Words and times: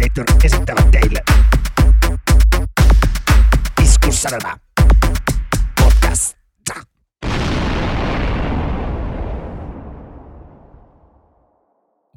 Ansinator 0.00 0.36
esittävät 0.44 0.90
teille 0.90 1.22
Iskussanelma 3.82 4.56
podcast. 5.82 6.36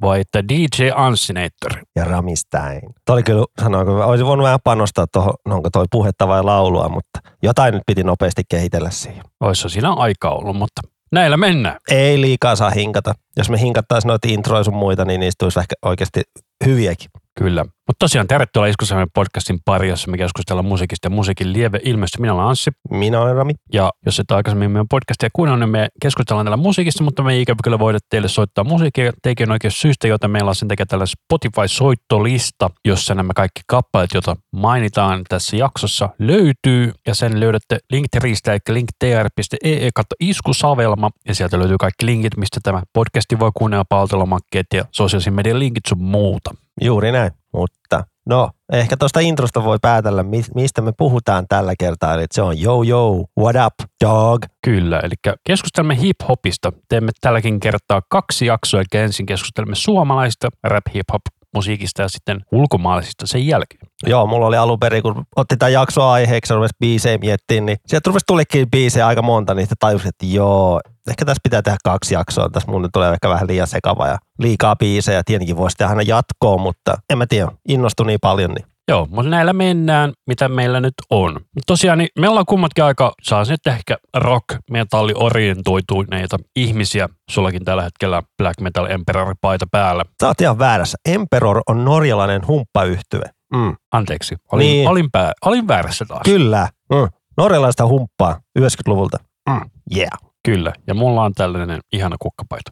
Vai 0.01 0.19
että 0.19 0.43
DJ 0.47 0.89
Ansinator. 0.95 1.71
ja 1.95 2.03
Ramistein. 2.05 2.81
Toi 3.05 3.13
oli 3.13 3.23
kyllä, 3.23 3.45
sanoinko, 3.61 4.05
olisin 4.05 4.25
voinut 4.25 4.43
vähän 4.43 4.59
panostaa 4.63 5.05
tuohon, 5.13 5.33
no 5.45 5.55
onko 5.55 5.69
toi 5.69 5.85
puhetta 5.91 6.27
vai 6.27 6.43
laulua, 6.43 6.89
mutta 6.89 7.19
jotain 7.43 7.73
nyt 7.73 7.83
piti 7.87 8.03
nopeasti 8.03 8.41
kehitellä 8.49 8.89
siihen. 8.89 9.23
Olisi 9.39 9.69
siinä 9.69 9.93
aika 9.93 10.29
ollut, 10.29 10.55
mutta 10.55 10.81
näillä 11.11 11.37
mennään. 11.37 11.77
Ei 11.91 12.21
liikaa 12.21 12.55
saa 12.55 12.69
hinkata. 12.69 13.13
Jos 13.37 13.49
me 13.49 13.59
hinkattaisiin 13.59 14.09
noita 14.09 14.27
introja 14.31 14.63
sun 14.63 14.75
muita, 14.75 15.05
niin 15.05 15.19
niistä 15.19 15.39
tulisi 15.39 15.59
ehkä 15.59 15.75
oikeasti 15.85 16.21
hyviäkin. 16.65 17.22
Kyllä. 17.39 17.65
Mutta 17.87 17.99
tosiaan 17.99 18.27
tervetuloa 18.27 18.67
Iskusamen 18.67 19.07
podcastin 19.13 19.59
pari, 19.65 19.89
jossa 19.89 20.11
me 20.11 20.17
keskustellaan 20.17 20.65
musiikista 20.65 21.05
ja 21.05 21.09
musiikin 21.09 21.53
lieve 21.53 21.79
ilmeisesti. 21.83 22.21
Minä 22.21 22.33
olen 22.33 22.45
Anssi. 22.45 22.71
Minä 22.89 23.21
olen 23.21 23.35
Rami. 23.35 23.53
Ja 23.73 23.91
jos 24.05 24.19
et 24.19 24.31
aikaisemmin 24.31 24.71
meidän 24.71 24.87
podcastia 24.87 25.29
kuunnellut, 25.33 25.59
niin 25.59 25.69
me 25.69 25.87
keskustellaan 26.01 26.45
täällä 26.45 26.57
musiikista, 26.57 27.03
mutta 27.03 27.23
me 27.23 27.33
ei 27.33 27.41
ikävä 27.41 27.57
kyllä 27.63 27.79
voida 27.79 27.99
teille 28.09 28.27
soittaa 28.27 28.63
musiikkia 28.63 29.11
tekijän 29.23 29.51
oikein 29.51 29.71
syystä, 29.71 30.07
joten 30.07 30.31
meillä 30.31 30.49
on 30.49 30.55
sen 30.55 30.67
takia 30.67 30.85
tällainen 30.85 31.13
Spotify-soittolista, 31.23 32.69
jossa 32.85 33.15
nämä 33.15 33.33
kaikki 33.35 33.61
kappaleet, 33.67 34.13
joita 34.13 34.35
mainitaan 34.51 35.21
tässä 35.29 35.57
jaksossa, 35.57 36.09
löytyy. 36.19 36.91
Ja 37.07 37.15
sen 37.15 37.39
löydätte 37.39 37.79
linktristä, 37.91 38.53
eli 38.53 38.59
linktr.ee 38.69 39.89
kautta 39.95 40.15
iskusavelma. 40.19 41.09
Ja 41.27 41.35
sieltä 41.35 41.59
löytyy 41.59 41.77
kaikki 41.79 42.05
linkit, 42.05 42.37
mistä 42.37 42.59
tämä 42.63 42.83
podcasti 42.93 43.39
voi 43.39 43.51
kuunnella, 43.53 43.85
palvelumakkeet 43.89 44.67
ja 44.73 44.85
sosiaalisen 44.91 45.33
median 45.33 45.59
linkit 45.59 45.85
sun 45.89 46.03
muuta. 46.03 46.62
Juuri 46.81 47.11
näin. 47.11 47.31
Mutta 47.53 48.03
no, 48.25 48.49
ehkä 48.73 48.97
tuosta 48.97 49.19
introsta 49.19 49.63
voi 49.63 49.77
päätellä, 49.81 50.23
mi- 50.23 50.43
mistä 50.55 50.81
me 50.81 50.91
puhutaan 50.97 51.45
tällä 51.49 51.73
kertaa. 51.79 52.13
Eli 52.13 52.25
se 52.31 52.41
on 52.41 52.61
yo 52.61 52.83
yo, 52.83 53.25
what 53.39 53.55
up, 53.65 53.89
dog. 54.05 54.45
Kyllä, 54.63 54.99
eli 54.99 55.35
keskustelemme 55.47 55.95
hip-hopista. 55.95 56.71
Teemme 56.89 57.11
tälläkin 57.21 57.59
kertaa 57.59 58.01
kaksi 58.09 58.45
jaksoa, 58.45 58.79
eli 58.79 59.01
ensin 59.01 59.25
keskustelemme 59.25 59.75
suomalaista 59.75 60.49
rap-hip-hop 60.63 61.21
musiikista 61.55 62.01
ja 62.01 62.09
sitten 62.09 62.41
ulkomaalaisista 62.51 63.27
sen 63.27 63.47
jälkeen. 63.47 63.87
Joo, 64.07 64.27
mulla 64.27 64.47
oli 64.47 64.57
alun 64.57 64.79
perin, 64.79 65.03
kun 65.03 65.25
otti 65.35 65.57
tämän 65.57 65.73
jakson 65.73 66.03
aiheeksi 66.09 66.53
ja 66.53 66.55
rupesi 66.55 66.75
biisejä 66.79 67.17
miettimään, 67.17 67.65
niin 67.65 67.77
sieltä 67.87 68.07
rupesi 68.07 68.25
tulikin 68.27 68.71
biisejä 68.71 69.07
aika 69.07 69.21
monta, 69.21 69.53
niin 69.53 69.63
sitten 69.63 69.77
tajusin, 69.79 70.07
että 70.07 70.25
joo, 70.25 70.81
ehkä 71.09 71.25
tässä 71.25 71.41
pitää 71.43 71.61
tehdä 71.61 71.77
kaksi 71.83 72.13
jaksoa. 72.13 72.49
Tässä 72.49 72.71
mun 72.71 72.89
tulee 72.93 73.13
ehkä 73.13 73.29
vähän 73.29 73.47
liian 73.47 73.67
sekava 73.67 74.07
ja 74.07 74.17
liikaa 74.39 74.75
biisejä. 74.75 75.21
Tietenkin 75.25 75.57
voisi 75.57 75.77
tehdä 75.77 75.89
aina 75.89 76.01
jatkoa, 76.01 76.57
mutta 76.57 76.93
en 77.09 77.17
mä 77.17 77.25
tiedä, 77.29 77.51
innostui 77.69 78.05
niin 78.05 78.19
paljon, 78.21 78.51
niin 78.51 78.65
Joo, 78.87 79.07
mutta 79.11 79.29
näillä 79.29 79.53
mennään, 79.53 80.11
mitä 80.27 80.49
meillä 80.49 80.79
nyt 80.79 80.93
on. 81.09 81.39
Tosiaan, 81.67 81.97
niin 81.97 82.09
me 82.19 82.29
ollaan 82.29 82.45
kummatkin 82.45 82.83
aika, 82.83 83.13
saa 83.21 83.43
nyt 83.49 83.67
ehkä 83.67 83.97
rock, 84.17 84.45
metalli 84.71 85.13
orientoituneita 85.15 86.37
ihmisiä. 86.55 87.09
Sullakin 87.31 87.65
tällä 87.65 87.83
hetkellä 87.83 88.21
Black 88.37 88.61
Metal 88.61 88.85
Emperor-paita 88.85 89.65
päällä. 89.71 90.03
sä 90.21 90.27
oot 90.27 90.41
ihan 90.41 90.59
väärässä. 90.59 90.97
Emperor 91.05 91.61
on 91.69 91.85
norjalainen 91.85 92.47
humppayhtyve. 92.47 93.25
Mm. 93.55 93.75
Anteeksi, 93.91 94.35
olin, 94.51 94.65
Niin. 94.65 94.89
olin, 94.89 95.11
pää, 95.11 95.31
olin 95.45 95.67
väärässä 95.67 96.05
taas. 96.05 96.21
Kyllä. 96.25 96.67
Mm. 96.93 97.07
Norjalaista 97.37 97.87
humppaa 97.87 98.39
90-luvulta. 98.59 99.17
Mm. 99.49 99.61
Yeah. 99.97 100.09
Kyllä, 100.45 100.73
ja 100.87 100.93
mulla 100.93 101.23
on 101.23 101.33
tällainen 101.33 101.79
ihana 101.93 102.15
kukkapaita. 102.19 102.71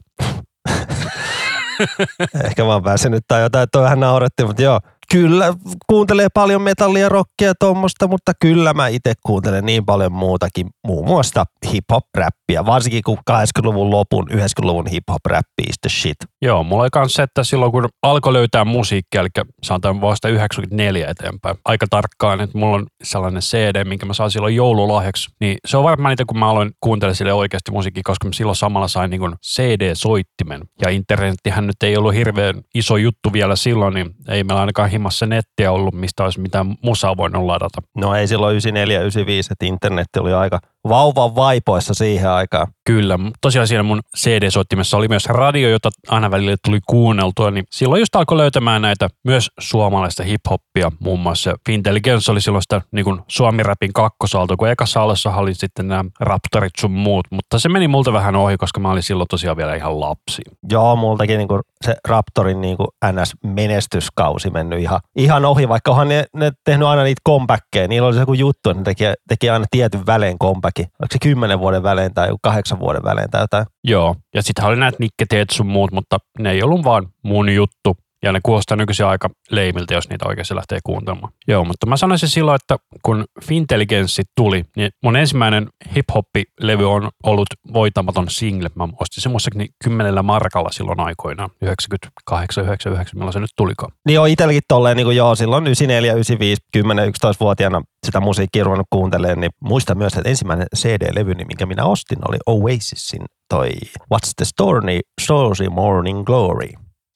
Ehkä 2.45 2.63
mä 2.63 2.73
oon 2.73 2.83
väsynyt 2.83 3.23
tai 3.27 3.41
jotain, 3.41 3.63
että 3.63 3.81
vähän 3.81 3.99
naurettiin, 3.99 4.47
mutta 4.47 4.61
joo. 4.61 4.79
Kyllä, 5.11 5.53
kuuntelee 5.87 6.27
paljon 6.33 6.61
metallia, 6.61 7.09
rockia 7.09 7.53
tuommoista, 7.59 8.07
mutta 8.07 8.31
kyllä 8.41 8.73
mä 8.73 8.87
itse 8.87 9.13
kuuntelen 9.25 9.65
niin 9.65 9.85
paljon 9.85 10.11
muutakin, 10.11 10.67
muun 10.87 11.07
muassa 11.07 11.43
hip-hop-räppiä, 11.71 12.65
varsinkin 12.65 13.01
kun 13.05 13.17
80-luvun 13.31 13.91
lopun, 13.91 14.29
90-luvun 14.29 14.87
hip-hop-räppi 14.87 15.63
is 15.69 15.75
the 15.81 15.89
shit. 15.89 16.15
Joo, 16.41 16.63
mulla 16.63 16.83
oli 16.83 16.89
kans 16.91 17.13
se, 17.13 17.23
että 17.23 17.43
silloin 17.43 17.71
kun 17.71 17.89
alkoi 18.03 18.33
löytää 18.33 18.65
musiikkia, 18.65 19.21
eli 19.21 19.29
sanotaan 19.63 20.01
vasta 20.01 20.29
94 20.29 21.07
eteenpäin, 21.07 21.55
aika 21.65 21.85
tarkkaan, 21.89 22.41
että 22.41 22.57
mulla 22.57 22.75
on 22.75 22.85
sellainen 23.03 23.41
CD, 23.41 23.83
minkä 23.85 24.05
mä 24.05 24.13
sain 24.13 24.31
silloin 24.31 24.55
joululahjaksi, 24.55 25.29
niin 25.41 25.57
se 25.67 25.77
on 25.77 25.83
varmaan 25.83 26.11
niitä, 26.11 26.25
kun 26.27 26.39
mä 26.39 26.49
aloin 26.49 26.71
kuuntelemaan 26.79 27.15
sille 27.15 27.33
oikeasti 27.33 27.71
musiikkia, 27.71 28.01
koska 28.05 28.27
mä 28.27 28.33
silloin 28.33 28.55
samalla 28.55 28.87
sain 28.87 29.09
niin 29.09 29.19
kuin 29.19 29.35
CD-soittimen. 29.45 30.61
Ja 30.81 30.89
internettihän 30.89 31.67
nyt 31.67 31.83
ei 31.83 31.97
ollut 31.97 32.15
hirveän 32.15 32.61
iso 32.75 32.97
juttu 32.97 33.33
vielä 33.33 33.55
silloin, 33.55 33.93
niin 33.93 34.11
ei 34.27 34.43
meillä 34.43 34.61
ainakaan 34.61 34.89
himassa 35.01 35.25
nettiä 35.25 35.71
ollut, 35.71 35.93
mistä 35.93 36.23
olisi 36.23 36.39
mitään 36.39 36.75
musaa 36.83 37.17
voinut 37.17 37.45
ladata. 37.45 37.81
No 37.97 38.15
ei 38.15 38.27
silloin 38.27 38.51
94 38.51 38.99
95, 38.99 39.49
että 39.51 39.65
internetti 39.65 40.19
oli 40.19 40.33
aika 40.33 40.59
vauvan 40.89 41.35
vaipoissa 41.35 41.93
siihen 41.93 42.29
aikaan. 42.29 42.67
Kyllä, 42.85 43.19
tosiaan 43.41 43.67
siinä 43.67 43.83
mun 43.83 44.01
CD-soittimessa 44.17 44.97
oli 44.97 45.07
myös 45.07 45.25
radio, 45.25 45.69
jota 45.69 45.89
aina 46.07 46.31
välillä 46.31 46.55
tuli 46.65 46.79
kuunneltua, 46.87 47.51
niin 47.51 47.65
silloin 47.71 47.99
just 47.99 48.15
alkoi 48.15 48.37
löytämään 48.37 48.81
näitä 48.81 49.09
myös 49.23 49.49
suomalaista 49.59 50.23
hip-hoppia, 50.23 50.91
muun 50.99 51.19
muassa 51.19 51.55
Fintelligence 51.65 52.31
oli 52.31 52.41
silloin 52.41 52.61
sitä 52.61 52.81
niin 52.91 53.05
kuin 53.05 53.21
Suomi-rapin 53.27 53.93
kakkosalto, 53.93 54.57
kun 54.57 54.69
ekassa 54.69 55.01
alussa 55.01 55.35
oli 55.35 55.53
sitten 55.53 55.87
nämä 55.87 56.05
Raptorit 56.19 56.73
sun 56.79 56.91
muut, 56.91 57.27
mutta 57.31 57.59
se 57.59 57.69
meni 57.69 57.87
multa 57.87 58.13
vähän 58.13 58.35
ohi, 58.35 58.57
koska 58.57 58.79
mä 58.79 58.91
olin 58.91 59.03
silloin 59.03 59.27
tosiaan 59.27 59.57
vielä 59.57 59.75
ihan 59.75 59.99
lapsi. 59.99 60.41
Joo, 60.71 60.95
multakin 60.95 61.37
niin 61.37 61.47
se 61.85 61.95
Raptorin 62.07 62.61
niin 62.61 62.77
NS-menestyskausi 63.05 64.49
mennyt 64.49 64.79
ihan, 64.79 64.99
ihan 65.15 65.45
ohi, 65.45 65.69
vaikka 65.69 65.91
onhan 65.91 66.09
ne, 66.09 66.25
ne 66.35 66.51
tehnyt 66.63 66.87
aina 66.87 67.03
niitä 67.03 67.21
comebackkejä. 67.27 67.87
Niillä 67.87 68.07
oli 68.07 68.15
se 68.15 68.19
joku 68.19 68.33
juttu, 68.33 68.69
että 68.69 68.79
ne 68.79 68.83
teki, 68.83 69.03
teki 69.27 69.49
aina 69.49 69.65
tietyn 69.71 70.05
välein 70.05 70.37
comebackin. 70.71 70.85
Oliko 70.99 71.11
se 71.11 71.19
kymmenen 71.21 71.59
vuoden 71.59 71.83
välein 71.83 72.13
tai 72.13 72.29
kahdeksan 72.41 72.79
vuoden 72.79 73.03
välein 73.03 73.29
tai 73.29 73.41
jotain? 73.41 73.65
Joo, 73.83 74.15
ja 74.35 74.43
sitten 74.43 74.65
oli 74.65 74.75
näitä 74.75 74.97
nikketeet 74.99 75.49
sun 75.49 75.67
muut, 75.67 75.91
mutta 75.91 76.17
ne 76.39 76.51
ei 76.51 76.63
ollut 76.63 76.83
vaan 76.83 77.07
mun 77.23 77.49
juttu. 77.49 77.97
Ja 78.23 78.31
ne 78.31 78.39
kuulostaa 78.43 78.77
nykyisin 78.77 79.05
aika 79.05 79.29
leimiltä, 79.51 79.93
jos 79.93 80.09
niitä 80.09 80.27
oikeasti 80.27 80.55
lähtee 80.55 80.79
kuuntelemaan. 80.83 81.33
Joo, 81.47 81.65
mutta 81.65 81.85
mä 81.85 81.97
sanoisin 81.97 82.29
silloin, 82.29 82.55
että 82.55 82.77
kun 83.03 83.25
Fintelligenssi 83.43 84.21
tuli, 84.37 84.65
niin 84.75 84.91
mun 85.03 85.15
ensimmäinen 85.15 85.67
hip-hop-levy 85.95 86.91
on 86.91 87.09
ollut 87.23 87.47
voitamaton 87.73 88.29
single. 88.29 88.69
Mä 88.75 88.87
ostin 88.99 89.23
sen 89.23 89.31
muistaakseni 89.31 89.67
kymmenellä 89.83 90.23
markalla 90.23 90.71
silloin 90.71 90.99
aikoinaan, 90.99 91.49
98, 91.61 92.63
99, 92.63 93.17
milloin 93.19 93.33
se 93.33 93.39
nyt 93.39 93.49
tulikaan. 93.57 93.91
Niin 94.07 94.15
joo, 94.15 94.25
itselläkin 94.25 94.61
tolleen, 94.67 94.97
niin 94.97 95.07
kuin 95.07 95.17
joo, 95.17 95.35
silloin 95.35 95.63
94, 95.63 96.13
95, 96.13 96.61
10, 96.73 97.09
11-vuotiaana 97.09 97.81
sitä 98.05 98.19
musiikkia 98.19 98.63
ruvennut 98.63 98.87
kuuntelemaan, 98.89 99.39
niin 99.39 99.51
muistan 99.59 99.97
myös, 99.97 100.13
että 100.13 100.29
ensimmäinen 100.29 100.67
CD-levy, 100.77 101.33
niin 101.33 101.47
minkä 101.47 101.65
minä 101.65 101.85
ostin, 101.85 102.19
oli 102.29 102.37
Oasisin 102.47 103.21
toi 103.49 103.69
What's 104.13 104.31
the 104.35 104.45
Story, 104.45 104.99
Story 105.21 105.69
Morning 105.69 106.23
Glory, 106.23 106.69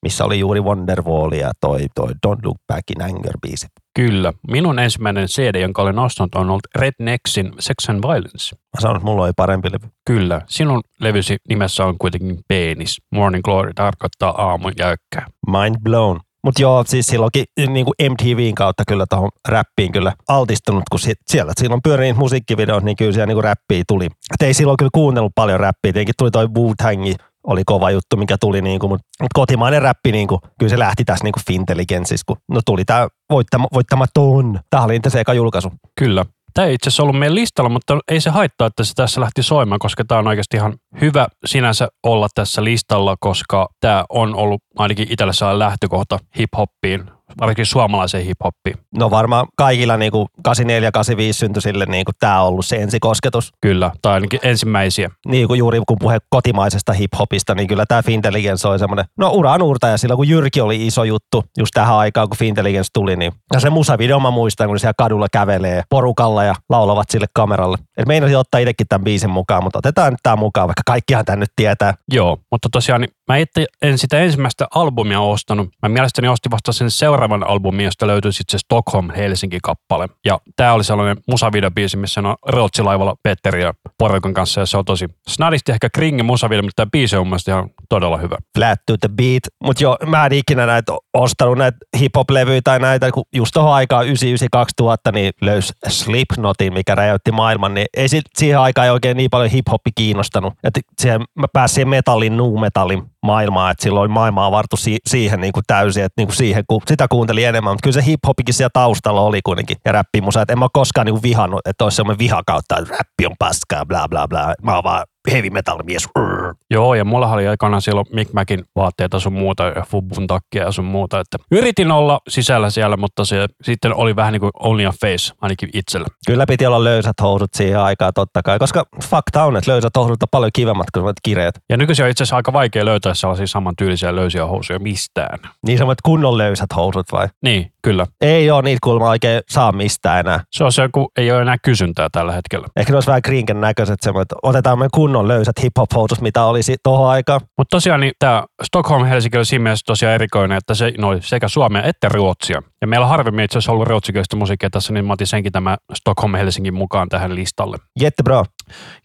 missä 0.05 0.25
oli 0.25 0.39
juuri 0.39 0.61
Wonderwall 0.61 1.31
ja 1.31 1.51
toi, 1.61 1.85
toi 1.95 2.11
Don't 2.27 2.45
Look 2.45 2.57
Back 2.67 2.91
in 2.91 3.01
Anger 3.01 3.37
biisit. 3.41 3.69
Kyllä, 3.95 4.33
minun 4.51 4.79
ensimmäinen 4.79 5.27
CD, 5.27 5.61
jonka 5.61 5.81
olen 5.81 5.99
ostanut, 5.99 6.35
on 6.35 6.49
ollut 6.49 6.67
Rednexin 6.75 7.53
Sex 7.59 7.89
and 7.89 8.03
Violence. 8.03 8.55
Mä 8.55 8.81
sanon, 8.81 8.97
että 8.97 9.05
mulla 9.05 9.23
oli 9.23 9.31
parempi 9.35 9.71
levy. 9.71 9.87
Kyllä, 10.05 10.41
sinun 10.47 10.81
levysi 10.99 11.37
nimessä 11.49 11.85
on 11.85 11.97
kuitenkin 11.97 12.39
penis. 12.47 13.01
Morning 13.11 13.43
Glory 13.43 13.73
tarkoittaa 13.73 14.49
aamun 14.49 14.73
jäykkää. 14.79 15.25
Mind 15.47 15.75
blown. 15.83 16.19
Mutta 16.43 16.61
joo, 16.61 16.83
siis 16.87 17.07
silloinkin 17.07 17.45
niin 17.67 17.85
kuin 17.85 18.11
MTVn 18.11 18.55
kautta 18.55 18.83
kyllä 18.87 19.05
tuohon 19.09 19.29
räppiin 19.47 19.91
kyllä 19.91 20.13
altistunut, 20.27 20.83
kun 20.91 20.99
siellä 21.27 21.53
silloin 21.61 21.81
pyörii 21.83 22.13
musiikkivideot, 22.13 22.83
niin 22.83 22.97
kyllä 22.97 23.11
siellä 23.11 23.27
niin 23.27 23.35
kuin 23.35 23.43
räppiä 23.43 23.83
tuli. 23.87 24.05
Et 24.05 24.41
ei 24.41 24.53
silloin 24.53 24.77
kyllä 24.77 24.89
kuunnellut 24.93 25.31
paljon 25.35 25.59
räppiä, 25.59 25.93
tietenkin 25.93 26.15
tuli 26.17 26.31
toi 26.31 26.45
Wu-Tangi, 26.45 27.15
oli 27.47 27.63
kova 27.65 27.91
juttu, 27.91 28.17
mikä 28.17 28.37
tuli, 28.37 28.61
niin 28.61 28.79
kuin, 28.79 28.89
mutta 28.89 29.07
mut 29.21 29.33
kotimainen 29.33 29.81
räppi, 29.81 30.11
niin 30.11 30.27
kuin, 30.27 30.41
kyllä 30.59 30.69
se 30.69 30.79
lähti 30.79 31.05
tässä 31.05 31.23
niin 31.23 31.33
kuin 31.33 31.43
Fintelligensis, 31.47 32.23
kun 32.23 32.37
no 32.51 32.61
tuli 32.65 32.85
tämä 32.85 33.07
voittama, 33.29 33.67
voittamaton. 33.73 34.59
Tämä 34.69 34.83
oli 34.83 34.99
se 35.07 35.19
eka 35.19 35.33
julkaisu. 35.33 35.71
Kyllä. 35.99 36.25
Tämä 36.53 36.67
ei 36.67 36.73
itse 36.73 36.87
asiassa 36.87 37.03
ollut 37.03 37.19
meidän 37.19 37.35
listalla, 37.35 37.69
mutta 37.69 37.99
ei 38.07 38.21
se 38.21 38.29
haittaa, 38.29 38.67
että 38.67 38.83
se 38.83 38.93
tässä 38.93 39.21
lähti 39.21 39.43
soimaan, 39.43 39.79
koska 39.79 40.03
tämä 40.05 40.19
on 40.19 40.27
oikeasti 40.27 40.57
ihan 40.57 40.73
hyvä 41.01 41.27
sinänsä 41.45 41.87
olla 42.03 42.27
tässä 42.35 42.63
listalla, 42.63 43.15
koska 43.19 43.67
tämä 43.79 44.05
on 44.09 44.35
ollut 44.35 44.61
ainakin 44.77 45.07
sellainen 45.31 45.59
lähtökohta 45.59 46.19
hip-hoppiin, 46.37 47.11
varsinkin 47.39 47.65
suomalaiseen 47.65 48.25
hip-hoppiin. 48.25 48.77
No 48.95 49.11
varmaan 49.11 49.47
kaikilla 49.57 49.97
niin 49.97 50.11
kuin 50.11 50.27
84 50.43 50.91
85 50.91 51.39
syntyisille 51.39 51.85
niin 51.85 52.05
kuin 52.05 52.15
tämä 52.19 52.41
on 52.41 52.47
ollut 52.47 52.65
se 52.65 52.75
ensikosketus. 52.75 53.53
Kyllä, 53.61 53.91
tai 54.01 54.13
ainakin 54.13 54.39
ensimmäisiä. 54.43 55.09
Niin 55.27 55.47
kuin 55.47 55.57
juuri 55.57 55.81
kun 55.87 55.97
puhe 55.99 56.17
kotimaisesta 56.29 56.93
hip-hopista, 56.93 57.55
niin 57.55 57.67
kyllä 57.67 57.85
tämä 57.87 58.03
Fintelligence 58.03 58.67
oli 58.67 58.79
semmoinen, 58.79 59.05
no 59.17 59.29
uran 59.29 59.61
uurtaja 59.61 59.97
silloin, 59.97 60.17
kun 60.17 60.29
Jyrki 60.29 60.61
oli 60.61 60.87
iso 60.87 61.03
juttu 61.03 61.43
just 61.57 61.71
tähän 61.73 61.95
aikaan, 61.95 62.29
kun 62.29 62.37
Fintelligence 62.37 62.89
tuli, 62.93 63.15
niin 63.15 63.31
ja 63.53 63.59
se 63.59 63.69
musavideo 63.69 64.19
mä 64.19 64.31
muistan, 64.31 64.67
kun 64.67 64.79
siellä 64.79 64.93
kadulla 64.97 65.27
kävelee 65.31 65.83
porukalla 65.89 66.43
ja 66.43 66.55
laulavat 66.69 67.09
sille 67.09 67.25
kameralle. 67.33 67.77
Et 67.97 68.07
meinasin 68.07 68.37
ottaa 68.37 68.59
itsekin 68.59 68.87
tämän 68.87 69.03
biisin 69.03 69.29
mukaan, 69.29 69.63
mutta 69.63 69.79
otetaan 69.79 70.13
nyt 70.13 70.19
tämä 70.23 70.35
mukaan, 70.35 70.67
vaikka 70.67 70.81
kaikkihan 70.85 71.25
tämän 71.25 71.39
nyt 71.39 71.51
tietää. 71.55 71.93
Joo, 72.11 72.37
mutta 72.51 72.69
tosiaan 72.71 73.01
niin 73.01 73.14
mä 73.27 73.37
itse 73.37 73.65
en 73.81 73.97
sitä 73.97 74.19
ensimmäistä 74.19 74.67
albumia 74.75 75.21
ostanut. 75.21 75.69
Mä 75.81 75.89
mielestäni 75.89 76.27
ostin 76.27 76.51
vasta 76.51 76.71
sen 76.71 76.91
seuraavan 76.91 77.47
albumin, 77.47 77.85
josta 77.85 78.07
löytyi 78.07 78.33
sitten 78.33 78.59
se 78.59 78.63
Stockholm 78.63 79.09
Helsinki-kappale. 79.09 80.09
Ja 80.25 80.39
tää 80.55 80.73
oli 80.73 80.83
sellainen 80.83 81.17
musavideobiisi, 81.27 81.97
missä 81.97 82.21
on 82.21 82.35
Ruotsilaivalla 82.47 83.15
Petteri 83.23 83.61
ja 83.61 83.73
porukan 83.97 84.33
kanssa, 84.33 84.61
ja 84.61 84.65
se 84.65 84.77
on 84.77 84.85
tosi 84.85 85.05
snadisti 85.27 85.71
ehkä 85.71 85.89
kringi 85.89 86.23
musavideo, 86.23 86.61
mutta 86.61 86.75
tämä 86.75 86.89
biisi 86.91 87.15
on 87.15 87.21
mun 87.21 87.29
mielestä 87.29 87.51
ihan 87.51 87.69
todella 87.89 88.17
hyvä. 88.17 88.37
Flat 88.57 88.79
to 88.85 88.97
the 88.97 89.09
beat. 89.17 89.43
Mutta 89.63 89.83
joo, 89.83 89.97
mä 90.05 90.25
en 90.25 90.33
ikinä 90.33 90.65
näitä 90.65 90.93
ostanut 91.13 91.57
näitä 91.57 91.77
hip-hop-levyjä 91.99 92.61
tai 92.63 92.79
näitä, 92.79 93.11
kun 93.11 93.23
just 93.35 93.51
tuohon 93.53 93.73
aikaan 93.73 94.05
99-2000 94.05 95.11
niin 95.11 95.33
löysi 95.41 95.73
Slipknotin, 95.87 96.73
mikä 96.73 96.95
räjäytti 96.95 97.31
maailman, 97.31 97.73
niin 97.73 97.87
ei 97.97 98.09
sit, 98.09 98.25
siihen 98.37 98.59
aikaan 98.59 98.85
ei 98.85 98.91
oikein 98.91 99.17
niin 99.17 99.29
paljon 99.29 99.51
hip-hoppi 99.51 99.91
kiinnostanut. 99.95 100.53
Et 100.63 100.73
siihen, 101.01 101.21
mä 101.39 101.47
pääsin 101.53 101.89
metallin, 101.89 102.37
nu 102.37 102.57
metallin 102.57 103.03
maailmaan, 103.25 103.71
että 103.71 103.83
silloin 103.83 104.11
maailmaa 104.11 104.51
vartu 104.51 104.77
si- 104.77 104.99
siihen 105.07 105.41
niin 105.41 105.53
kuin 105.53 105.63
täysin, 105.67 106.03
että 106.03 106.21
niin 106.21 106.27
kuin 106.27 106.35
siihen, 106.35 106.63
kun 106.67 106.81
sitä 106.87 107.07
kuunteli 107.07 107.43
enemmän, 107.43 107.73
mutta 107.73 107.83
kyllä 107.83 108.01
se 108.01 108.11
hip-hopikin 108.11 108.53
siellä 108.53 108.69
taustalla 108.73 109.21
oli 109.21 109.39
kuitenkin 109.45 109.77
ja 109.85 109.91
räppimusa, 109.91 110.41
että 110.41 110.53
en 110.53 110.59
mä 110.59 110.67
koskaan 110.73 111.05
niin 111.05 111.13
kuin 111.13 111.23
vihannut, 111.23 111.61
että 111.65 111.83
olisi 111.83 111.95
semmoinen 111.95 112.19
viha 112.19 112.41
kautta, 112.47 112.77
että 112.77 112.91
räppi 112.91 113.25
on 113.25 113.35
paskaa, 113.39 113.85
bla 113.85 114.07
bla 114.09 114.27
bla. 114.27 114.53
Mä 114.63 114.75
oon 114.75 114.83
vaan 114.83 115.03
heavy 115.31 115.49
metal 115.49 115.83
mies. 115.83 116.07
Urr. 116.19 116.34
Joo, 116.71 116.93
ja 116.93 117.05
mulla 117.05 117.27
oli 117.27 117.47
aikanaan 117.47 117.81
silloin 117.81 118.05
Mick 118.13 118.33
Macin 118.33 118.63
vaatteita 118.75 119.19
sun 119.19 119.33
muuta 119.33 119.63
ja 119.63 119.85
Fubun 119.87 120.27
takkia 120.27 120.63
ja 120.63 120.71
sun 120.71 120.85
muuta. 120.85 121.19
Että 121.19 121.37
yritin 121.51 121.91
olla 121.91 122.19
sisällä 122.29 122.69
siellä, 122.69 122.97
mutta 122.97 123.25
se 123.25 123.45
sitten 123.63 123.95
oli 123.95 124.15
vähän 124.15 124.33
niin 124.33 124.39
kuin 124.41 124.51
only 124.59 124.85
a 124.85 124.91
face, 125.01 125.33
ainakin 125.41 125.69
itsellä. 125.73 126.07
Kyllä 126.27 126.45
piti 126.47 126.65
olla 126.65 126.83
löysät 126.83 127.21
housut 127.21 127.53
siihen 127.53 127.79
aikaan 127.79 128.13
totta 128.15 128.41
kai, 128.43 128.59
koska 128.59 128.85
fakta 129.03 129.43
on, 129.43 129.57
että 129.57 129.71
löysät 129.71 129.95
housut 129.95 130.23
on 130.23 130.27
paljon 130.31 130.51
kivemmat 130.53 130.87
kuin 130.93 131.13
kireet. 131.23 131.59
Ja 131.69 131.77
nykyisin 131.77 132.05
on 132.05 132.11
itse 132.11 132.23
asiassa 132.23 132.35
aika 132.35 132.53
vaikea 132.53 132.85
löytää 132.85 133.13
sellaisia 133.13 133.47
samantyylisiä 133.47 134.15
löysiä 134.15 134.45
housuja 134.45 134.79
mistään. 134.79 135.39
Niin 135.65 135.77
semmoiset 135.77 136.01
kunnon 136.01 136.37
löysät 136.37 136.69
housut 136.75 137.11
vai? 137.11 137.27
Niin, 137.43 137.71
kyllä. 137.81 138.05
Ei 138.21 138.51
ole 138.51 138.61
niitä 138.61 138.79
kuulemma 138.83 139.09
oikein 139.09 139.41
saa 139.49 139.71
mistään 139.71 140.19
enää. 140.19 140.39
Se 140.51 140.63
on 140.63 140.71
se, 140.71 140.89
kun 140.93 141.07
ei 141.17 141.31
ole 141.31 141.41
enää 141.41 141.57
kysyntää 141.63 142.07
tällä 142.11 142.31
hetkellä. 142.31 142.67
Ehkä 142.75 142.91
ne 142.91 142.95
olisi 142.95 143.07
vähän 143.07 143.21
krinken 143.21 143.61
näköiset 143.61 144.01
semmoiset, 144.01 144.33
otetaan 144.43 144.79
me 144.79 144.87
kunnon 144.93 145.27
löysät 145.27 145.55
hip-hop 145.63 145.95
housut, 145.95 146.21
mitä 146.21 146.45
olisi 146.55 146.75
tuohon 146.83 147.09
aikaan. 147.09 147.41
Mutta 147.57 147.75
tosiaan 147.75 147.99
niin 147.99 148.13
tämä 148.19 148.43
Stockholm 148.63 149.05
Helsinki 149.05 149.37
oli 149.37 149.45
siinä 149.45 149.63
mielessä 149.63 149.83
tosiaan 149.85 150.15
erikoinen, 150.15 150.57
että 150.57 150.73
se 150.73 150.93
no, 150.97 151.07
oli 151.07 151.21
sekä 151.21 151.47
suomea 151.47 151.83
että 151.83 152.09
ruotsia. 152.09 152.61
Ja 152.81 152.87
meillä 152.87 153.03
on 153.03 153.09
harvemmin 153.09 153.45
itse 153.45 153.57
asiassa 153.57 153.71
ollut 153.71 153.87
ruotsikielistä 153.87 154.35
musiikkia 154.35 154.69
tässä, 154.69 154.93
niin 154.93 155.05
mä 155.05 155.13
otin 155.13 155.27
senkin 155.27 155.51
tämä 155.51 155.77
Stockholm 155.93 156.35
Helsingin 156.35 156.73
mukaan 156.73 157.09
tähän 157.09 157.35
listalle. 157.35 157.77
Jättebra. 157.99 158.43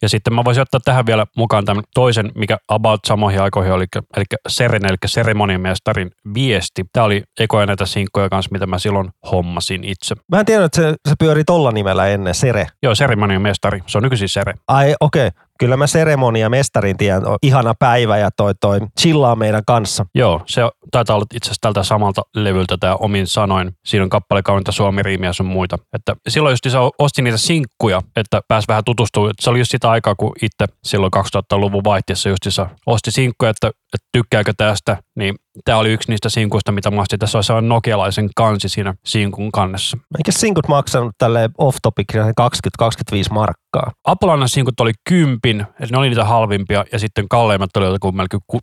Ja 0.02 0.08
sitten 0.08 0.34
mä 0.34 0.44
voisin 0.44 0.62
ottaa 0.62 0.80
tähän 0.84 1.06
vielä 1.06 1.26
mukaan 1.36 1.64
tämän 1.64 1.84
toisen, 1.94 2.32
mikä 2.34 2.58
about 2.68 3.00
samoihin 3.06 3.42
aikoihin 3.42 3.72
oli, 3.72 3.86
eli 4.16 4.24
Seren, 4.48 4.86
eli 4.86 4.96
seremoniamestarin 5.06 6.10
viesti. 6.34 6.84
Tämä 6.92 7.04
oli 7.04 7.22
ekoja 7.40 7.66
näitä 7.66 7.86
sinkkoja 7.86 8.28
kanssa, 8.28 8.48
mitä 8.52 8.66
mä 8.66 8.78
silloin 8.78 9.08
hommasin 9.32 9.84
itse. 9.84 10.14
Mä 10.32 10.40
en 10.40 10.46
tiedä, 10.46 10.64
että 10.64 10.82
se, 10.82 10.94
se 11.08 11.14
pyöri 11.18 11.44
tolla 11.44 11.72
nimellä 11.72 12.08
ennen, 12.08 12.34
Sere. 12.34 12.66
Joo, 12.82 12.94
seremoniamestari. 12.94 13.80
Se 13.86 13.98
on 13.98 14.02
nykyisin 14.02 14.28
Sere. 14.28 14.54
Ai 14.68 14.94
okei, 15.00 15.26
okay. 15.26 15.42
Kyllä 15.60 15.76
mä 15.76 15.86
seremonia 15.86 16.48
mestarin 16.48 16.96
tiedän, 16.96 17.26
on 17.26 17.38
ihana 17.42 17.74
päivä 17.78 18.18
ja 18.18 18.30
toi, 18.30 18.54
toi 18.60 18.80
chillaa 19.00 19.36
meidän 19.36 19.62
kanssa. 19.66 20.06
Joo, 20.14 20.42
se 20.46 20.62
taitaa 20.90 21.16
olla 21.16 21.26
itse 21.34 21.46
asiassa 21.46 21.60
tältä 21.60 21.82
samalta 21.82 22.22
levyltä 22.34 22.76
tämä 22.80 22.94
omin 22.94 23.26
sanoin. 23.26 23.70
Siinä 23.84 24.02
on 24.02 24.10
kappale 24.10 24.42
kaunita 24.42 24.72
suomi-riimiä 24.72 25.32
sun 25.32 25.46
muita. 25.46 25.78
Että 25.92 26.16
silloin 26.28 26.52
just 26.52 26.64
ostin 26.98 27.24
niitä 27.24 27.38
sinkkuja, 27.38 28.02
että 28.16 28.40
pääs 28.48 28.64
vähän 28.68 28.84
tutustumaan. 28.84 29.34
Se 29.40 29.50
oli 29.50 29.58
just 29.58 29.70
sitä 29.70 29.90
aikaa, 29.90 30.14
kun 30.14 30.32
itse 30.42 30.74
silloin 30.84 31.12
2000-luvun 31.16 31.84
vaihteessa 31.84 32.28
just 32.28 32.42
osti 32.86 33.10
sinkkuja, 33.10 33.50
että, 33.50 33.68
että 33.68 34.08
tykkääkö 34.12 34.52
tästä, 34.56 34.96
niin 35.16 35.34
tämä 35.64 35.78
oli 35.78 35.92
yksi 35.92 36.10
niistä 36.10 36.28
sinkuista, 36.28 36.72
mitä 36.72 36.90
mä. 36.90 37.04
Tässä 37.18 37.38
on 37.38 37.44
sellainen 37.44 37.68
nokialaisen 37.68 38.30
kansi 38.36 38.68
siinä 38.68 38.94
sinkun 39.04 39.52
kannessa. 39.52 39.98
Eikä 40.18 40.32
sinkut 40.32 40.68
maksanut 40.68 41.12
tälle 41.18 41.50
off-topic 41.58 42.14
20-25 42.14 43.32
markkaa? 43.32 43.92
Apulainen 44.04 44.48
sinkut 44.48 44.80
oli 44.80 44.92
kympin, 45.08 45.66
eli 45.80 45.90
ne 45.90 45.98
oli 45.98 46.08
niitä 46.08 46.24
halvimpia, 46.24 46.84
ja 46.92 46.98
sitten 46.98 47.28
kalleimmat 47.28 47.76
oli 47.76 47.86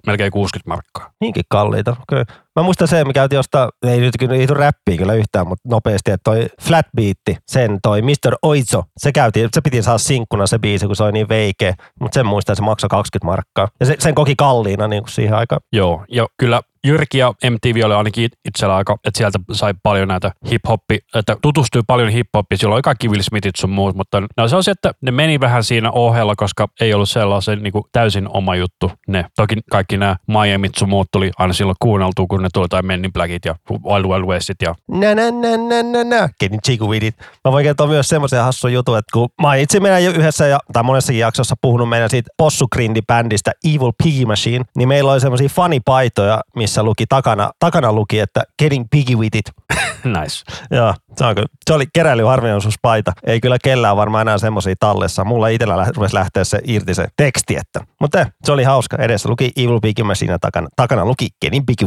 melkein 0.06 0.31
60 0.31 0.69
markkaa. 0.69 1.12
Niinkin 1.22 1.44
kalliita, 1.50 1.92
okei. 1.92 2.22
Okay. 2.22 2.36
Mä 2.57 2.63
muistan 2.63 2.88
se, 2.88 3.06
mikä 3.06 3.27
josta, 3.31 3.69
ei 3.88 4.00
nyt 4.00 4.15
ei 4.31 4.48
räppiin 4.48 4.98
kyllä 4.98 5.13
yhtään, 5.13 5.48
mutta 5.48 5.69
nopeasti, 5.69 6.12
että 6.12 6.24
toi 6.24 6.48
Flat 6.62 6.86
Beat, 6.95 7.39
sen 7.48 7.80
toi 7.83 8.01
Mr. 8.01 8.36
Oizo, 8.42 8.83
se 8.98 9.12
käytiin, 9.12 9.50
se 9.54 9.62
piti 9.62 9.81
saada 9.83 9.98
sinkkuna 9.98 10.48
se 10.48 10.59
biisi, 10.59 10.86
kun 10.88 10.95
se 10.95 11.04
oli 11.04 11.12
niin 11.12 11.30
veikeä, 11.30 11.74
mutta 12.00 12.15
sen 12.15 12.25
muistan, 12.25 12.56
se 12.56 12.62
maksoi 12.62 12.89
20 12.89 13.25
markkaa. 13.25 13.68
Ja 13.80 13.86
se, 13.86 13.95
sen 14.00 14.15
koki 14.15 14.36
kalliina 14.38 14.88
niin 14.88 15.04
kuin 15.04 15.12
siihen 15.12 15.33
aikaan. 15.33 15.62
Joo, 15.74 16.06
ja 16.12 16.27
kyllä 16.38 16.62
Jyrki 16.88 17.18
ja 17.18 17.33
MTV 17.50 17.86
oli 17.86 17.94
ainakin 17.94 18.30
itsellä 18.48 18.75
aika, 18.75 18.98
että 19.06 19.18
sieltä 19.18 19.39
sai 19.51 19.74
paljon 19.83 20.07
näitä 20.07 20.31
hip-hoppi, 20.45 20.98
että 21.15 21.38
tutustui 21.42 21.81
paljon 21.88 22.09
hip-hoppiin. 22.09 22.57
Silloin 22.57 22.75
oli 22.75 22.81
kaikki 22.81 23.09
Will 23.09 23.21
Smithit 23.21 23.56
sun 23.56 23.69
muut, 23.69 23.95
mutta 23.95 24.21
se 24.48 24.56
on 24.56 24.63
se, 24.63 24.71
että 24.71 24.92
ne 25.01 25.12
meni 25.12 25.39
vähän 25.39 25.63
siinä 25.63 25.92
ohella, 25.92 26.36
koska 26.36 26.68
ei 26.81 26.94
ollut 26.94 27.09
sellaisen 27.09 27.63
niin 27.63 27.74
kuin 27.74 27.83
täysin 27.92 28.27
oma 28.33 28.56
juttu 28.56 28.92
ne. 29.07 29.25
Toki 29.36 29.56
kaikki 29.71 29.98
nämä 29.98 30.15
Miamit 30.27 30.75
sun 30.75 30.89
muut 30.89 31.07
tuli 31.12 31.31
aina 31.38 31.54
silloin 31.54 31.75
kuunneltua, 31.80 32.25
kun 32.30 32.46
ne 32.47 32.49
tuli 32.53 32.67
tai 32.67 32.81
Men 32.81 33.05
in 33.05 33.13
Blackit 33.13 33.45
ja 33.45 33.55
Wild 33.71 34.05
Wild 34.05 34.25
Westit 34.25 34.61
ja 34.61 34.75
Nä, 34.88 35.15
nä, 35.15 35.31
nä, 35.31 35.57
nä, 35.57 35.83
nä, 35.83 36.03
nä. 36.03 36.29
Getting 36.39 36.61
jiggy 36.67 36.85
with 36.85 37.05
it. 37.05 37.15
Mä 37.45 37.51
voin 37.51 37.63
kertoa 37.63 37.88
myös 37.88 38.09
semmoisen 38.09 38.44
hassun 38.44 38.73
jutun, 38.73 38.97
että 38.97 39.09
kun 39.13 39.29
mä 39.41 39.55
itse 39.55 39.79
meidän 39.79 40.03
jo 40.03 40.11
yhdessä 40.11 40.47
ja, 40.47 40.59
tai 40.73 40.83
monessakin 40.83 41.19
jaksossa 41.19 41.55
puhunut 41.61 41.89
meidän 41.89 42.09
siitä 42.09 42.29
Possugrindi-bändistä 42.38 43.51
Evil 43.65 43.91
Piggy 44.03 44.25
Machine, 44.25 44.65
niin 44.75 44.88
meillä 44.88 45.11
oli 45.11 45.19
semmoisia 45.19 45.49
fanipaitoja, 45.49 46.41
missä 46.55 46.83
luki 46.83 47.05
takana, 47.09 47.51
takana 47.59 47.94
luki, 47.94 48.19
että 48.19 48.44
Getting 48.59 48.85
Piggy 48.91 49.15
with 49.15 49.38
it. 49.38 49.51
nice. 50.21 50.44
Joo, 50.71 50.94
se, 51.17 51.25
on 51.25 51.35
kyllä. 51.35 51.47
se 51.65 51.73
oli 51.73 51.85
keräilyharvinaisuuspaita. 51.94 53.11
Ei 53.23 53.41
kyllä 53.41 53.57
kellään 53.63 53.97
varmaan 53.97 54.21
enää 54.21 54.38
semmoisia 54.38 54.75
tallessa. 54.79 55.23
Mulla 55.25 55.47
itsellä 55.47 55.77
lä- 55.77 55.91
rupesi 55.95 56.15
lähteä 56.15 56.44
se 56.44 56.59
irti 56.63 56.94
se 56.94 57.07
teksti, 57.17 57.55
että. 57.55 57.79
Mutta 58.01 58.25
se 58.44 58.51
oli 58.51 58.63
hauska. 58.63 58.97
Edessä 58.99 59.29
luki 59.29 59.51
Evil 59.55 59.79
Piggy 59.81 60.03
Machine 60.03 60.38
takana, 60.41 60.67
takana 60.75 61.05
luki 61.05 61.27
Getting 61.41 61.65
Piggy 61.65 61.85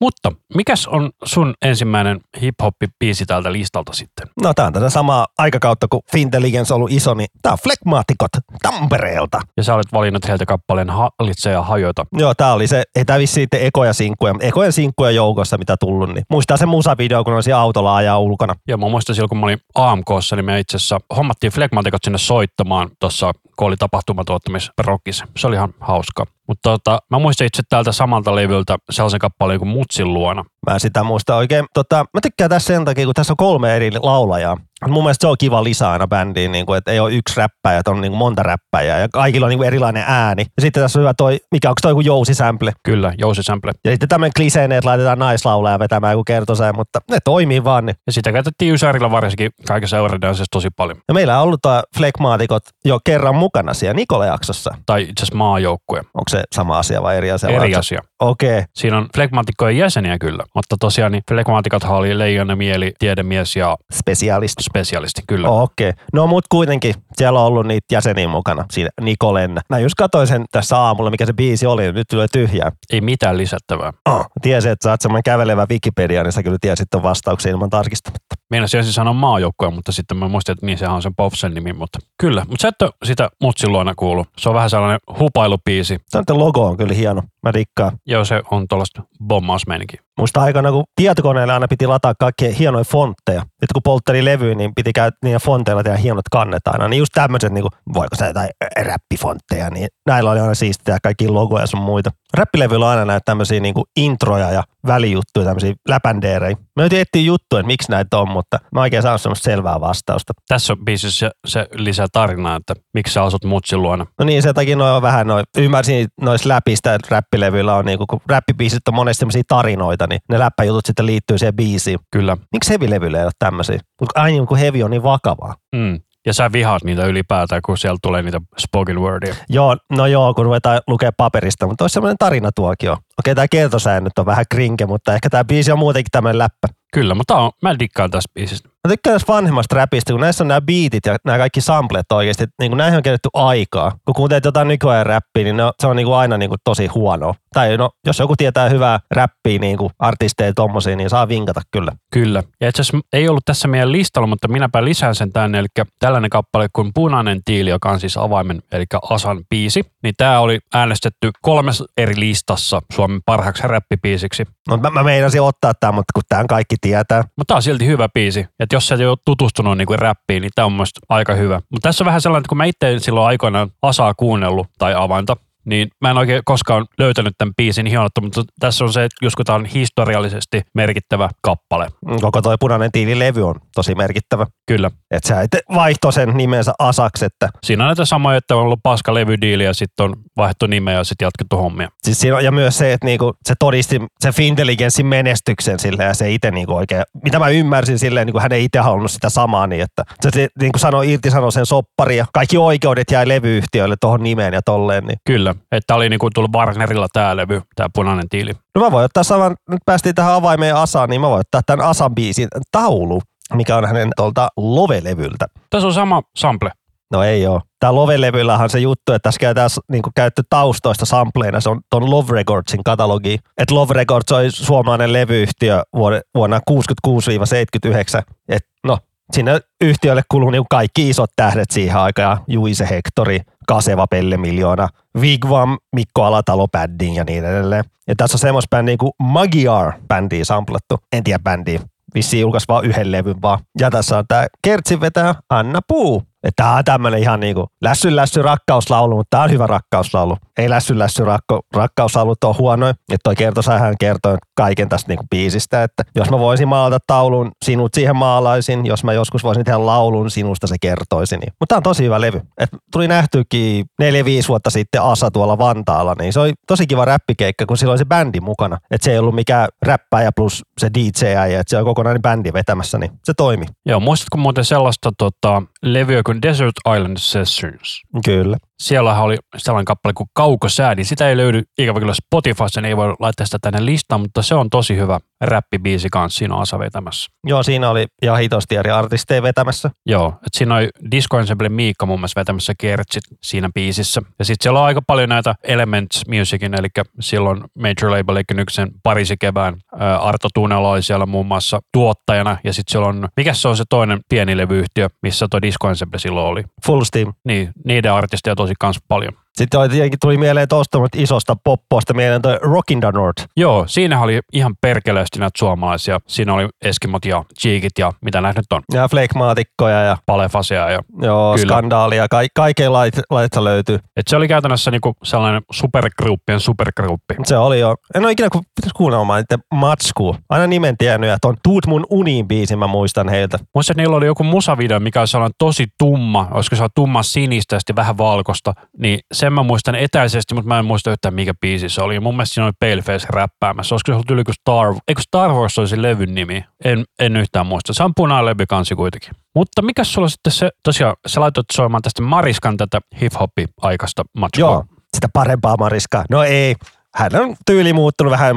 Mutta 0.00 0.32
mikäs 0.54 0.86
on 0.86 1.10
sun 1.24 1.54
ensimmäinen 1.62 2.20
hip-hop-biisi 2.42 3.26
tältä 3.26 3.52
listalta 3.52 3.92
sitten? 3.92 4.28
No 4.42 4.54
tää 4.54 4.66
on 4.66 4.72
tätä 4.72 4.90
samaa 4.90 5.26
aikakautta, 5.38 5.86
kun 5.90 6.00
Fintelligence 6.12 6.74
on 6.74 6.76
ollut 6.76 6.92
iso, 6.92 7.14
niin 7.14 7.28
tää 7.42 7.52
on 7.52 7.58
Flegmaatikot 7.62 8.30
Tampereelta. 8.62 9.40
Ja 9.56 9.62
sä 9.62 9.74
olet 9.74 9.92
valinnut 9.92 10.28
heiltä 10.28 10.46
kappaleen 10.46 10.90
Hallitse 10.90 11.50
ja 11.50 11.62
hajota. 11.62 12.06
Joo, 12.12 12.34
tää 12.34 12.52
oli 12.52 12.66
se, 12.66 12.82
ei 12.96 13.04
tää 13.04 13.18
sitten 13.24 13.66
ekoja 13.66 13.92
sinkkuja, 13.92 14.34
ekojen 14.40 14.72
sinkkuja 14.72 15.10
joukossa, 15.10 15.58
mitä 15.58 15.76
tullut, 15.80 16.14
niin 16.14 16.24
muistaa 16.30 16.56
se 16.56 16.66
musavideo, 16.66 17.24
kun 17.24 17.34
on 17.34 17.42
siellä 17.42 17.60
autolla 17.60 17.96
ajaa 17.96 18.18
ulkona. 18.18 18.54
Ja 18.68 18.76
mä 18.76 18.88
muistan 18.88 19.14
silloin, 19.14 19.28
kun 19.28 19.38
mä 19.38 19.46
olin 19.46 19.60
AMKssa, 19.74 20.36
niin 20.36 20.44
me 20.46 20.60
itse 20.60 20.76
asiassa 20.76 21.00
hommattiin 21.16 21.52
Flegmatikot 21.52 22.04
sinne 22.04 22.18
soittamaan 22.18 22.90
tuossa, 23.00 23.32
kun 23.56 23.68
oli 23.68 23.76
tapahtumatuottamisrockissa. 23.76 25.26
Se 25.36 25.46
oli 25.46 25.56
ihan 25.56 25.74
hauska. 25.80 26.24
Mutta 26.48 26.70
tota, 26.70 26.98
mä 27.10 27.18
muistan 27.18 27.46
itse 27.46 27.62
täältä 27.68 27.92
samalta 27.92 28.34
levyltä 28.34 28.76
sellaisen 28.90 29.20
kappaleen 29.20 29.58
kuin 29.58 29.68
Mutsin 29.68 30.14
luona. 30.14 30.44
Mä 30.66 30.74
en 30.74 30.80
sitä 30.80 31.02
muista 31.02 31.36
oikein. 31.36 31.64
Tota, 31.74 32.04
mä 32.14 32.20
tykkään 32.20 32.50
tässä 32.50 32.66
sen 32.66 32.84
takia, 32.84 33.04
kun 33.04 33.14
tässä 33.14 33.32
on 33.32 33.36
kolme 33.36 33.76
eri 33.76 33.90
laulajaa. 34.02 34.56
Mun 34.88 35.02
mielestä 35.02 35.24
se 35.24 35.28
on 35.28 35.36
kiva 35.38 35.64
lisä 35.64 35.90
aina 35.90 36.06
bändiin, 36.06 36.52
niin 36.52 36.66
kuin, 36.66 36.78
että 36.78 36.90
ei 36.90 37.00
ole 37.00 37.14
yksi 37.14 37.36
räppäjä, 37.36 37.78
että 37.78 37.90
on 37.90 38.00
niin 38.00 38.12
kuin 38.12 38.18
monta 38.18 38.42
räppäjää 38.42 38.98
ja 38.98 39.08
kaikilla 39.12 39.46
on 39.46 39.50
niin 39.50 39.58
kuin 39.58 39.66
erilainen 39.66 40.04
ääni. 40.06 40.42
Ja 40.56 40.62
sitten 40.62 40.82
tässä 40.82 40.98
on 40.98 41.00
hyvä 41.00 41.14
toi, 41.14 41.40
mikä 41.52 41.68
onko 41.68 41.78
toi 41.82 41.90
joku 41.90 42.00
jousisample. 42.00 42.72
Kyllä, 42.82 43.12
jousisample. 43.18 43.72
Ja 43.84 43.90
sitten 43.90 44.08
tämmöinen 44.08 44.32
kliseinen, 44.36 44.78
että 44.78 44.88
laitetaan 44.88 45.18
naislaulaja 45.18 45.78
vetämään 45.78 46.12
joku 46.12 46.24
kertoseen, 46.24 46.76
mutta 46.76 47.00
ne 47.10 47.18
toimii 47.24 47.64
vaan. 47.64 47.86
Niin. 47.86 47.96
Ja 48.06 48.12
sitä 48.12 48.32
käytettiin 48.32 48.74
Ysärillä 48.74 49.10
varsinkin 49.10 49.50
kaikessa 49.66 49.96
Eurodanssissa 49.96 50.46
tosi 50.50 50.68
paljon. 50.76 50.98
Ja 51.08 51.14
meillä 51.14 51.36
on 51.36 51.42
ollut 51.42 51.62
tuo 51.62 51.82
Flegmaatikot 51.96 52.62
jo 52.84 52.98
kerran 53.04 53.34
mukana 53.34 53.74
siellä 53.74 53.94
Nikola-jaksossa. 53.94 54.74
Tai 54.86 55.02
itse 55.02 55.12
asiassa 55.22 55.36
maajoukkue. 55.36 55.98
Onko 55.98 56.28
se 56.30 56.42
sama 56.54 56.78
asia 56.78 57.02
vai 57.02 57.16
eri 57.16 57.30
asia? 57.30 57.50
Eri 57.50 57.74
asia. 57.74 58.00
Okei. 58.20 58.58
Okay. 58.58 58.64
Siinä 58.74 58.98
on 58.98 59.08
flegmaatikkojen 59.14 59.78
jäseniä 59.78 60.18
kyllä, 60.18 60.44
mutta 60.56 60.76
tosiaan 60.80 61.12
niin 61.12 61.22
flegmaatikothan 61.28 61.96
oli 61.96 62.18
leijona 62.18 62.56
mieli, 62.56 62.92
tiedemies 62.98 63.56
ja 63.56 63.76
Spesialisti. 63.92 64.62
spesialisti 64.62 65.22
kyllä. 65.28 65.48
Okei. 65.48 65.88
Okay. 65.88 66.04
No 66.12 66.26
mut 66.26 66.44
kuitenkin, 66.48 66.94
siellä 67.16 67.40
on 67.40 67.46
ollut 67.46 67.66
niitä 67.66 67.86
jäseniä 67.92 68.28
mukana 68.28 68.64
siinä 68.70 68.90
Nikolen. 69.00 69.58
Mä 69.70 69.78
just 69.78 69.94
katsoin 69.94 70.26
sen 70.26 70.44
tässä 70.50 70.78
aamulla, 70.78 71.10
mikä 71.10 71.26
se 71.26 71.32
biisi 71.32 71.66
oli, 71.66 71.92
nyt 71.92 72.08
tulee 72.10 72.26
tyhjää. 72.32 72.72
Ei 72.92 73.00
mitään 73.00 73.38
lisättävää. 73.38 73.92
Oh. 74.10 74.26
Tiesin, 74.42 74.72
että 74.72 74.84
sä 74.84 74.90
oot 74.90 75.00
semmoinen 75.00 75.22
kävelevä 75.22 75.66
Wikipedia, 75.70 76.22
niin 76.22 76.32
sä 76.32 76.42
kyllä 76.42 76.58
tiesit 76.60 76.90
ton 76.90 77.02
vastauksen 77.02 77.52
ilman 77.52 77.70
tarkistamatta. 77.70 78.36
Meinasin 78.50 78.78
ensin 78.78 78.92
sanoa 78.92 79.12
maajoukkue, 79.12 79.70
mutta 79.70 79.92
sitten 79.92 80.16
mä 80.16 80.28
muistin, 80.28 80.52
että 80.52 80.66
niin 80.66 80.78
sehän 80.78 80.94
on 80.94 81.02
sen 81.02 81.14
Povsen 81.14 81.54
nimi, 81.54 81.72
mutta 81.72 81.98
kyllä. 82.20 82.44
Mutta 82.48 82.62
sä 82.62 82.68
et 82.68 82.82
ole 82.82 82.90
sitä 83.04 83.28
Mutsin 83.42 83.72
luona 83.72 83.94
kuulu. 83.94 84.26
Se 84.38 84.48
on 84.48 84.54
vähän 84.54 84.70
sellainen 84.70 85.00
hupailupiisi. 85.18 85.98
Tämä 86.10 86.38
logo 86.38 86.66
on 86.66 86.76
kyllä 86.76 86.94
hieno. 86.94 87.22
Mä 87.42 87.52
dikkaan. 87.52 87.92
Joo, 88.06 88.24
se 88.24 88.42
on 88.50 88.68
tuollaista 88.68 89.02
bommausmeininkiä. 89.24 90.00
Muista 90.18 90.40
aikana, 90.40 90.70
kun 90.72 90.84
tietokoneella 90.96 91.54
aina 91.54 91.68
piti 91.68 91.86
lataa 91.86 92.14
kaikkia 92.18 92.52
hienoja 92.52 92.84
fontteja. 92.84 93.40
Nyt 93.40 93.72
kun 93.74 93.82
poltteli 93.82 94.24
levyä, 94.24 94.54
niin 94.54 94.74
piti 94.74 94.92
käydä 94.92 95.16
niillä 95.24 95.38
fonteilla 95.38 95.82
tehdä 95.82 95.96
hienot 95.96 96.28
kannet 96.32 96.66
aina. 96.66 96.88
Niin 96.88 96.98
just 96.98 97.12
tämmöiset, 97.14 97.52
niin 97.52 97.62
kuin, 97.62 97.94
voiko 97.94 98.16
se 98.16 98.26
jotain 98.26 98.48
räppifontteja, 98.76 99.70
niin 99.70 99.88
näillä 100.06 100.30
oli 100.30 100.40
aina 100.40 100.54
siistiä 100.54 100.98
kaikki 101.02 101.28
logoja 101.28 101.66
sun 101.66 101.80
muita. 101.80 102.10
Räppilevyllä 102.36 102.84
on 102.84 102.90
aina 102.90 103.04
näitä 103.04 103.24
tämmöisiä 103.24 103.60
niin 103.60 103.74
kuin 103.74 103.84
introja 103.96 104.50
ja 104.50 104.62
välijuttuja, 104.86 105.46
tämmöisiä 105.46 105.74
läpändeerejä. 105.88 106.56
Mä 106.76 106.82
yritin 106.82 107.00
etsiä 107.00 107.22
juttuja, 107.22 107.60
että 107.60 107.66
miksi 107.66 107.90
näitä 107.90 108.18
on, 108.18 108.30
mutta 108.30 108.58
mä 108.74 108.80
oikein 108.80 109.02
saanut 109.02 109.22
semmoista 109.22 109.44
selvää 109.44 109.80
vastausta. 109.80 110.32
Tässä 110.48 110.72
on 110.72 110.84
biisissä 110.84 111.18
se, 111.18 111.30
se 111.46 111.68
lisää 111.74 112.06
tarinaa, 112.12 112.56
että 112.56 112.74
miksi 112.94 113.14
sä 113.14 113.22
asut 113.22 113.44
Mutsin 113.44 113.82
luona. 113.82 114.06
No 114.18 114.24
niin, 114.24 114.42
sen 114.42 114.54
takia 114.54 114.76
noin 114.76 114.92
on 114.92 115.02
vähän 115.02 115.26
noin, 115.26 115.44
ymmärsin 115.58 116.08
noissa 116.20 116.48
läpistä, 116.48 116.94
että 116.94 117.08
räppilevyillä 117.10 117.74
on 117.74 117.84
niinku, 117.84 118.04
kun 118.06 118.20
räppibiisit 118.28 118.88
on 118.88 118.94
monesti 118.94 119.18
semmoisia 119.18 119.42
tarinoita, 119.48 120.06
niin 120.06 120.20
ne 120.30 120.38
läppäjutut 120.38 120.86
sitten 120.86 121.06
liittyy 121.06 121.38
siihen 121.38 121.56
biisiin. 121.56 121.98
Kyllä. 122.12 122.36
Miksi 122.52 122.70
hevilevyillä 122.70 123.18
ei 123.18 123.24
ole 123.24 123.32
tämmöisiä? 123.38 123.80
Mutta 124.00 124.20
aina 124.20 124.46
kun 124.46 124.58
hevi 124.58 124.82
on 124.82 124.90
niin 124.90 125.02
vakavaa. 125.02 125.54
Mm. 125.76 126.00
Ja 126.26 126.34
sä 126.34 126.52
vihaat 126.52 126.84
niitä 126.84 127.06
ylipäätään, 127.06 127.62
kun 127.62 127.78
siellä 127.78 127.98
tulee 128.02 128.22
niitä 128.22 128.40
spoken 128.58 129.00
wordia. 129.00 129.34
Joo, 129.48 129.76
no 129.90 130.06
joo, 130.06 130.34
kun 130.34 130.44
ruvetaan 130.44 130.80
lukea 130.86 131.10
paperista, 131.16 131.66
mutta 131.66 131.84
olisi 131.84 131.94
semmoinen 131.94 132.16
tarinatuokio. 132.18 132.96
Okei, 133.18 133.34
tämä 133.34 133.48
kertosäännöt 133.48 134.18
on 134.18 134.26
vähän 134.26 134.44
krinke, 134.50 134.86
mutta 134.86 135.14
ehkä 135.14 135.30
tämä 135.30 135.44
biisi 135.44 135.72
on 135.72 135.78
muutenkin 135.78 136.10
tämmöinen 136.10 136.38
läppä. 136.38 136.68
Kyllä, 136.92 137.14
mutta 137.14 137.36
on, 137.36 137.50
mä 137.62 137.78
dikkaan 137.78 138.10
tästä 138.10 138.30
biisistä. 138.34 138.68
Mä 138.68 138.90
tykkään 138.90 139.14
tästä 139.14 139.32
vanhemmasta 139.32 139.74
räpistä, 139.74 140.12
kun 140.12 140.20
näissä 140.20 140.44
on 140.44 140.48
nämä 140.48 140.60
beatit 140.60 141.06
ja 141.06 141.16
nämä 141.24 141.38
kaikki 141.38 141.60
samplet 141.60 142.12
oikeasti, 142.12 142.44
niin 142.60 142.70
kuin 142.70 142.78
näihin 142.78 142.96
on 142.96 143.02
käytetty 143.02 143.28
aikaa. 143.34 143.92
Kun 144.04 144.14
kuuntelet 144.14 144.44
jotain 144.44 144.68
nykyajan 144.68 145.06
räppiä, 145.06 145.44
niin 145.44 145.56
no, 145.56 145.72
se 145.80 145.86
on 145.86 145.96
niin 145.96 146.06
kuin 146.06 146.16
aina 146.16 146.38
niin 146.38 146.48
kuin 146.48 146.58
tosi 146.64 146.86
huono. 146.86 147.34
Tai 147.52 147.76
no, 147.76 147.90
jos 148.06 148.18
joku 148.18 148.36
tietää 148.36 148.68
hyvää 148.68 149.00
räppiä, 149.10 149.58
niin 149.58 149.78
kuin 149.78 149.90
artisteja 149.98 150.52
tommosia, 150.54 150.96
niin 150.96 151.10
saa 151.10 151.28
vinkata 151.28 151.60
kyllä. 151.70 151.92
Kyllä. 152.12 152.42
Ja 152.60 152.68
itse 152.68 152.82
asiassa 152.82 153.08
ei 153.12 153.28
ollut 153.28 153.44
tässä 153.44 153.68
meidän 153.68 153.92
listalla, 153.92 154.26
mutta 154.26 154.48
minäpä 154.48 154.84
lisään 154.84 155.14
sen 155.14 155.32
tänne. 155.32 155.58
Eli 155.58 155.66
tällainen 155.98 156.30
kappale 156.30 156.68
kuin 156.72 156.90
Punainen 156.94 157.40
tiili, 157.44 157.70
joka 157.70 157.90
on 157.90 158.00
siis 158.00 158.16
avaimen, 158.16 158.62
eli 158.72 158.84
Asan 159.10 159.44
biisi. 159.50 159.82
Niin 160.02 160.14
tämä 160.16 160.40
oli 160.40 160.58
äänestetty 160.74 161.30
kolmes 161.42 161.84
eri 161.96 162.20
listassa 162.20 162.82
Suomen 163.06 163.22
parhaaksi 163.26 163.62
räppibiisiksi. 163.66 164.44
No, 164.68 164.76
mä, 164.76 164.90
mä 164.90 165.02
meinasin 165.02 165.42
ottaa 165.42 165.74
tämän, 165.74 165.94
mutta 165.94 166.12
kun 166.14 166.22
tämän 166.28 166.46
kaikki 166.46 166.76
tietää. 166.80 167.22
Mutta 167.22 167.44
tämä 167.46 167.56
on 167.56 167.62
silti 167.62 167.86
hyvä 167.86 168.08
biisi. 168.08 168.46
Että 168.60 168.76
jos 168.76 168.88
sä 168.88 168.94
et 168.94 169.00
ole 169.00 169.16
tutustunut 169.24 169.78
niin 169.78 169.86
kuin 169.86 169.98
räppiin, 169.98 170.40
niin 170.40 170.50
tämä 170.54 170.66
on 170.66 170.72
mun 170.72 170.86
aika 171.08 171.34
hyvä. 171.34 171.60
Mutta 171.70 171.88
tässä 171.88 172.04
on 172.04 172.06
vähän 172.06 172.20
sellainen, 172.20 172.40
että 172.40 172.48
kun 172.48 172.58
mä 172.58 172.64
itse 172.64 172.98
silloin 172.98 173.26
aikoinaan 173.26 173.70
Asaa 173.82 174.14
kuunnellut 174.14 174.66
tai 174.78 174.94
avainta, 174.96 175.36
niin 175.66 175.88
mä 176.00 176.10
en 176.10 176.18
oikein 176.18 176.42
koskaan 176.44 176.86
löytänyt 176.98 177.34
tämän 177.38 177.54
biisin 177.56 177.86
hienottu, 177.86 178.20
mutta 178.20 178.42
tässä 178.60 178.84
on 178.84 178.92
se, 178.92 179.04
että 179.04 179.16
jos 179.22 179.32
tämä 179.44 179.56
on 179.56 179.64
historiallisesti 179.64 180.62
merkittävä 180.74 181.28
kappale. 181.42 181.88
Koko 182.20 182.42
toi 182.42 182.56
punainen 182.60 182.92
tiililevy 182.92 183.42
on 183.42 183.54
tosi 183.74 183.94
merkittävä. 183.94 184.46
Kyllä. 184.66 184.90
Että 185.10 185.28
sä 185.28 185.40
et 185.40 185.50
vaihto 185.74 186.12
sen 186.12 186.36
nimensä 186.36 186.72
Asaks, 186.78 187.22
että 187.22 187.48
Siinä 187.64 187.84
on 187.84 187.88
näitä 187.88 188.04
samoja, 188.04 188.36
että 188.36 188.56
on 188.56 188.62
ollut 188.62 188.80
paska 188.82 189.14
levydiili 189.14 189.64
ja 189.64 189.74
sitten 189.74 190.04
on 190.04 190.16
vaihto 190.36 190.66
nimeä 190.66 190.94
ja 190.94 191.04
sitten 191.04 191.26
jatkettu 191.26 191.56
hommia. 191.56 191.88
siis 192.02 192.20
siinä 192.20 192.36
on, 192.36 192.44
ja 192.44 192.52
myös 192.52 192.78
se, 192.78 192.92
että 192.92 193.06
niinku, 193.06 193.32
se 193.44 193.54
todisti 193.58 194.00
se 194.20 194.32
Fintelligenssin 194.32 195.06
menestyksen 195.06 195.78
sille 195.78 196.04
ja 196.04 196.14
se 196.14 196.30
itse 196.30 196.50
niinku 196.50 196.74
oikein, 196.74 197.02
mitä 197.24 197.38
mä 197.38 197.48
ymmärsin 197.48 197.98
silleen, 197.98 198.26
niinku 198.26 198.40
hän 198.40 198.52
ei 198.52 198.64
itse 198.64 198.78
halunnut 198.78 199.10
sitä 199.10 199.30
samaa, 199.30 199.66
niin 199.66 199.82
että 199.82 200.04
se 200.20 200.30
se 200.34 200.48
niinku 200.60 200.78
sanoi, 200.78 201.12
irti 201.12 201.30
sanoi 201.30 201.52
sen 201.52 201.66
soppari 201.66 202.16
ja 202.16 202.26
kaikki 202.32 202.58
oikeudet 202.58 203.10
jäi 203.10 203.28
levyyhtiöille 203.28 203.96
tuohon 204.00 204.22
nimeen 204.22 204.54
ja 204.54 204.62
tolleen, 204.62 205.06
niin 205.06 205.18
Kyllä, 205.26 205.54
että 205.72 205.94
oli 205.94 206.08
niinku 206.08 206.30
tullut 206.30 206.52
Warnerilla 206.54 207.06
tämä 207.12 207.36
levy, 207.36 207.62
tämä 207.76 207.88
punainen 207.94 208.28
tiili. 208.28 208.52
No 208.74 208.80
mä 208.80 208.90
voin 208.90 209.04
ottaa 209.04 209.22
saman, 209.22 209.56
nyt 209.70 209.80
päästiin 209.86 210.14
tähän 210.14 210.34
avaimeen 210.34 210.76
Asaan, 210.76 211.10
niin 211.10 211.20
mä 211.20 211.28
voin 211.28 211.40
ottaa 211.40 211.60
tämän 211.66 211.86
Asan 211.86 212.14
biisin 212.14 212.48
taulu, 212.72 213.22
mikä 213.54 213.76
on 213.76 213.86
hänen 213.86 214.08
tuolta 214.16 214.48
Love-levyltä. 214.56 215.46
Tässä 215.70 215.86
on 215.86 215.94
sama 215.94 216.22
sample. 216.36 216.70
No 217.12 217.22
ei 217.22 217.46
oo. 217.46 217.60
Tää 217.80 217.94
Love-levyllähän 217.94 218.70
se 218.70 218.78
juttu, 218.78 219.12
että 219.12 219.28
tässä 219.28 219.40
käytetään 219.40 219.70
niin 219.90 220.02
käytetty 220.14 220.42
taustoista 220.50 221.04
sampleina, 221.04 221.60
se 221.60 221.68
on 221.68 221.80
ton 221.90 222.10
Love 222.10 222.32
Recordsin 222.32 222.84
katalogi. 222.84 223.38
Että 223.58 223.74
Love 223.74 223.94
Records 223.94 224.32
oli 224.32 224.50
suomalainen 224.50 225.12
levyyhtiö 225.12 225.82
vuonna, 225.94 226.20
vuonna 226.34 226.60
66-79. 226.70 228.22
Et 228.48 228.66
no, 228.84 228.98
sinne 229.32 229.60
yhtiölle 229.80 230.22
kuluu 230.28 230.50
niin 230.50 230.64
kaikki 230.70 231.08
isot 231.08 231.30
tähdet 231.36 231.70
siihen 231.70 231.96
aikaan. 231.96 232.38
Juise 232.48 232.88
Hektori, 232.90 233.40
Kaseva 233.66 234.06
Pelle 234.06 234.36
Miljoona, 234.36 234.88
Wigwam, 235.18 235.78
Mikko 235.96 236.24
Alatalo 236.24 236.68
bändiin 236.68 237.14
ja 237.14 237.24
niin 237.24 237.44
edelleen. 237.44 237.84
Ja 238.08 238.14
tässä 238.16 238.34
on 238.34 238.38
semmoista 238.38 238.76
bändiä 238.76 238.96
kuin 238.96 239.12
Magyar-bändiä 239.18 240.44
samplattu. 240.44 240.98
En 241.12 241.24
tiedä 241.24 241.38
bändiä. 241.38 241.80
Vissiin 242.14 242.40
julkaisi 242.40 242.68
vaan 242.68 242.84
yhden 242.84 243.12
levyn 243.12 243.42
vaan. 243.42 243.58
Ja 243.80 243.90
tässä 243.90 244.18
on 244.18 244.24
tää 244.28 244.46
Kertsin 244.62 245.00
vetäjä 245.00 245.34
Anna 245.50 245.80
Puu. 245.88 246.22
Että 246.44 246.62
tää 246.62 246.72
on 246.72 246.84
tämmönen 246.84 247.20
ihan 247.20 247.40
niinku 247.40 247.66
lässy 247.82 248.16
lässy 248.16 248.42
rakkauslaulu, 248.42 249.16
mutta 249.16 249.36
tää 249.36 249.44
on 249.44 249.50
hyvä 249.50 249.66
rakkauslaulu. 249.66 250.36
Ei 250.58 250.70
lässy 250.70 250.98
lässy 250.98 251.24
rakko, 251.24 251.60
rakkauslaulut 251.74 252.44
on 252.44 252.54
huonoja. 252.58 252.90
Että 252.90 253.16
toi 253.24 253.36
kertosähän 253.36 253.94
kertoi 254.00 254.36
kaiken 254.56 254.88
tästä 254.88 255.08
niinku 255.08 255.24
biisistä, 255.30 255.82
että 255.82 256.02
jos 256.14 256.30
mä 256.30 256.38
voisin 256.38 256.68
maalata 256.68 256.98
taulun, 257.06 257.50
sinut 257.64 257.94
siihen 257.94 258.16
maalaisin. 258.16 258.86
Jos 258.86 259.04
mä 259.04 259.12
joskus 259.12 259.44
voisin 259.44 259.64
tehdä 259.64 259.86
laulun, 259.86 260.30
sinusta 260.30 260.66
se 260.66 260.76
kertoisi. 260.80 261.36
Niin. 261.36 261.52
Mutta 261.60 261.72
tää 261.72 261.76
on 261.76 261.82
tosi 261.82 262.04
hyvä 262.04 262.20
levy. 262.20 262.40
Et 262.58 262.70
tuli 262.92 263.08
nähtykin 263.08 263.84
neljä, 263.98 264.24
viisi 264.24 264.48
vuotta 264.48 264.70
sitten 264.70 265.02
Asa 265.02 265.30
tuolla 265.30 265.58
Vantaalla, 265.58 266.14
niin 266.18 266.32
se 266.32 266.40
oli 266.40 266.52
tosi 266.66 266.86
kiva 266.86 267.04
räppikeikka, 267.04 267.66
kun 267.66 267.76
sillä 267.76 267.90
oli 267.92 267.98
se 267.98 268.04
bändi 268.04 268.40
mukana. 268.40 268.78
Että 268.90 269.04
se 269.04 269.12
ei 269.12 269.18
ollut 269.18 269.34
mikään 269.34 269.68
räppäjä 269.82 270.30
plus 270.36 270.62
se 270.80 270.90
DJ, 270.94 271.26
että 271.34 271.64
se 271.66 271.78
on 271.78 271.84
kokonainen 271.84 272.22
bändi 272.22 272.52
vetämässä, 272.52 272.98
niin 272.98 273.10
se 273.24 273.32
toimi. 273.36 273.66
Joo, 273.86 274.00
muistatko 274.00 274.38
muuten 274.38 274.64
sellaista 274.64 275.10
tota, 275.18 275.62
levyä 275.92 276.22
kuin 276.22 276.42
Desert 276.42 276.74
Island 276.96 277.16
Sessions? 277.18 278.02
Kyllä. 278.24 278.56
Siellä 278.78 279.22
oli 279.22 279.36
sellainen 279.56 279.84
kappale 279.84 280.12
kuin 280.12 280.28
Kaukosäädi. 280.34 281.04
Sitä 281.04 281.28
ei 281.28 281.36
löydy 281.36 281.62
ikävä 281.78 282.00
kyllä 282.00 282.14
Spotifyssa, 282.14 282.80
niin 282.80 282.88
ei 282.88 282.96
voi 282.96 283.14
laittaa 283.20 283.46
sitä 283.46 283.58
tänne 283.58 283.84
listaan, 283.84 284.20
mutta 284.20 284.42
se 284.42 284.54
on 284.54 284.70
tosi 284.70 284.96
hyvä 284.96 285.20
räppibiisi 285.40 286.08
kanssa. 286.12 286.38
Siinä 286.38 286.54
on 286.54 286.62
Asa 286.62 286.78
vetämässä. 286.78 287.30
Joo, 287.46 287.62
siinä 287.62 287.90
oli 287.90 288.06
ja 288.22 288.36
hitosti 288.36 288.76
eri 288.76 288.90
artisteja 288.90 289.42
vetämässä. 289.42 289.90
Joo, 290.06 290.28
että 290.28 290.58
siinä 290.58 290.74
oli 290.74 290.88
Disco 291.10 291.38
Ensemble 291.38 291.68
Miikka 291.68 292.06
muun 292.06 292.20
muassa 292.20 292.40
vetämässä 292.40 292.72
kertsit 292.78 293.22
siinä 293.42 293.70
biisissä. 293.74 294.22
Ja 294.38 294.44
sitten 294.44 294.62
siellä 294.64 294.80
on 294.80 294.86
aika 294.86 295.02
paljon 295.06 295.28
näitä 295.28 295.54
Elements 295.64 296.22
Musicin, 296.28 296.74
eli 296.74 296.88
silloin 297.20 297.60
Major 297.78 298.10
Label 298.10 298.42
Nyksen 298.54 298.88
parisi 299.02 299.36
kevään. 299.36 299.76
Ää, 299.98 300.18
Arto 300.18 300.48
Tuunela 300.54 300.90
oli 300.90 301.02
siellä 301.02 301.26
muun 301.26 301.46
muassa 301.46 301.80
tuottajana. 301.92 302.58
Ja 302.64 302.72
sitten 302.72 302.92
siellä 302.92 303.08
on, 303.08 303.28
mikä 303.36 303.54
se 303.54 303.68
on 303.68 303.76
se 303.76 303.84
toinen 303.88 304.20
pieni 304.28 304.56
levyyhtiö, 304.56 305.08
missä 305.22 305.46
tuo 305.50 305.62
Disco 305.62 305.88
Ensemble 305.88 306.18
silloin 306.18 306.46
oli. 306.46 306.64
Full 306.86 307.04
Steam. 307.04 307.32
Niin, 307.44 307.72
niiden 307.84 308.12
artisteja 308.12 308.56
tosi 308.66 308.74
kans 308.78 308.98
paljon. 309.08 309.32
Sitten 309.56 309.90
tietenkin 309.90 310.18
tuli 310.20 310.38
mieleen 310.38 310.68
tuosta 310.68 310.98
isosta 311.16 311.56
popposta 311.64 312.14
mieleen 312.14 312.42
toi 312.42 312.58
Rockin 312.62 313.00
the 313.00 313.10
North. 313.12 313.46
Joo, 313.56 313.84
siinä 313.86 314.20
oli 314.20 314.40
ihan 314.52 314.74
perkeleesti 314.80 315.38
näitä 315.38 315.58
suomalaisia. 315.58 316.20
Siinä 316.26 316.54
oli 316.54 316.68
Eskimot 316.84 317.24
ja 317.24 317.44
Cheekit 317.60 317.98
ja 317.98 318.12
mitä 318.22 318.40
näitä 318.40 318.60
nyt 318.60 318.72
on. 318.72 318.82
Ja 318.94 319.08
flekmaatikkoja 319.08 320.02
ja 320.02 320.16
Palefasia 320.26 320.90
ja 320.90 321.00
joo, 321.22 321.54
Kyllä. 321.54 321.66
skandaalia. 321.74 322.28
Ka- 322.28 322.40
kaiken 322.54 322.92
lait, 322.92 323.14
laita 323.30 323.64
löytyy. 323.64 323.98
et 324.16 324.28
se 324.28 324.36
oli 324.36 324.48
käytännössä 324.48 324.90
niinku 324.90 325.12
sellainen 325.22 325.62
supergruppien 325.72 326.60
supergruppi. 326.60 327.34
Se 327.44 327.56
oli 327.56 327.80
jo. 327.80 327.94
En 328.14 328.24
ole 328.24 328.32
ikinä 328.32 328.48
ku- 328.52 328.62
pitäisi 328.74 328.94
kuunnella 328.96 329.36
niiden 329.36 329.58
matskua. 329.74 330.38
Aina 330.48 330.66
nimen 330.66 330.96
tiennyt, 330.96 331.30
että 331.30 331.48
on 331.48 331.56
Tuut 331.62 331.86
mun 331.86 332.06
uniin 332.10 332.48
biisin, 332.48 332.78
mä 332.78 332.86
muistan 332.86 333.28
heiltä. 333.28 333.58
Muistan, 333.74 333.94
että 333.94 334.02
niillä 334.02 334.16
oli 334.16 334.26
joku 334.26 334.44
musavideo, 334.44 335.00
mikä 335.00 335.20
oli 335.20 335.28
sellainen 335.28 335.54
tosi 335.58 335.86
tumma, 335.98 336.48
olisiko 336.50 336.76
se 336.76 336.86
tumma 336.94 337.22
sinistä 337.22 337.78
ja 337.88 337.96
vähän 337.96 338.18
valkosta, 338.18 338.72
niin 338.98 339.20
sen 339.46 339.52
mä 339.52 339.62
muistan 339.62 339.94
etäisesti, 339.94 340.54
mutta 340.54 340.68
mä 340.68 340.78
en 340.78 340.84
muista 340.84 341.10
yhtään 341.10 341.34
mikä 341.34 341.54
biisi 341.60 341.88
se 341.88 342.02
oli. 342.02 342.20
Mun 342.20 342.34
mielestä 342.36 342.54
siinä 342.54 342.66
oli 342.66 342.72
Paleface 342.80 343.26
räppäämässä. 343.30 343.94
Olisiko 343.94 344.12
se 344.12 344.14
ollut 344.14 344.30
yli 344.30 344.44
kuin 344.44 344.54
Star, 344.54 344.94
eikö 345.08 345.22
Star 345.22 345.50
Wars 345.50 345.78
oli 345.78 345.88
se 345.88 346.02
levyn 346.02 346.34
nimi? 346.34 346.64
En, 346.84 347.04
en 347.18 347.36
yhtään 347.36 347.66
muista. 347.66 347.94
Se 347.94 348.02
on 348.02 348.12
punainen 348.16 348.46
levy 348.46 348.66
kansi 348.68 348.94
kuitenkin. 348.94 349.30
Mutta 349.54 349.82
mikä 349.82 350.04
sulla 350.04 350.28
sitten 350.28 350.52
se, 350.52 350.70
tosiaan, 350.82 351.16
sä 351.26 351.40
laitoit 351.40 351.66
soimaan 351.72 352.02
tästä 352.02 352.22
Mariskan 352.22 352.76
tätä 352.76 353.00
hip-hop-aikaista 353.20 354.22
matchua. 354.38 354.70
Joo, 354.70 354.84
sitä 355.14 355.28
parempaa 355.32 355.76
Mariskaa. 355.78 356.24
No 356.30 356.42
ei, 356.42 356.74
hän 357.14 357.30
on 357.34 357.56
tyyli 357.66 357.92
muuttunut 357.92 358.30
vähän 358.30 358.56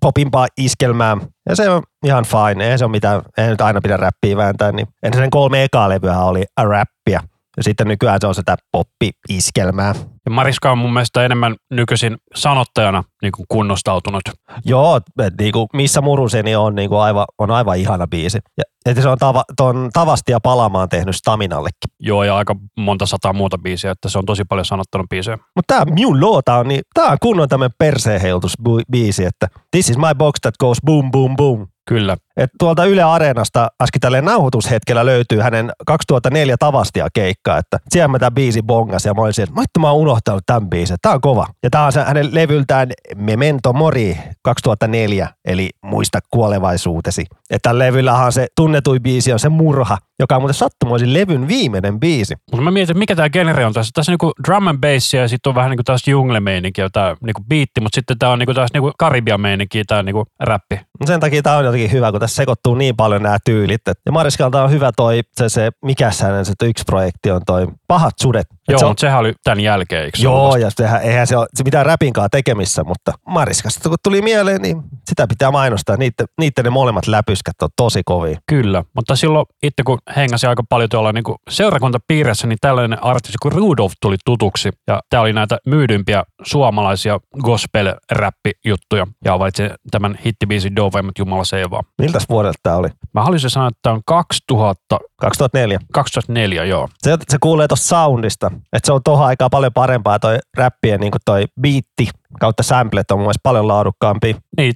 popimpaa 0.00 0.46
iskelmää. 0.58 1.16
Ja 1.48 1.56
se 1.56 1.70
on 1.70 1.82
ihan 2.04 2.24
fine. 2.24 2.70
Ei 2.70 2.78
se 2.78 2.84
ole 2.84 2.90
mitään, 2.90 3.22
ei 3.38 3.48
nyt 3.48 3.60
aina 3.60 3.80
pidä 3.80 3.96
räppiä 3.96 4.36
vääntää. 4.36 4.72
Niin. 4.72 4.88
Ennen 5.02 5.22
sen 5.22 5.30
kolme 5.30 5.64
ekaa 5.64 5.88
levyä 5.88 6.18
oli 6.18 6.44
a 6.56 6.64
rappia. 6.64 7.20
Ja 7.56 7.62
sitten 7.62 7.88
nykyään 7.88 8.18
se 8.20 8.26
on 8.26 8.34
sitä 8.34 8.56
poppi-iskelmää. 8.72 9.94
Ja 10.26 10.30
Mariska 10.30 10.72
on 10.72 10.78
mun 10.78 10.92
mielestä 10.92 11.24
enemmän 11.24 11.56
nykyisin 11.70 12.16
sanottajana 12.34 13.04
niin 13.22 13.32
kuin 13.32 13.46
kunnostautunut. 13.48 14.22
Joo, 14.64 14.96
et 14.96 15.34
niinku, 15.40 15.66
missä 15.72 16.00
muruseni 16.00 16.56
on, 16.56 16.74
niinku 16.74 16.96
aivan, 16.96 17.24
on 17.38 17.50
aivan 17.50 17.78
ihana 17.78 18.06
biisi. 18.06 18.38
Ja, 18.58 18.64
Että 18.86 19.02
se 19.02 19.08
on 19.08 19.18
tava, 19.18 19.44
ton 19.56 19.90
tavasti 19.92 20.32
ja 20.32 20.40
palamaan 20.40 20.88
tehnyt 20.88 21.16
Staminallekin. 21.16 21.90
Joo, 22.00 22.24
ja 22.24 22.36
aika 22.36 22.56
monta 22.78 23.06
sataa 23.06 23.32
muuta 23.32 23.58
biisiä, 23.58 23.90
että 23.90 24.08
se 24.08 24.18
on 24.18 24.26
tosi 24.26 24.44
paljon 24.44 24.64
sanottanut 24.64 25.08
biisejä. 25.08 25.38
Mutta 25.56 25.74
tämä 25.74 25.94
Mew 25.94 26.20
Loota 26.20 26.54
on, 26.54 26.68
niin, 26.68 26.80
tää 26.94 27.06
on 27.06 27.16
kunnon 27.22 27.48
tämmöinen 27.48 27.74
perseenheilutusbiisi, 27.78 29.24
että 29.24 29.48
this 29.70 29.90
is 29.90 29.96
my 29.96 30.14
box 30.18 30.38
that 30.42 30.54
goes 30.60 30.78
boom, 30.86 31.10
boom, 31.10 31.36
boom. 31.36 31.66
Kyllä. 31.88 32.16
Et 32.36 32.50
tuolta 32.58 32.84
Yle 32.84 33.02
Areenasta 33.02 33.68
äsken 33.82 34.00
tälleen 34.00 34.24
nauhoitushetkellä 34.24 35.06
löytyy 35.06 35.38
hänen 35.38 35.72
2004 35.86 36.56
Tavastia 36.58 37.08
keikkaa, 37.14 37.58
että 37.58 37.78
siellä 37.88 38.08
mä 38.08 38.18
tämän 38.18 38.34
biisi 38.34 38.62
bongas 38.62 39.04
ja 39.04 39.14
mä 39.14 39.22
olisin, 39.22 39.42
että 39.42 39.80
mä, 39.80 39.90
oon 39.90 40.00
unohtanut 40.00 40.42
tämän 40.46 40.70
biisin, 40.70 40.96
tää 41.02 41.12
on 41.12 41.20
kova. 41.20 41.46
Ja 41.62 41.70
tää 41.70 41.84
on 41.84 41.92
se 41.92 42.02
hänen 42.02 42.34
levyltään 42.34 42.88
Memento 43.16 43.72
Mori 43.72 44.18
2004, 44.42 45.28
eli 45.44 45.70
Muista 45.82 46.18
kuolevaisuutesi. 46.30 47.24
Ja 47.50 47.58
tällä 47.62 47.84
levyllähän 47.84 48.32
se 48.32 48.46
tunnetui 48.56 49.00
biisi 49.00 49.32
on 49.32 49.38
se 49.38 49.48
Murha, 49.48 49.98
joka 50.18 50.36
on 50.36 50.42
muuten 50.42 50.54
sattumoisin 50.54 51.14
levyn 51.14 51.48
viimeinen 51.48 52.00
biisi. 52.00 52.34
Mutta 52.50 52.64
mä 52.64 52.70
mietin, 52.70 52.98
mikä 52.98 53.16
tämä 53.16 53.30
genre 53.30 53.66
on 53.66 53.72
tässä. 53.72 53.90
Tässä 53.94 54.12
on 54.12 54.12
niinku 54.12 54.32
drum 54.46 54.66
and 54.66 54.78
bass 54.78 55.14
ja 55.14 55.28
sitten 55.28 55.50
on 55.50 55.54
vähän 55.54 55.70
niinku 55.70 55.82
taas 55.82 56.08
jungle-meininkiä, 56.08 56.88
tämä 56.92 57.16
niinku 57.20 57.42
biitti, 57.48 57.80
mutta 57.80 57.96
sitten 57.96 58.18
tämä 58.18 58.32
on 58.32 58.38
niinku 58.38 58.54
taas 58.54 58.70
niinku 58.72 58.92
Karibian 58.98 59.40
meininkiä, 59.40 59.82
tämä 59.86 60.02
niinku 60.02 60.24
räppi. 60.40 60.80
Sen 61.04 61.20
takia 61.20 61.42
tämä 61.42 61.56
on 61.56 61.64
jotenkin 61.64 61.92
hyvä, 61.92 62.10
kun 62.10 62.20
tässä 62.26 62.36
sekoittuu 62.36 62.74
niin 62.74 62.96
paljon 62.96 63.22
nämä 63.22 63.38
tyylit. 63.44 63.80
Ja 64.06 64.12
Mariskalta 64.12 64.64
on 64.64 64.70
hyvä 64.70 64.92
toi, 64.96 65.22
se, 65.36 65.48
se 65.48 65.70
mikä 65.84 66.10
hänen 66.22 66.44
se 66.44 66.52
yksi 66.62 66.84
projekti 66.86 67.30
on 67.30 67.42
toi 67.46 67.66
Pahat 67.88 68.14
sudet. 68.20 68.46
Joo, 68.68 68.78
se 68.78 68.84
on, 68.84 68.90
mutta 68.90 69.00
sehän 69.00 69.18
oli 69.18 69.32
tämän 69.44 69.60
jälkeen, 69.60 70.04
eikö 70.04 70.18
Joo, 70.22 70.44
ollut? 70.44 70.60
ja 70.60 70.70
sehän, 70.70 71.02
eihän 71.02 71.26
se 71.26 71.36
ole 71.36 71.46
se 71.54 71.64
mitään 71.64 71.86
räpinkaan 71.86 72.30
tekemissä, 72.30 72.84
mutta 72.84 73.12
Mariskasta 73.28 73.88
kun 73.88 73.98
tuli 74.02 74.22
mieleen, 74.22 74.62
niin 74.62 74.82
sitä 75.10 75.26
pitää 75.26 75.50
mainostaa. 75.50 75.96
Niitten, 75.96 76.26
niitten 76.40 76.64
ne 76.64 76.70
molemmat 76.70 77.06
läpyskät 77.06 77.62
on 77.62 77.68
tosi 77.76 78.02
kovia. 78.04 78.38
Kyllä, 78.46 78.84
mutta 78.94 79.16
silloin 79.16 79.46
itse 79.62 79.82
kun 79.82 79.98
hengasi 80.16 80.46
aika 80.46 80.62
paljon 80.68 80.88
tuolla 80.88 81.12
niin 81.12 81.24
kuin 81.24 81.36
seurakuntapiirissä, 81.50 82.46
niin 82.46 82.58
tällainen 82.60 83.04
artisti 83.04 83.38
kuin 83.42 83.52
Rudolf 83.52 83.92
tuli 84.02 84.16
tutuksi. 84.24 84.70
Ja 84.86 85.00
tämä 85.10 85.20
oli 85.20 85.32
näitä 85.32 85.58
myydympiä 85.66 86.24
suomalaisia 86.42 87.20
gospel-räppijuttuja. 87.42 89.06
Ja 89.24 89.38
valitsin 89.38 89.70
tämän 89.90 90.18
hittibiisin 90.26 90.76
Dovemmat 90.76 91.18
Jumala 91.18 91.44
Seivaa. 91.44 91.82
Miltäs 91.98 92.28
vuodelta 92.28 92.58
tämä 92.62 92.76
oli? 92.76 92.88
Mä 93.14 93.22
haluaisin 93.22 93.50
sanoa, 93.50 93.68
että 93.68 93.78
tämä 93.82 93.94
on 93.94 94.02
2000, 94.06 94.98
2004. 95.20 95.78
2004, 95.92 96.64
joo. 96.64 96.88
Se, 96.98 97.16
se 97.28 97.38
kuulee 97.40 97.68
tuosta 97.68 97.86
soundista, 97.86 98.50
että 98.72 98.86
se 98.86 98.92
on 98.92 99.00
tuohon 99.04 99.26
aikaan 99.26 99.50
paljon 99.50 99.72
parempaa 99.72 100.18
toi 100.18 100.38
räppien 100.56 101.00
niin 101.00 101.12
toi 101.24 101.44
biitti 101.60 102.08
kautta 102.40 102.62
samplet 102.62 103.10
on 103.10 103.18
mun 103.18 103.32
paljon 103.42 103.68
laadukkaampi. 103.68 104.36
Niin, 104.56 104.74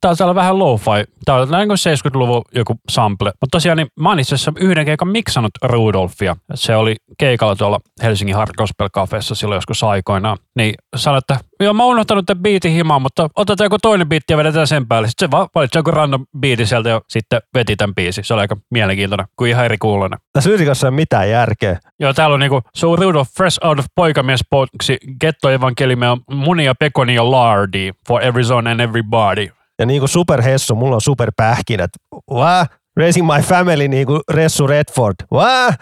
tää 0.00 0.10
on 0.10 0.16
täällä 0.16 0.34
vähän 0.34 0.58
lo-fi. 0.58 1.04
Tää 1.24 1.34
on 1.34 1.50
näin 1.50 1.68
kuin 1.68 1.78
70-luvun 1.78 2.42
joku 2.54 2.74
sample. 2.90 3.32
Mutta 3.40 3.56
tosiaan 3.56 3.76
niin 3.76 3.88
mä 4.00 4.08
oon 4.08 4.20
itse 4.20 4.34
asiassa 4.34 4.52
yhden 4.60 4.84
keikan 4.84 5.08
miksannut 5.08 5.50
Rudolfia. 5.62 6.36
Se 6.54 6.76
oli 6.76 6.96
keikalla 7.18 7.56
tuolla 7.56 7.80
Helsingin 8.02 8.36
Hard 8.36 8.50
Gospel 8.58 8.88
Cafeessa 8.88 9.34
silloin 9.34 9.56
joskus 9.56 9.84
aikoinaan. 9.84 10.38
Niin 10.56 10.74
sanoi, 10.96 11.18
että 11.18 11.38
joo 11.60 11.74
mä 11.74 11.82
oon 11.82 11.92
unohtanut 11.92 12.26
tämän 12.26 12.42
biitin 12.42 12.72
himaan, 12.72 13.02
mutta 13.02 13.28
otetaan 13.36 13.66
joku 13.66 13.78
toinen 13.82 14.08
biitti 14.08 14.32
ja 14.32 14.36
vedetään 14.36 14.66
sen 14.66 14.88
päälle. 14.88 15.08
Sitten 15.08 15.28
se 15.28 15.30
vaan 15.30 15.48
valitsi 15.54 15.78
joku 15.78 15.90
random 15.90 16.26
biitti 16.40 16.66
sieltä 16.66 16.88
ja 16.88 17.00
sitten 17.08 17.40
veti 17.54 17.76
tämän 17.76 17.94
biisin. 17.94 18.24
Se 18.24 18.34
oli 18.34 18.40
aika 18.40 18.56
mielenkiintoinen, 18.70 19.26
kuin 19.36 19.50
ihan 19.50 19.64
eri 19.64 19.78
kuulonen. 19.78 20.18
Tässä 20.32 20.50
yrikossa 20.50 20.86
ei 20.86 20.88
ole 20.88 20.96
mitään 20.96 21.30
järkeä. 21.30 21.78
Joo, 22.00 22.12
täällä 22.12 22.34
on 22.34 22.40
niinku, 22.40 22.62
so 22.74 22.96
Rudolph 22.96 23.30
fresh 23.36 23.58
out 23.66 23.78
of 23.78 23.86
poikamiespoksi, 23.94 24.98
getto 25.20 25.50
evankelimia, 25.50 26.16
munia, 26.30 26.74
pekonia, 26.90 27.30
lardi, 27.30 27.92
for 28.08 28.22
every 28.22 28.44
zone 28.44 28.70
and 28.70 28.80
every 28.80 29.02
body. 29.02 29.48
Ja 29.78 29.86
niin 29.86 30.00
kuin 30.00 30.08
superhessu, 30.08 30.74
mulla 30.74 30.94
on 30.94 31.00
superpähkinät. 31.00 31.90
What? 32.30 32.68
Raising 32.96 33.26
my 33.26 33.42
family 33.42 33.88
niin 33.88 34.06
kuin 34.06 34.20
Ressu 34.32 34.66
Redford. 34.66 35.14
What? 35.32 35.74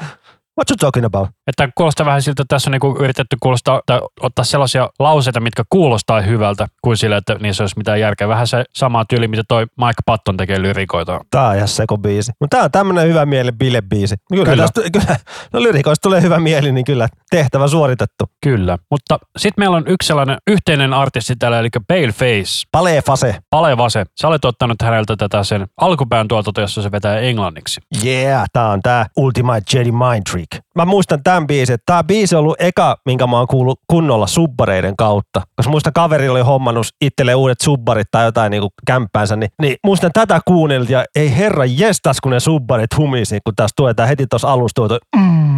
What 0.56 0.70
you 0.70 0.76
talking 0.80 1.04
about? 1.04 1.28
Että 1.48 1.68
kuulostaa 1.74 2.06
vähän 2.06 2.22
siltä, 2.22 2.42
että 2.42 2.54
tässä 2.54 2.70
on 2.70 2.72
niinku 2.72 2.96
yritetty 3.00 3.36
kuulostaa, 3.40 3.82
tai 3.86 4.00
ottaa 4.20 4.44
sellaisia 4.44 4.88
lauseita, 4.98 5.40
mitkä 5.40 5.62
kuulostaa 5.70 6.20
hyvältä, 6.20 6.66
kuin 6.82 6.96
sillä, 6.96 7.16
että 7.16 7.34
niissä 7.40 7.62
olisi 7.62 7.78
mitään 7.78 8.00
järkeä. 8.00 8.28
Vähän 8.28 8.46
se 8.46 8.64
sama 8.74 9.04
tyyli, 9.04 9.28
mitä 9.28 9.42
toi 9.48 9.62
Mike 9.62 10.02
Patton 10.06 10.36
tekee 10.36 10.62
lyrikoita. 10.62 11.20
Tää 11.30 11.48
on 11.48 11.56
ihan 11.56 11.68
sekobiisi. 11.68 12.32
Mutta 12.40 12.56
tää 12.56 12.64
on 12.64 12.70
tämmönen 12.70 13.08
hyvä 13.08 13.26
mieli 13.26 13.52
bilebiisi. 13.52 14.16
Kyllä, 14.16 14.44
Kyllä. 14.44 14.50
kyllä. 14.50 14.68
Tästä, 14.90 14.90
kyllä. 15.06 15.18
No 15.52 15.62
lyrikoista 15.62 16.02
tulee 16.02 16.22
hyvä 16.22 16.38
mieli, 16.40 16.72
niin 16.72 16.84
kyllä 16.84 17.08
tehtävä 17.30 17.68
suoritettu. 17.68 18.24
Kyllä. 18.42 18.78
Mutta 18.90 19.18
sitten 19.36 19.62
meillä 19.62 19.76
on 19.76 19.84
yksi 19.86 20.06
sellainen 20.06 20.38
yhteinen 20.46 20.94
artisti 20.94 21.36
täällä, 21.36 21.58
eli 21.58 21.68
Paleface. 21.88 22.68
Palee 22.72 23.02
fase. 23.02 23.36
Pale 23.50 23.76
Vase. 23.76 24.04
Sä 24.20 24.28
olet 24.28 24.44
ottanut 24.44 24.82
häneltä 24.82 25.16
tätä 25.16 25.44
sen 25.44 25.66
alkupään 25.80 26.28
tuotanto, 26.28 26.60
jossa 26.60 26.82
se 26.82 26.92
vetää 26.92 27.18
englanniksi. 27.18 27.80
Yeah, 28.04 28.44
tää 28.52 28.68
on 28.68 28.82
tää 28.82 29.06
Ultimate 29.16 29.78
Jedi 29.78 29.92
Mind 29.92 30.22
Trick. 30.30 30.64
Mä 30.74 30.84
muistan 30.84 31.22
tämän 31.22 31.37
biisin, 31.46 31.74
että 31.74 31.92
tää 31.92 32.04
biisi 32.04 32.36
on 32.36 32.40
ollut 32.40 32.60
eka, 32.60 32.96
minkä 33.06 33.26
mä 33.26 33.38
oon 33.38 33.46
kuullut 33.46 33.80
kunnolla 33.86 34.26
subbareiden 34.26 34.96
kautta. 34.96 35.42
Koska 35.56 35.70
muistan 35.70 35.92
kaveri 35.92 36.28
oli 36.28 36.40
hommannut 36.40 36.86
itselle 37.00 37.34
uudet 37.34 37.60
subbarit 37.60 38.08
tai 38.10 38.24
jotain 38.24 38.50
niinku 38.50 38.68
kämppäänsä, 38.86 39.36
niin, 39.36 39.50
niin 39.62 39.76
muistan 39.84 40.10
tätä 40.12 40.40
kuunnellut 40.44 40.90
ja 40.90 41.04
ei 41.16 41.36
herra 41.36 41.64
jestas, 41.64 42.20
kun 42.20 42.32
ne 42.32 42.40
subbarit 42.40 42.96
humisi, 42.96 43.38
kun 43.44 43.54
tässä 43.56 43.74
tuetaan 43.76 44.08
heti 44.08 44.26
tuossa 44.26 44.52
alusta 44.52 44.74
tuota, 44.74 44.98
mm. 45.16 45.48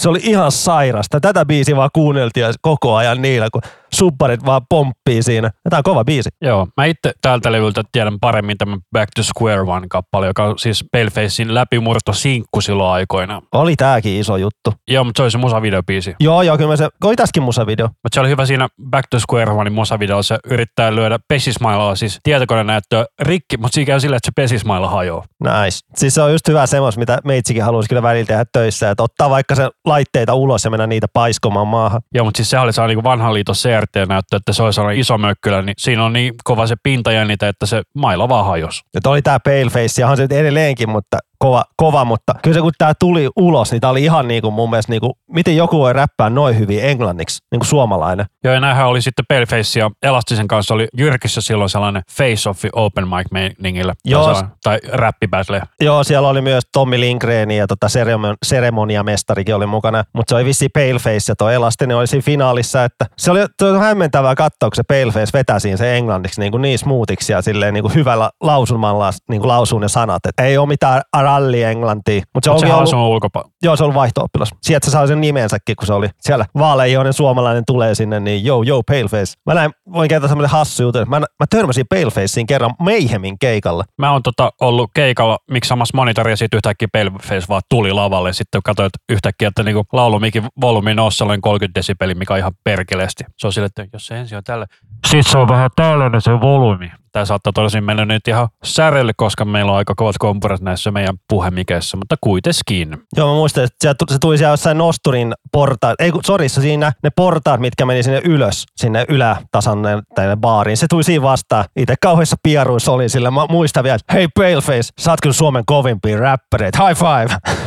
Se 0.00 0.08
oli 0.08 0.20
ihan 0.22 0.52
sairasta. 0.52 1.20
Tätä 1.20 1.44
biisiä 1.44 1.76
vaan 1.76 1.90
kuunneltiin 1.92 2.46
koko 2.60 2.94
ajan 2.94 3.22
niillä, 3.22 3.48
kun 3.52 3.62
subbarit 3.94 4.44
vaan 4.46 4.62
pomppii 4.68 5.22
siinä. 5.22 5.50
Ja 5.64 5.70
tää 5.70 5.78
on 5.78 5.82
kova 5.82 6.04
biisi. 6.04 6.28
Joo, 6.42 6.68
mä 6.76 6.84
itse 6.84 7.12
tältä 7.22 7.52
levyltä 7.52 7.82
tiedän 7.92 8.20
paremmin 8.20 8.58
tämän 8.58 8.78
Back 8.92 9.10
to 9.16 9.22
Square 9.22 9.60
One 9.60 9.86
kappale, 9.90 10.26
joka 10.26 10.44
on 10.44 10.58
siis 10.58 10.84
Palefacein 10.92 11.54
läpimurto 11.54 12.12
sinkku 12.12 12.60
silloin 12.60 12.92
aikoina. 12.92 13.42
Oli 13.52 13.76
tääkin 13.76 14.20
iso 14.20 14.36
juttu. 14.36 14.72
Joo, 14.88 15.04
mutta 15.04 15.18
se 15.18 15.22
oli 15.22 15.30
se 15.30 15.38
musavideobiisi. 15.38 16.14
Joo, 16.20 16.42
joo, 16.42 16.56
kyllä 16.56 16.70
mä 16.70 16.76
se, 16.76 16.88
oli 17.04 17.16
tässäkin 17.16 17.42
musavideo. 17.42 17.86
Mutta 17.86 18.14
se 18.14 18.20
oli 18.20 18.28
hyvä 18.28 18.46
siinä 18.46 18.68
Back 18.90 19.06
to 19.10 19.18
Square 19.20 19.50
One 19.50 19.70
musavideossa 19.70 20.26
se 20.26 20.38
yrittää 20.44 20.94
lyödä 20.94 21.18
pesismailaa, 21.28 21.96
siis 21.96 22.20
tietokonenäyttöä 22.22 23.06
rikki, 23.20 23.56
mutta 23.56 23.74
siinä 23.74 23.86
käy 23.86 24.00
silleen, 24.00 24.16
että 24.16 24.26
se 24.26 24.32
pesismaila 24.36 24.88
hajoaa. 24.88 25.24
Nice. 25.44 25.78
Siis 25.94 26.14
se 26.14 26.22
on 26.22 26.32
just 26.32 26.48
hyvä 26.48 26.66
semmos, 26.66 26.98
mitä 26.98 27.18
meitsikin 27.24 27.62
haluaisi 27.62 27.88
kyllä 27.88 28.02
välillä 28.02 28.26
tehdä 28.26 28.44
töissä, 28.52 28.90
että 28.90 29.02
ottaa 29.02 29.30
vaikka 29.30 29.54
se 29.54 29.70
laitteita 29.84 30.34
ulos 30.34 30.64
ja 30.64 30.70
mennä 30.70 30.86
niitä 30.86 31.06
paiskomaan 31.12 31.68
maahan. 31.68 32.00
Joo, 32.14 32.24
mutta 32.24 32.38
siis 32.38 32.50
se 32.50 32.58
oli 32.58 32.72
sellainen 32.72 32.96
niin 32.96 33.04
vanhan 33.04 33.34
liiton 33.34 33.54
CRT-näyttö, 33.86 34.36
että 34.36 34.52
se 34.52 34.62
oli 34.62 34.72
sellainen 34.72 35.00
iso 35.00 35.18
mökkylä, 35.18 35.62
niin 35.62 35.74
siinä 35.78 36.04
on 36.04 36.12
niin 36.12 36.34
kova 36.44 36.66
se 36.66 36.74
pintajännite, 36.82 37.48
että 37.48 37.66
se 37.66 37.82
maila 37.94 38.28
vaan 38.28 38.46
hajosi. 38.46 38.82
Ja 38.94 39.00
oli 39.10 39.22
tää 39.22 39.40
Paleface, 39.40 40.00
ja 40.02 40.08
on 40.08 40.16
se 40.16 40.22
nyt 40.22 40.32
edelleenkin, 40.32 40.90
mutta 40.90 41.18
kova, 41.38 41.64
kova, 41.76 42.04
mutta 42.04 42.34
kyllä 42.42 42.54
se 42.54 42.60
kun 42.60 42.72
tää 42.78 42.92
tuli 42.98 43.28
ulos, 43.36 43.70
niin 43.70 43.80
tää 43.80 43.90
oli 43.90 44.04
ihan 44.04 44.28
niin 44.28 44.42
kuin 44.42 44.54
mun 44.54 44.70
mielestä, 44.70 44.92
niin 44.92 45.00
kuin, 45.00 45.12
miten 45.32 45.56
joku 45.56 45.78
voi 45.78 45.92
räppää 45.92 46.30
noin 46.30 46.58
hyvin 46.58 46.84
englanniksi, 46.84 47.38
niin 47.50 47.60
kuin 47.60 47.68
suomalainen. 47.68 48.26
Joo, 48.44 48.54
ja 48.54 48.60
näinhän 48.60 48.86
oli 48.86 49.02
sitten 49.02 49.24
Paleface 49.28 49.80
ja 49.80 49.90
Elastisen 50.02 50.48
kanssa 50.48 50.74
oli 50.74 50.88
Jyrkissä 50.98 51.40
silloin 51.40 51.70
sellainen 51.70 52.02
face-offi 52.12 52.68
open 52.72 53.08
mic 53.08 53.26
meiningillä. 53.30 53.94
Joo. 54.04 54.34
Tai, 54.34 54.44
tai 54.62 54.78
räppibattle. 54.92 55.62
Joo, 55.80 56.04
siellä 56.04 56.28
oli 56.28 56.40
myös 56.40 56.64
Tommi 56.72 57.00
Lindgren 57.00 57.50
ja 57.50 57.66
tota 57.66 57.88
seremon, 57.88 58.34
seremoniamestarikin 58.44 59.54
oli 59.54 59.66
mukana, 59.66 60.04
mutta 60.14 60.30
se 60.30 60.34
oli 60.34 60.44
vissi 60.44 60.68
Paleface 60.68 61.32
ja 61.32 61.36
tuo 61.36 61.50
Elastinen 61.50 61.96
oli 61.96 62.06
siinä 62.06 62.22
finaalissa, 62.22 62.84
että 62.84 63.06
se 63.18 63.30
oli, 63.30 63.40
se 63.58 63.64
oli 63.64 63.78
hämmentävää 63.78 64.34
katsoa, 64.34 64.70
kun 64.70 64.76
se 64.76 64.82
Paleface 64.88 65.38
vetää 65.38 65.58
siinä 65.58 65.76
se 65.76 65.96
englanniksi 65.96 66.40
niin, 66.40 66.52
kuin 66.52 66.62
niin 66.62 66.78
smoothiksi 66.78 67.32
ja 67.32 67.42
silleen 67.42 67.74
niin 67.74 67.82
kuin 67.82 67.94
hyvällä 67.94 68.30
lausumalla 68.40 69.10
niin 69.30 69.40
kuin 69.40 69.48
lausuu 69.48 69.78
ne 69.78 69.88
sanat, 69.88 70.26
että 70.26 70.42
ei 70.42 70.58
ole 70.58 70.68
mitään 70.68 71.02
ralli 71.26 71.62
englantia, 71.62 72.22
mutta 72.34 72.46
se 72.46 72.50
onkin 72.50 72.60
sehän 72.60 72.78
ollut, 72.78 72.94
on 72.94 72.98
sun 72.98 73.08
ulkopa- 73.08 73.50
joo, 73.62 73.76
se 73.76 73.84
on 73.84 73.94
vaihto-oppilas. 73.94 74.50
Sieltä 74.62 74.86
se 74.86 74.90
sai 74.90 75.08
sen 75.08 75.20
nimensäkin, 75.20 75.76
kun 75.76 75.86
se 75.86 75.92
oli 75.92 76.08
siellä 76.20 76.46
vaaleijoinen 76.58 77.12
suomalainen 77.12 77.62
tulee 77.66 77.94
sinne, 77.94 78.20
niin 78.20 78.44
joo, 78.44 78.62
joo, 78.62 78.82
Paleface. 78.82 79.34
Mä 79.46 79.54
näin, 79.54 79.70
voin 79.92 80.08
kertoa 80.08 80.28
semmoinen 80.28 80.50
hassu 80.50 80.82
juttu, 80.82 80.98
että 80.98 81.10
mä, 81.10 81.20
mä 81.20 81.46
törmäsin 81.50 81.86
Palefaceen 81.88 82.46
kerran 82.46 82.74
Mayhemin 82.80 83.38
keikalla. 83.38 83.84
Mä 83.98 84.12
oon 84.12 84.22
tota 84.22 84.50
ollut 84.60 84.90
keikalla 84.94 85.38
miksaamassa 85.50 85.96
monitoria 85.96 86.32
ja 86.32 86.36
sitten 86.36 86.58
yhtäkkiä 86.58 86.88
Paleface 86.92 87.46
vaan 87.48 87.62
tuli 87.70 87.92
lavalle. 87.92 88.32
Sitten 88.32 88.60
katsoin 88.64 88.86
että 88.86 88.98
yhtäkkiä, 89.08 89.48
että 89.48 89.62
niinku 89.62 89.84
laulumikin 89.92 90.44
volyymi 90.60 90.94
nousi 90.94 91.16
sellainen 91.16 91.40
30 91.40 91.78
desibeli, 91.78 92.14
mikä 92.14 92.34
on 92.34 92.38
ihan 92.38 92.52
perkeleesti. 92.64 93.24
Se 93.38 93.46
on 93.46 93.52
sille, 93.52 93.66
että 93.66 93.86
jos 93.92 94.06
se 94.06 94.18
ensin 94.18 94.38
on 94.38 94.44
tällä. 94.44 94.66
Sitten 95.06 95.32
se 95.32 95.38
on 95.38 95.48
vähän 95.48 95.70
tällainen 95.76 96.20
se 96.20 96.30
volyymi. 96.30 96.90
Tämä 97.16 97.24
saattaa 97.24 97.52
tosin 97.52 97.84
mennä 97.84 98.04
nyt 98.04 98.28
ihan 98.28 98.48
särelle, 98.64 99.12
koska 99.16 99.44
meillä 99.44 99.72
on 99.72 99.78
aika 99.78 99.94
kovat 99.94 100.18
kompurat 100.18 100.60
näissä 100.60 100.90
meidän 100.90 101.14
puhemikeissä, 101.28 101.96
mutta 101.96 102.16
kuitenkin. 102.20 102.98
Joo, 103.16 103.28
mä 103.28 103.34
muistan, 103.34 103.64
että 103.64 103.94
se 104.08 104.18
tuli 104.20 104.38
siellä 104.38 104.52
jossain 104.52 104.78
Nosturin 104.78 105.34
portaat, 105.52 106.00
ei 106.00 106.12
kun, 106.12 106.24
sori, 106.24 106.48
se 106.48 106.60
siinä 106.60 106.92
ne 107.02 107.10
portaat, 107.16 107.60
mitkä 107.60 107.86
meni 107.86 108.02
sinne 108.02 108.20
ylös, 108.24 108.64
sinne 108.76 109.04
ylätasan 109.08 109.78
tänne 110.14 110.36
baariin. 110.36 110.76
Se 110.76 110.86
tuli 110.90 111.04
siinä 111.04 111.22
vastaan. 111.22 111.64
Itse 111.76 111.94
kauheissa 112.02 112.36
pieruissa 112.42 112.92
oli 112.92 113.08
sillä. 113.08 113.30
Mä 113.30 113.46
muistan 113.50 113.84
vielä, 113.84 113.98
hei 114.12 114.28
Paleface, 114.34 114.88
sä 114.98 115.10
oot 115.10 115.20
kyllä 115.20 115.32
Suomen 115.32 115.62
kovimpia 115.66 116.18
räppäreitä, 116.18 116.78
high 116.86 116.98
five. 116.98 117.36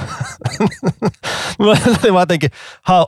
Mulla 1.59 1.77
oli 2.11 2.19
jotenkin, 2.19 2.49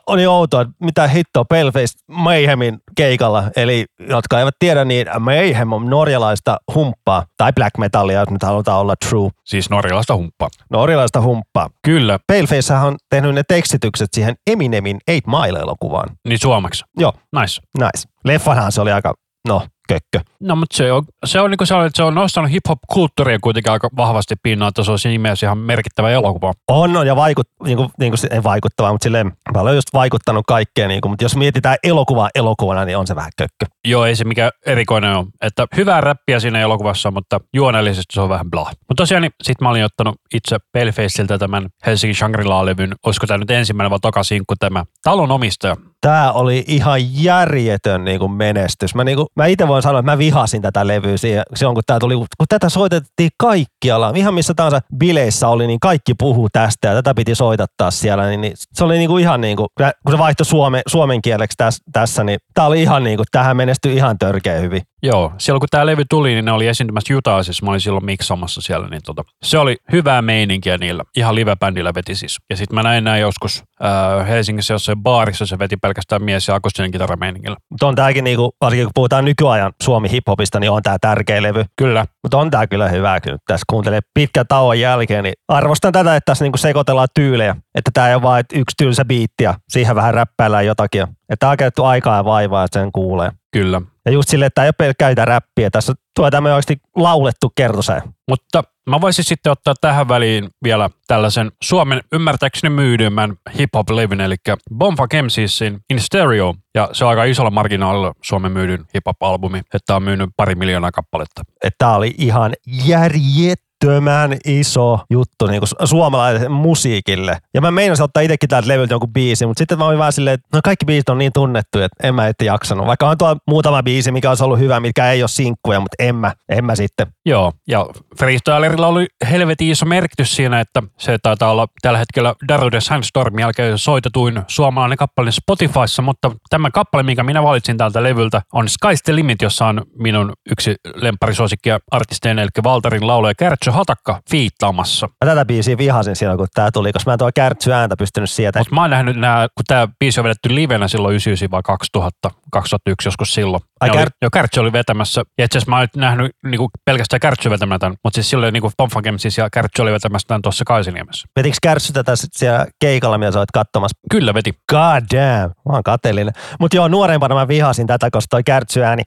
oli 0.08 0.28
outoa, 0.28 0.62
että 0.62 0.74
mitä 0.80 1.08
hittoa 1.08 1.46
Paleface 1.46 1.94
Mayhemin 2.08 2.80
keikalla. 2.96 3.44
Eli 3.56 3.86
jotka 4.10 4.40
eivät 4.40 4.56
tiedä, 4.60 4.86
niin 4.86 5.08
Mayhem 5.20 5.74
on 5.74 5.90
norjalaista 5.90 6.58
humppaa 6.76 7.26
tai 7.38 7.54
black 7.54 7.78
metallia, 7.78 8.20
jos 8.20 8.30
nyt 8.30 8.44
halutaan 8.44 8.80
olla 8.80 8.96
true. 9.10 9.30
Siis 9.46 9.70
norjalaista 9.70 10.16
humppaa. 10.16 10.50
Norjalaista 10.70 11.22
humppaa. 11.22 11.70
Kyllä, 11.86 12.20
Paleface 12.28 12.74
on 12.74 12.96
tehnyt 13.10 13.36
ne 13.36 13.44
tekstitykset 13.48 14.10
siihen 14.14 14.36
Eminemin 14.48 15.00
8 15.08 15.32
Mile-elokuvaan. 15.32 16.10
niin 16.28 16.40
suomeksi. 16.40 16.84
Joo, 17.00 17.14
Nice. 17.40 17.62
nice. 17.78 18.08
Leffanhan 18.26 18.72
se 18.72 18.82
oli 18.82 18.92
aika, 18.92 19.14
no, 19.48 19.68
kökkö. 19.93 20.19
No, 20.39 20.56
mutta 20.56 20.77
se 20.77 20.91
on, 20.91 21.04
se 21.25 21.41
on 21.41 21.51
niin 21.51 21.58
kuin 21.58 21.86
että 21.86 21.97
se 21.97 22.04
on 22.04 22.15
nostanut 22.15 22.51
hip-hop-kulttuuria 22.51 23.39
kuitenkin 23.41 23.71
aika 23.71 23.89
vahvasti 23.97 24.36
pinnaan, 24.43 24.69
että 24.69 24.84
se 24.84 24.91
on 24.91 24.99
siinä 24.99 25.21
mielessä 25.21 25.45
ihan 25.45 25.58
merkittävä 25.58 26.10
elokuva. 26.10 26.54
On, 26.67 26.97
on 26.97 27.08
ja 27.08 27.15
vaikut, 27.15 27.47
niin 27.65 27.77
kuin, 27.77 27.89
niin 27.99 28.12
kuin, 28.12 28.17
se- 28.17 28.27
ei 28.32 28.43
vaikuttavaa, 28.43 28.91
mutta 28.91 29.04
silleen 29.04 29.32
paljon 29.54 29.76
just 29.76 29.94
vaikuttanut 29.94 30.46
kaikkeen. 30.48 30.90
Niin 30.90 31.02
kuin, 31.02 31.12
mutta 31.12 31.26
jos 31.26 31.36
mietitään 31.36 31.78
elokuvaa 31.84 32.30
elokuvana, 32.36 32.86
niin 32.86 32.98
on 32.98 33.08
se 33.08 33.16
vähän 33.16 33.32
kökkö. 33.38 33.66
Joo, 33.88 34.06
ei 34.06 34.16
se 34.16 34.24
mikä 34.24 34.50
erikoinen 34.66 35.16
on. 35.16 35.28
Että 35.42 35.68
hyvää 35.78 36.02
räppiä 36.02 36.40
siinä 36.40 36.60
elokuvassa, 36.60 37.12
mutta 37.12 37.40
juonellisesti 37.54 38.14
se 38.14 38.22
on 38.22 38.30
vähän 38.30 38.52
blah. 38.52 38.68
Mutta 38.68 39.02
tosiaan, 39.02 39.22
niin 39.22 39.32
sit 39.44 39.62
mä 39.62 39.70
olin 39.70 39.86
ottanut 39.86 40.16
itse 40.34 40.58
Palefaceilta 40.74 41.38
tämän 41.38 41.70
Helsingin 41.86 42.16
Shangri-La-levyn. 42.16 42.96
Olisiko 43.06 43.28
tämä 43.28 43.38
nyt 43.38 43.52
ensimmäinen 43.52 43.92
vai 43.92 44.00
toka 44.02 44.24
sinkku 44.24 44.54
tämä 44.60 44.84
talon 45.04 45.32
omistaja? 45.32 45.76
Tämä 46.02 46.32
oli 46.32 46.64
ihan 46.68 47.24
järjetön 47.24 48.06
niin 48.06 48.20
kuin 48.20 48.32
menestys. 48.32 48.96
Mä, 48.96 49.04
niin 49.04 49.18
kuin, 49.18 49.28
mä 49.36 49.46
itse 49.46 49.68
voin 49.68 49.84
sanoa, 49.84 50.00
että 50.00 50.12
mä 50.12 50.18
vihasin 50.18 50.62
tätä 50.62 50.88
levyä 50.88 51.18
siihen- 51.18 51.44
silloin, 51.56 51.76
kun, 51.76 51.84
tää 51.88 52.00
tuli, 52.00 52.16
kun 52.16 52.28
tätä 52.50 52.70
soitettiin 52.70 53.30
kaikkialla. 53.40 54.14
Ihan 54.16 54.34
missä 54.34 54.54
tahansa 54.54 54.80
bileissä 54.98 55.48
oli, 55.48 55.68
niin 55.68 55.80
kaikki 55.80 56.14
puhuu 56.14 56.50
tästä 56.54 56.88
ja 56.88 56.94
tätä 56.94 57.14
piti 57.14 57.36
soitattaa 57.36 57.92
siellä. 57.92 58.28
Niin, 58.28 58.42
niin 58.42 58.54
se 58.74 58.84
oli 58.84 58.98
niin 58.98 59.10
kuin 59.10 59.22
ihan 59.22 59.40
niin 59.41 59.58
kuin, 59.58 59.67
kun 59.77 60.12
se 60.12 60.17
vaihtoi 60.17 60.45
suome, 60.45 60.82
suomen 60.88 61.21
kieleksi 61.21 61.56
tässä, 61.58 61.84
tässä 61.93 62.23
niin 62.23 62.39
tämä 62.54 62.67
oli 62.67 62.82
ihan 62.82 63.04
niin 63.04 63.17
kuin, 63.17 63.25
tähän 63.32 63.58
menestyi 63.58 63.95
ihan 63.95 64.17
törkeä 64.17 64.60
hyvin. 64.60 64.82
Joo, 65.04 65.34
silloin 65.38 65.60
kun 65.60 65.68
tämä 65.72 65.86
levy 65.86 66.04
tuli, 66.10 66.34
niin 66.34 66.46
ne 66.46 66.52
oli 66.52 66.68
esiintymässä 66.68 67.18
Utaasissa. 67.18 67.66
Mä 67.66 67.72
olin 67.72 67.82
silloin 67.82 68.06
miksaamassa 68.06 68.62
siellä, 68.62 68.88
niin 68.88 69.02
tota, 69.06 69.24
se 69.44 69.58
oli 69.58 69.76
hyvää 69.92 70.22
meininkiä 70.22 70.78
niillä. 70.78 71.04
Ihan 71.16 71.36
live-bändillä 71.36 71.94
veti 71.94 72.16
siis. 72.16 72.38
Ja 72.50 72.58
sitten 72.58 72.76
mä 72.76 72.84
näin 72.84 73.04
nämä 73.04 73.18
joskus 73.18 73.64
äh, 73.84 74.28
Helsingissä 74.28 74.74
jossain 74.74 75.04
baarissa, 75.04 75.46
se 75.46 75.60
veti 75.60 75.78
pelkästään 75.78 76.24
mies- 76.24 76.48
ja 76.48 76.56
akustinen 76.56 76.92
kitarameiningillä. 76.92 77.58
Mutta 77.70 77.88
on 77.88 77.96
tämäkin, 77.96 78.24
niin 78.24 78.38
kuin, 78.38 78.52
varsinkin 78.62 78.86
kun 78.86 78.92
puhutaan 78.96 79.26
nykyajan 79.26 79.74
Suomi 79.84 80.12
hiphopista, 80.12 80.60
niin 80.60 80.72
on 80.72 80.84
tämä 80.84 80.98
tärkeä 81.02 81.42
levy. 81.42 81.66
Kyllä, 81.78 82.06
Mutta 82.24 82.38
on 82.38 82.52
tämä 82.52 82.68
kyllä 82.68 82.88
hyvä, 82.90 83.20
kun 83.22 83.38
tässä 83.48 83.64
kuuntelee 83.70 84.00
pitkän 84.14 84.46
tauon 84.48 84.80
jälkeen, 84.80 85.24
niin 85.24 85.34
arvostan 85.48 85.92
tätä, 85.92 86.16
että 86.16 86.32
tässä 86.32 86.46
niinku 86.46 86.58
sekoitellaan 86.58 87.08
tyylejä. 87.16 87.56
Että 87.76 87.92
tämä 87.94 88.10
ei 88.10 88.16
ole 88.16 88.22
vain 88.22 88.46
yksi 88.54 88.74
tylsä 88.78 89.06
biitti 89.06 89.44
ja 89.44 89.54
siihen 89.70 89.96
vähän 89.96 90.14
räppäillään 90.14 90.66
jotakin. 90.66 91.02
Että 91.02 91.36
tämä 91.40 91.52
on 91.52 91.58
käytetty 91.58 91.86
aikaa 91.86 92.18
ja 92.18 92.26
vaivaa, 92.26 92.64
että 92.64 92.80
sen 92.80 92.92
kuulee. 92.92 93.32
kyllä. 93.52 93.82
Ja 94.06 94.12
just 94.12 94.30
silleen, 94.30 94.48
että 94.48 94.56
tämä 94.56 94.66
ei 94.66 94.68
ole 94.68 94.94
pelkkää 94.94 95.26
räppiä. 95.26 95.70
Tässä 95.70 95.94
tulee 96.16 96.32
tämmöinen 96.32 96.56
oikeasti 96.56 96.78
laulettu 96.96 97.52
kertoseen. 97.56 98.02
Mutta 98.30 98.64
mä 98.90 99.02
voisin 99.02 99.26
sitten 99.26 99.52
ottaa 99.52 99.74
tähän 99.82 100.08
väliin 100.08 100.50
vielä 100.64 100.90
tällaisen 101.08 101.52
Suomen 101.64 102.02
ymmärtääkseni 102.12 102.76
myydymän 102.76 103.36
hip-hop-levyn, 103.60 104.22
eli 104.22 104.36
Bonfa 104.76 105.08
Kemsisin 105.08 105.80
In 105.90 106.00
Stereo. 106.00 106.56
Ja 106.76 106.90
se 106.94 107.06
on 107.06 107.10
aika 107.10 107.24
isolla 107.24 107.52
marginaalilla 107.52 108.14
Suomen 108.24 108.52
myydyn 108.52 108.86
hip-hop-albumi, 108.94 109.62
että 109.74 109.96
on 109.96 110.04
myynyt 110.04 110.30
pari 110.38 110.56
miljoonaa 110.56 110.92
kappaletta. 110.92 111.42
Että 111.64 111.78
tämä 111.78 111.96
oli 111.96 112.16
ihan 112.18 112.54
järjettömän 112.86 114.38
iso 114.46 115.00
juttu 115.10 115.48
niin 115.48 115.62
kuin 115.62 115.88
suomalaiselle 115.88 116.50
musiikille. 116.50 117.38
Ja 117.54 117.62
mä 117.62 117.72
meinasin 117.72 118.04
ottaa 118.04 118.24
itsekin 118.24 118.50
täältä 118.50 118.68
levyltä 118.68 118.94
jonkun 118.94 119.14
biisi, 119.14 119.46
mutta 119.46 119.62
sitten 119.62 119.78
mä 119.78 119.86
olin 119.86 120.00
vaan 120.00 120.14
silleen, 120.14 120.34
että 120.34 120.48
no 120.54 120.60
kaikki 120.64 120.86
biisit 120.86 121.10
on 121.10 121.18
niin 121.18 121.34
tunnettu, 121.34 121.80
että 121.80 122.08
en 122.08 122.16
mä 122.16 122.28
itse 122.28 122.46
jaksanut. 122.46 122.88
Vaikka 122.88 123.10
on 123.10 123.18
tuo 123.18 123.36
muutama 123.48 123.84
biisi, 123.84 123.90
mikä 124.12 124.30
olisi 124.30 124.43
ollut 124.43 124.60
hyvä, 124.60 124.80
mitkä 124.80 125.12
ei 125.12 125.23
ole 125.23 125.30
sinkkuja, 125.30 125.80
mutta 125.80 125.95
en 125.99 126.15
mä, 126.15 126.34
en 126.49 126.65
mä 126.65 126.75
sitten. 126.75 127.08
Joo, 127.25 127.54
ja 127.67 127.86
Freestylerilla 128.19 128.88
oli 128.88 129.08
helvetin 129.32 129.69
iso 129.69 129.86
merkitys 129.86 130.36
siinä, 130.36 130.60
että 130.60 130.84
se 130.97 131.17
taitaa 131.23 131.51
olla 131.51 131.67
tällä 131.82 131.99
hetkellä 131.99 132.36
Darude 132.47 132.82
Sandstorm 132.82 133.39
jälkeen 133.39 133.77
soitetuin 133.77 134.41
suomalainen 134.47 134.97
kappale 134.97 135.32
Spotifyssa, 135.32 136.01
mutta 136.01 136.32
tämä 136.49 136.71
kappale, 136.71 137.04
minkä 137.04 137.23
minä 137.23 137.43
valitsin 137.43 137.77
täältä 137.77 138.04
levyltä, 138.04 138.41
on 138.54 138.65
Sky's 138.67 139.01
the 139.06 139.15
Limit, 139.15 139.41
jossa 139.41 139.67
on 139.67 139.82
minun 139.99 140.34
yksi 140.51 140.75
lemparisuosikkia 140.95 141.80
artisteina, 141.91 142.41
eli 142.41 142.49
Valtarin 142.63 143.08
laulaja 143.08 143.34
Kärtsö 143.36 143.71
Hatakka 143.71 144.21
fiittaamassa. 144.30 145.08
Mä 145.08 145.32
tätä 145.32 145.45
biisiä 145.45 145.77
vihasin 145.77 146.15
silloin, 146.15 146.38
kun 146.38 146.47
tää 146.54 146.71
tuli, 146.71 146.93
koska 146.93 147.10
mä 147.10 147.13
en 147.13 147.19
tuo 147.19 147.30
kärtsy 147.36 147.71
ääntä 147.71 147.97
pystynyt 147.97 148.30
sietämään. 148.30 148.62
Mutta 148.62 148.75
mä 148.75 148.82
oon 148.82 148.89
nähnyt 148.89 149.17
nämä, 149.17 149.47
kun 149.58 149.65
tämä 149.67 149.88
biisi 149.99 150.19
on 150.19 150.23
vedetty 150.23 150.56
livenä 150.56 150.88
silloin 150.88 151.12
99 151.12 151.51
vai 151.51 151.62
2000, 151.63 152.32
2001 152.52 153.08
joskus 153.08 153.34
silloin. 153.34 153.64
Ai 153.80 153.90
Ne 153.90 153.98
oli, 153.98 154.06
Kär- 154.06 154.18
jo 154.22 154.30
Kärtsö 154.30 154.62
oli 154.62 154.72
vetämässä. 154.72 155.22
Ja 155.38 155.46
itse 155.46 155.58
asiassa 155.58 155.72
mä 155.72 155.82
nyt 155.82 155.96
nähnyt 155.96 156.32
niinku 156.46 156.70
pelkästään 156.86 157.20
Kärtsö 157.20 157.50
vetämään 157.50 157.80
tämän, 157.80 157.98
mutta 158.04 158.16
siis 158.16 158.30
silloin 158.30 158.54
niinku 158.54 158.72
Bonfam 158.78 159.04
siis 159.18 159.38
ja 159.38 159.50
Kärtsö 159.50 159.82
oli 159.82 159.92
vetämässä 159.92 160.28
tämän 160.28 160.42
tuossa 160.42 160.64
Kaisiniemessä. 160.66 161.28
Vetikö 161.36 161.58
kärtsy 161.62 161.94
tätä 161.94 162.16
sit 162.16 162.34
siellä 162.34 162.66
keikalla, 162.80 163.18
mitä 163.18 163.32
sä 163.32 163.40
oot 163.40 163.52
katsomassa? 163.54 163.98
Kyllä 164.12 164.34
veti. 164.34 164.54
God 164.70 165.04
damn, 165.14 165.54
mä 165.70 165.74
oon 165.74 165.84
kateellinen. 165.84 166.34
Mutta 166.60 166.78
joo, 166.78 166.88
nuorempana 166.88 167.36
mä 167.36 167.48
vihasin 167.48 167.88
tätä, 167.88 168.10
koska 168.12 168.28
toi 168.30 168.44
kärtsy 168.44 168.84
ääni. 168.84 169.04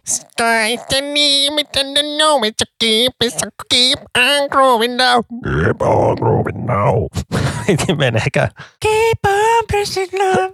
Limit 1.44 1.76
and 1.76 1.94
the 1.94 2.02
know 2.02 2.42
it's 2.42 2.62
a 2.62 2.70
keep, 2.80 3.12
it's 3.24 3.46
a 3.46 3.50
keep 3.70 4.00
on 4.16 4.48
growing 4.50 4.96
now. 4.96 5.22
Keep 5.44 5.82
on 5.82 6.16
growing 6.16 6.66
now. 6.66 7.06
Ei 7.68 7.94
menekään. 7.94 8.48
Keep 8.80 9.18
on 9.26 9.64
pressing 9.66 10.12
now. 10.12 10.50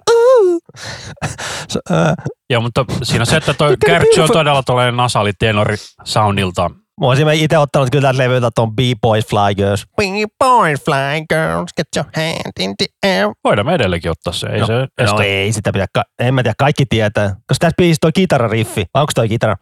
Se, 1.68 1.80
ää, 1.90 2.14
Joo, 2.50 2.60
mutta 2.60 2.84
siinä 3.02 3.22
on 3.22 3.26
se, 3.26 3.36
että 3.36 3.54
toi 3.54 3.76
Kärtsö 3.86 4.22
on 4.22 4.28
todella 4.32 4.62
tuollainen 4.62 4.96
nasali 4.96 5.32
tenori 5.32 5.76
soundiltaan. 6.04 6.79
Mä 7.00 7.06
olisin 7.06 7.28
itse 7.30 7.58
ottanut 7.58 7.90
kyllä 7.90 8.02
tältä 8.08 8.18
levyltä 8.18 8.50
ton 8.54 8.72
B-Boys 8.76 9.26
Fly 9.26 9.54
Girls. 9.56 9.86
We 10.00 10.06
boys 10.38 10.84
fly 10.84 11.26
girls, 11.28 11.72
get 11.76 11.86
your 11.96 12.06
hand 12.16 12.52
in 12.60 12.74
the 12.76 12.86
air. 13.08 13.28
Voidaan 13.44 13.66
me 13.66 13.74
edelleenkin 13.74 14.10
ottaa 14.10 14.32
se, 14.32 14.46
ei 14.46 14.60
no, 14.60 14.66
se 14.66 14.72
no 14.72 14.86
estä. 14.98 15.22
ei 15.22 15.52
sitä 15.52 15.72
pidä, 15.72 15.86
ka- 15.94 16.04
en 16.18 16.34
mä 16.34 16.42
tiedä, 16.42 16.54
kaikki 16.58 16.86
tietää. 16.86 17.28
Koska 17.28 17.60
tässä 17.60 17.74
biisissä 17.76 17.98
toi 18.00 18.12
kitarariffi. 18.12 18.84
Vai 18.94 19.00
onko 19.02 19.12
toi 19.14 19.28
kitara? 19.28 19.56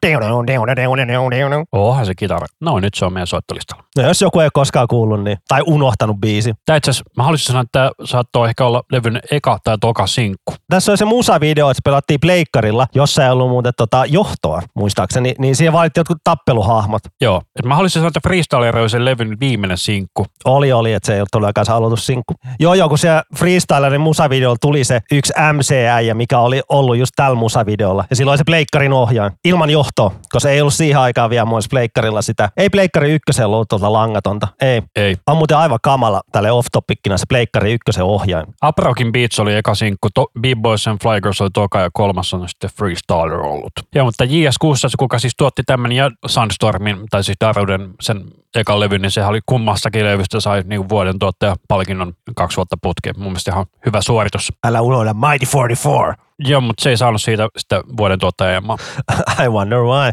Onhan 1.73 2.07
se 2.07 2.15
kitara. 2.15 2.47
No 2.61 2.81
nyt 2.81 2.95
se 2.95 3.05
on 3.05 3.13
meidän 3.13 3.27
soittolistalla. 3.27 3.85
No 3.97 4.03
jos 4.03 4.23
joku 4.23 4.41
ei 4.41 4.45
ole 4.45 4.51
koskaan 4.55 4.89
kuullut, 4.89 5.25
niin, 5.25 5.39
tai 5.49 5.63
unohtanut 5.67 6.17
biisi. 6.21 6.55
Tää 6.67 6.77
itse 6.77 6.91
asiassa, 6.91 7.11
mä 7.17 7.23
haluaisin 7.23 7.47
sanoa, 7.47 7.63
että 7.63 7.79
tämä 7.79 7.91
saattoi 8.05 8.49
ehkä 8.49 8.65
olla 8.65 8.83
levyn 8.93 9.21
eka 9.31 9.59
tai 9.65 9.77
toka 9.81 10.07
sinkku. 10.07 10.55
Tässä 10.69 10.93
on 10.93 10.99
se 10.99 11.05
musavideo, 11.05 11.71
että 11.71 11.79
se 11.79 11.83
pelattiin 11.85 12.21
pleikkarilla, 12.21 12.87
jossa 12.95 13.25
ei 13.25 13.31
ollut 13.31 13.49
muuten 13.49 13.73
tota 13.77 14.05
johtoa, 14.09 14.63
muistaakseni, 14.75 15.35
niin 15.39 15.57
siihen 15.57 15.73
valittiin 15.73 16.01
jotkut 16.01 16.19
tappeluhahmot. 16.25 17.03
Joo, 17.21 17.28
et 17.37 17.65
mä 17.65 17.75
haluaisin 17.75 18.01
sanoa, 18.01 18.09
että 18.09 18.21
Freestyler 18.29 18.79
oli 18.79 18.91
sen 18.91 19.05
levyn 19.05 19.41
viimeinen 19.41 19.79
sinkku. 19.79 20.27
Oli, 20.45 20.73
oli, 20.73 20.93
että 20.93 21.07
se 21.07 21.15
ei 21.15 21.21
ollut 21.21 21.29
todellakaan 21.33 21.67
se 21.67 21.73
aloitussinkku. 21.73 22.35
Joo, 22.61 22.75
joo, 22.75 22.89
kun 22.89 22.99
se 22.99 23.09
freestylerin 23.37 24.01
musavideolla 24.01 24.57
tuli 24.61 24.85
se 24.85 25.01
yksi 25.13 25.33
MC-äijä, 25.53 26.15
mikä 26.15 26.39
oli 26.39 26.63
ollut 26.69 26.97
just 26.97 27.13
tällä 27.17 27.35
musavideolla. 27.35 28.05
Ja 28.11 28.17
silloin 28.17 28.39
se 28.39 28.45
pleikkarin 28.45 28.93
ohjaaja, 28.93 29.31
ilman 29.45 29.71
johtoa, 29.71 30.13
koska 30.29 30.51
ei 30.51 30.61
ollut 30.61 30.75
siihen 30.75 31.01
aikaan 31.01 31.31
vielä 31.31 31.45
muissa 31.45 31.69
pleikkarilla 31.71 32.23
sitä. 32.23 32.51
Ei 32.57 32.71
pleikkari 32.71 33.13
ykkösellä 33.13 33.55
ollut 33.55 33.69
tuota 33.69 33.93
langatonta, 33.93 34.49
ei. 34.61 34.83
Ei. 34.97 35.17
On 35.27 35.37
muuten 35.37 35.57
aivan 35.57 35.79
kamala 35.83 36.21
tälle 36.33 36.53
off-topikkina 36.53 37.19
se 37.19 37.25
pleikkari 37.29 37.73
ykkösen 37.73 38.05
ohjaaja. 38.05 38.47
Aprokin 38.61 39.13
Beats 39.13 39.41
oli 39.41 39.55
eka 39.55 39.75
sinkku, 39.75 40.09
to, 40.15 40.27
B-Boys 40.41 40.89
and 40.89 40.99
Fly 41.03 41.21
Girls 41.21 41.41
oli 41.41 41.51
toka 41.51 41.81
ja 41.81 41.91
kolmas 41.93 42.35
on 42.35 42.49
sitten 42.49 42.71
Freestyler 42.79 43.41
ollut. 43.41 43.73
Joo, 43.95 44.05
mutta 44.05 44.25
JS6, 44.25 44.69
kuka 44.99 45.19
siis 45.19 45.33
tuotti 45.39 45.63
tämän 45.67 45.93
ja 45.93 46.11
Sunstormin, 46.27 46.97
tai 47.11 47.18
siis 47.25 47.37
Daruden 47.41 47.95
sen 48.01 48.25
ekan 48.55 48.81
levyn, 48.81 49.03
niin 49.03 49.11
sehän 49.11 49.31
oli 49.31 49.41
kummastakin 49.47 50.05
levystä 50.05 50.41
sai 50.41 50.63
niinku 50.67 50.89
vuoden 50.89 51.19
tuottaja 51.19 51.57
palkinnon 51.69 52.13
kaksi 52.37 52.57
vuotta 52.57 52.77
putkeen. 52.83 53.15
Mun 53.19 53.27
mielestä 53.27 53.51
ihan 53.51 53.67
hyvä 53.87 54.03
suoritus. 54.03 54.53
Älä 54.65 54.81
unohda 54.81 55.15
Mighty 55.15 55.47
44. 55.57 56.15
Joo, 56.39 56.61
mutta 56.61 56.83
se 56.83 56.91
ei 56.91 56.97
saanut 56.97 57.23
siitä 57.23 57.49
sitä 57.57 57.83
vuoden 57.97 58.19
tuottajan. 58.19 58.63
I 59.45 59.49
wonder 59.49 59.79
why. 59.79 60.13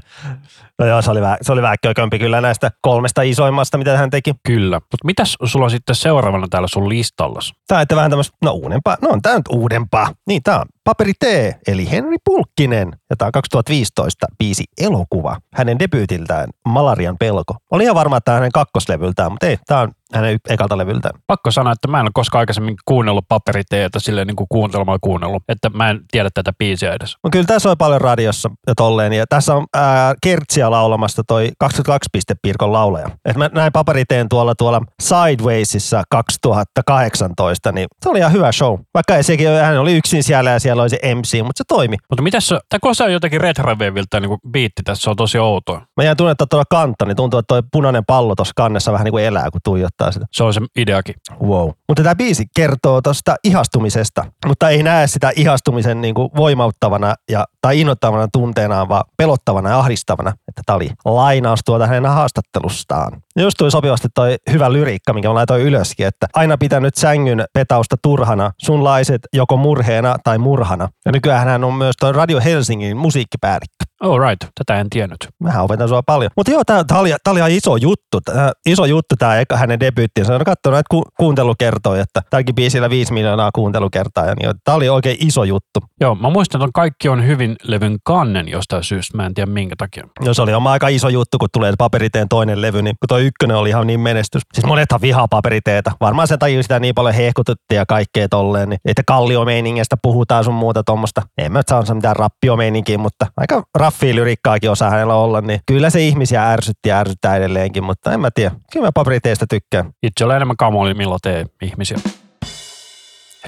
No 0.79 0.85
joo, 0.85 1.01
se 1.01 1.11
oli, 1.11 1.21
vähän, 1.21 1.37
se 1.41 1.51
oli 1.51 1.61
vähän 1.61 1.77
kökömpi 1.81 2.19
kyllä 2.19 2.41
näistä 2.41 2.71
kolmesta 2.81 3.21
isoimmasta, 3.21 3.77
mitä 3.77 3.97
hän 3.97 4.09
teki. 4.09 4.33
Kyllä. 4.43 4.75
Mutta 4.75 5.05
mitäs 5.05 5.35
sulla 5.43 5.65
on 5.65 5.71
sitten 5.71 5.95
seuraavana 5.95 6.47
täällä 6.49 6.67
sun 6.67 6.89
listallasi? 6.89 7.53
Tää 7.67 7.79
on 7.79 7.95
vähän 7.95 8.11
tämmöistä, 8.11 8.37
no 8.41 8.51
uudempaa, 8.51 8.97
no 9.01 9.09
on 9.09 9.21
tää 9.21 9.35
nyt 9.35 9.47
uudempaa. 9.49 10.07
Niin, 10.27 10.43
tää 10.43 10.59
on 10.59 10.65
Paperi 10.85 11.13
T, 11.19 11.23
eli 11.67 11.91
Henry 11.91 12.15
Pulkkinen, 12.25 12.91
ja 13.09 13.15
tämä 13.15 13.27
on 13.27 13.31
2015 13.31 14.27
biisi 14.39 14.63
Elokuva, 14.77 15.37
hänen 15.53 15.79
debyytiltään 15.79 16.49
Malarian 16.65 17.17
pelko. 17.19 17.55
Oli 17.71 17.83
ihan 17.83 17.95
varma, 17.95 18.17
että 18.17 18.25
tämä 18.25 18.35
on 18.35 18.39
hänen 18.39 18.51
kakkoslevyltään, 18.51 19.31
mutta 19.31 19.47
ei, 19.47 19.57
tämä 19.67 19.81
on 19.81 19.91
hänen 20.13 20.39
ekalta 20.49 20.77
levyltään. 20.77 21.19
Pakko 21.27 21.51
sanoa, 21.51 21.73
että 21.73 21.87
mä 21.87 21.99
en 21.99 22.05
ole 22.05 22.11
koskaan 22.13 22.39
aikaisemmin 22.39 22.75
kuunnellut 22.85 23.25
paperiteetä 23.29 23.99
silleen 23.99 24.27
niin 24.27 24.35
kuin 24.35 24.47
kuuntelemalla 24.49 24.99
kuunnellut. 25.01 25.43
Että 25.49 25.69
mä 25.69 25.89
en 25.89 26.01
tiedä 26.11 26.29
tätä 26.33 26.53
biisiä 26.59 26.93
edes. 26.93 27.15
No 27.23 27.29
kyllä 27.29 27.45
tässä 27.45 27.63
soi 27.63 27.75
paljon 27.75 28.01
radiossa 28.01 28.51
ja 28.67 28.75
tolleen. 28.75 29.13
Ja 29.13 29.27
tässä 29.27 29.55
on 29.55 29.65
ää, 29.73 30.13
Kertsia 30.21 30.71
laulamasta 30.71 31.23
toi 31.27 31.51
22 31.59 32.09
piste 32.11 32.35
Pirkon 32.41 32.73
laulaja. 32.73 33.09
Et 33.25 33.35
mä 33.35 33.49
näin 33.53 33.71
paperiteen 33.71 34.29
tuolla 34.29 34.55
tuolla 34.55 34.81
Sidewaysissa 35.01 36.03
2018, 36.09 37.71
niin 37.71 37.87
se 38.03 38.09
oli 38.09 38.19
ihan 38.19 38.31
hyvä 38.31 38.51
show. 38.51 38.79
Vaikka 38.93 39.15
ei 39.15 39.23
sekin, 39.23 39.47
hän 39.47 39.77
oli 39.77 39.97
yksin 39.97 40.23
siellä 40.23 40.49
ja 40.49 40.59
siellä 40.59 40.74
oli 40.81 40.89
se 40.89 40.99
MC, 41.15 41.37
mutta 41.37 41.57
se 41.57 41.63
toimi. 41.67 41.95
Mutta 42.09 42.23
mitäs 42.23 42.47
se, 42.47 42.59
tämä 42.69 42.79
kuulostaa 42.79 43.09
jotenkin 43.09 43.41
retroveviltä 43.41 44.19
niin 44.19 44.29
kuin 44.29 44.39
biitti 44.51 44.81
tässä, 44.83 45.03
se 45.03 45.09
on 45.09 45.15
tosi 45.15 45.37
outoa. 45.37 45.81
Mä 45.97 46.03
jäin 46.03 46.17
tunnetta 46.17 46.47
tuolla 46.47 46.65
kantta, 46.69 47.05
niin 47.05 47.15
tuntuu, 47.15 47.39
että 47.39 47.47
toi 47.47 47.63
punainen 47.71 48.05
pallo 48.05 48.35
tuossa 48.35 48.53
kannessa 48.55 48.91
vähän 48.91 49.05
niin 49.05 49.11
kuin 49.11 49.23
elää, 49.23 49.51
kun 49.51 49.61
tuijottaa 49.63 50.11
sitä. 50.11 50.25
Se 50.31 50.43
on 50.43 50.53
se 50.53 50.61
ideakin. 50.77 51.15
Wow. 51.41 51.69
Mutta 51.87 52.03
tämä 52.03 52.15
biisi 52.15 52.45
kertoo 52.55 53.01
tuosta 53.01 53.35
ihastumisesta, 53.43 54.25
mutta 54.45 54.69
ei 54.69 54.83
näe 54.83 55.07
sitä 55.07 55.31
ihastumisen 55.35 56.01
niin 56.01 56.15
kuin 56.15 56.29
voimauttavana 56.35 57.15
ja, 57.31 57.45
tai 57.65 57.79
innoittavana 57.79 58.27
tunteenaan, 58.33 58.89
vaan 58.89 59.03
pelottavana 59.17 59.69
ja 59.69 59.79
ahdistavana. 59.79 60.29
Että 60.29 60.61
tämä 60.65 60.75
oli 60.75 60.89
lainaus 61.05 61.59
tuolta 61.65 61.87
hänen 61.87 62.11
haastattelustaan. 62.11 63.21
Just 63.39 63.57
tuli 63.57 63.71
sopivasti 63.71 64.07
toi 64.15 64.35
hyvä 64.51 64.73
lyriikka, 64.73 65.13
minkä 65.13 65.29
mä 65.29 65.33
laitoin 65.33 65.61
ylöskin, 65.61 66.07
että 66.07 66.27
aina 66.33 66.57
pitänyt 66.57 66.95
sängyn 66.95 67.45
petausta 67.53 67.95
turhana, 68.01 68.51
sunlaiset 68.61 69.21
joko 69.33 69.57
murheena 69.57 70.15
tai 70.23 70.37
murhana. 70.37 70.89
Ja 71.05 71.11
nykyään 71.11 71.47
hän 71.47 71.63
on 71.63 71.73
myös 71.73 71.95
toi 71.99 72.11
Radio 72.11 72.39
Helsingin 72.39 72.97
musiikkipäällikkö. 72.97 73.85
Oh 74.05 74.19
right, 74.19 74.51
tätä 74.55 74.79
en 74.79 74.89
tiennyt. 74.89 75.17
Mähän 75.43 75.63
opetan 75.63 75.89
sua 75.89 76.03
paljon. 76.05 76.31
Mutta 76.37 76.51
joo, 76.51 76.63
tää, 76.65 76.83
tää, 76.83 76.99
oli, 76.99 77.13
tää 77.23 77.31
oli 77.31 77.55
iso 77.55 77.75
juttu. 77.75 78.21
Tää, 78.25 78.51
iso 78.65 78.85
juttu 78.85 79.15
tää 79.19 79.39
eka 79.39 79.57
hänen 79.57 79.79
debyyttinsä. 79.79 80.33
Olen 80.33 80.45
katsonut 80.45 80.73
näitä 80.73 80.87
ku, 80.91 81.03
kuuntelukertoja, 81.19 82.01
että 82.01 82.21
tälläkin 82.29 82.55
biisillä 82.55 82.89
5 82.89 83.13
miljoonaa 83.13 83.49
kuuntelukertaa. 83.55 84.25
Ja 84.25 84.35
niin, 84.35 84.51
tää 84.63 84.75
oli 84.75 84.89
oikein 84.89 85.17
iso 85.19 85.43
juttu. 85.43 85.79
Joo, 86.01 86.15
mä 86.15 86.29
muistan, 86.29 86.61
että 86.61 86.71
kaikki 86.73 87.09
on 87.09 87.27
hyvin 87.27 87.55
levyn 87.63 87.97
kannen 88.03 88.49
jostain 88.49 88.83
syystä. 88.83 89.17
Mä 89.17 89.25
en 89.25 89.33
tiedä 89.33 89.51
minkä 89.51 89.75
takia. 89.77 90.07
No 90.25 90.33
se 90.33 90.41
oli 90.41 90.53
oma 90.53 90.71
aika 90.71 90.87
iso 90.87 91.09
juttu, 91.09 91.37
kun 91.37 91.49
tulee 91.53 91.73
paperiteen 91.77 92.29
toinen 92.29 92.61
levy, 92.61 92.81
niin 92.81 92.95
kun 92.99 93.07
toi 93.07 93.25
ykkönen 93.25 93.57
oli 93.57 93.69
ihan 93.69 93.87
niin 93.87 93.99
menestys. 93.99 94.41
Siis 94.53 94.65
monethan 94.65 95.01
vihaa 95.01 95.27
paperiteeta. 95.27 95.91
Varmaan 96.01 96.27
sen 96.27 96.39
takia 96.39 96.61
sitä 96.61 96.79
niin 96.79 96.95
paljon 96.95 97.15
hehkutettiin 97.15 97.75
ja 97.75 97.85
kaikkea 97.85 98.29
tolleen. 98.29 98.69
Niin, 98.69 98.79
että 98.85 99.03
kalliomeiningistä 99.07 99.97
puhutaan 100.01 100.43
sun 100.43 100.53
muuta 100.53 100.83
tuommoista. 100.83 101.21
En 101.37 101.51
mä 101.51 101.61
saa 101.69 101.95
mitään 101.95 102.15
rappiomeininkiä, 102.15 102.97
mutta 102.97 103.27
aika 103.37 103.63
raffia 103.75 103.94
lyrikkaakin 104.01 104.71
osaa 104.71 104.89
hänellä 104.89 105.15
olla. 105.15 105.41
Niin 105.41 105.59
kyllä 105.65 105.89
se 105.89 106.01
ihmisiä 106.01 106.51
ärsytti 106.51 106.89
ja 106.89 106.99
ärsyttää 106.99 107.35
edelleenkin, 107.35 107.83
mutta 107.83 108.13
en 108.13 108.19
mä 108.19 108.29
tiedä. 108.31 108.51
Kyllä 108.71 108.85
mä 108.85 108.91
paperiteesta 108.91 109.45
tykkään. 109.49 109.91
Itse 110.03 110.25
olen 110.25 110.35
enemmän 110.35 110.57
kamoli, 110.57 110.93
milloin 110.93 111.19
tee 111.23 111.45
ihmisiä. 111.61 111.97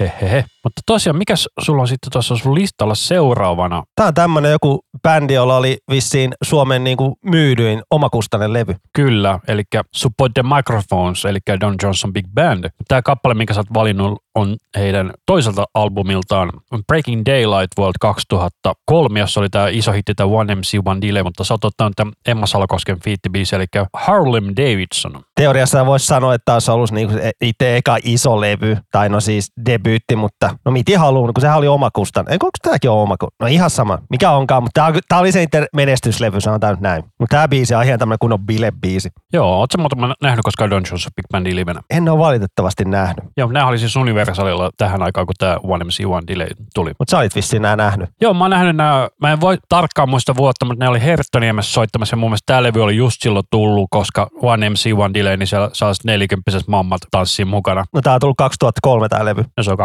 Hehehe. 0.00 0.44
Mutta 0.68 0.82
tosiaan, 0.86 1.16
mikä 1.16 1.34
sulla 1.60 1.82
on 1.82 1.88
sitten 1.88 2.12
tuossa 2.12 2.36
sun 2.36 2.54
listalla 2.54 2.94
seuraavana? 2.94 3.82
Tää 3.94 4.06
on 4.06 4.14
tämmönen 4.14 4.50
joku 4.50 4.80
bändi, 5.02 5.34
jolla 5.34 5.56
oli 5.56 5.78
vissiin 5.90 6.32
Suomen 6.44 6.84
niinku 6.84 7.18
myydyin 7.24 7.82
omakustainen 7.90 8.52
levy. 8.52 8.74
Kyllä, 8.92 9.38
eli 9.48 9.62
Support 9.94 10.34
the 10.34 10.42
Microphones, 10.42 11.24
eli 11.24 11.38
Don 11.60 11.74
Johnson 11.82 12.12
Big 12.12 12.26
Band. 12.34 12.64
Tämä 12.88 13.02
kappale, 13.02 13.34
minkä 13.34 13.54
sä 13.54 13.60
oot 13.60 13.74
valinnut, 13.74 14.22
on 14.34 14.56
heidän 14.76 15.12
toiselta 15.26 15.64
albumiltaan 15.74 16.52
Breaking 16.86 17.22
Daylight 17.26 17.78
World 17.78 17.94
2003, 18.00 19.20
jossa 19.20 19.40
oli 19.40 19.48
tämä 19.48 19.68
iso 19.68 19.92
hitti, 19.92 20.14
tämä 20.14 20.30
One 20.30 20.54
MC 20.54 20.78
One 20.84 21.00
Delay, 21.00 21.22
mutta 21.22 21.44
sä 21.44 21.54
oot 21.54 21.64
ottanut 21.64 21.92
tämän 21.96 22.12
Emma 22.26 22.46
Salkosken 22.46 23.00
fiittibiisi, 23.04 23.56
eli 23.56 23.64
Harlem 23.94 24.44
Davidson. 24.44 25.22
Teoriassa 25.40 25.86
voisi 25.86 26.06
sanoa, 26.06 26.34
että 26.34 26.52
olisi 26.52 26.70
ollut 26.70 26.92
niinku 26.92 27.14
se 27.14 27.30
itse 27.40 27.76
eka 27.76 27.96
iso 28.02 28.40
levy, 28.40 28.76
tai 28.90 29.08
no 29.08 29.20
siis 29.20 29.52
debyytti, 29.66 30.16
mutta 30.16 30.57
no 30.64 30.72
miten 30.72 31.00
haluun, 31.00 31.34
kun 31.34 31.40
sehän 31.40 31.58
oli 31.58 31.68
omakustan. 31.68 32.26
Eikö 32.28 32.46
onko 32.46 32.58
tämäkin 32.62 32.90
ole 32.90 33.02
omaku? 33.02 33.28
No 33.40 33.46
ihan 33.46 33.70
sama, 33.70 33.98
mikä 34.10 34.30
onkaan, 34.30 34.62
mutta 34.62 34.80
tämä, 34.80 34.98
tämä 35.08 35.20
oli 35.20 35.32
se 35.32 35.44
inter- 35.44 35.66
menestyslevy, 35.74 36.40
sanotaan 36.40 36.72
nyt 36.72 36.80
näin. 36.80 37.02
Mutta 37.18 37.36
tämä 37.36 37.48
biisi 37.48 37.74
on 37.74 37.84
ihan 37.84 37.98
tämmöinen 37.98 38.18
kunnon 38.20 38.46
bilebiisi. 38.46 39.08
Joo, 39.32 39.58
ootko 39.60 39.78
muuten 39.78 40.14
nähnyt 40.22 40.42
koskaan 40.44 40.70
Don 40.70 40.82
Johnson 40.90 41.12
Big 41.16 41.24
Bandin 41.32 41.56
livenä? 41.56 41.80
En 41.90 42.08
ole 42.08 42.18
valitettavasti 42.18 42.84
nähnyt, 42.84 43.24
Joo, 43.36 43.52
nämä 43.52 43.66
oli 43.66 43.78
siis 43.78 43.96
Universalilla 43.96 44.70
tähän 44.76 45.02
aikaan, 45.02 45.26
kun 45.26 45.34
tämä 45.38 45.56
One 45.62 45.84
MC 45.84 46.04
One 46.06 46.26
Delay 46.26 46.48
tuli. 46.74 46.92
mutta 46.98 47.10
sä 47.10 47.18
olit 47.18 47.34
vissiin 47.34 47.62
nämä 47.62 47.76
nähnyt. 47.76 48.10
Joo, 48.20 48.34
mä 48.34 48.44
oon 48.44 48.50
nähnyt 48.50 48.76
nämä, 48.76 49.08
mä 49.20 49.32
en 49.32 49.40
voi 49.40 49.58
tarkkaan 49.68 50.08
muista 50.08 50.36
vuotta, 50.36 50.64
mutta 50.64 50.84
ne 50.84 50.88
oli 50.88 51.00
Herttoniemessä 51.02 51.72
soittamassa 51.72 52.14
ja 52.14 52.18
mun 52.18 52.30
mielestä 52.30 52.46
tämä 52.46 52.62
levy 52.62 52.82
oli 52.82 52.96
just 52.96 53.16
silloin 53.22 53.44
tullut, 53.50 53.88
koska 53.90 54.28
One 54.42 54.70
MC 54.70 54.92
One 54.96 55.14
Delay, 55.14 55.36
niin 55.36 55.46
siellä 55.46 55.70
saa 55.72 55.92
40 56.04 56.50
mammat 56.66 57.00
tanssiin 57.10 57.48
mukana. 57.48 57.84
No 57.94 58.00
tää 58.02 58.14
on 58.14 58.20
tullut 58.20 58.36
2003 58.36 59.08
tää 59.08 59.24
levy. 59.24 59.44
Ja 59.56 59.62
se 59.62 59.70
on 59.70 59.76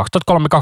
2003-2008 0.53 0.55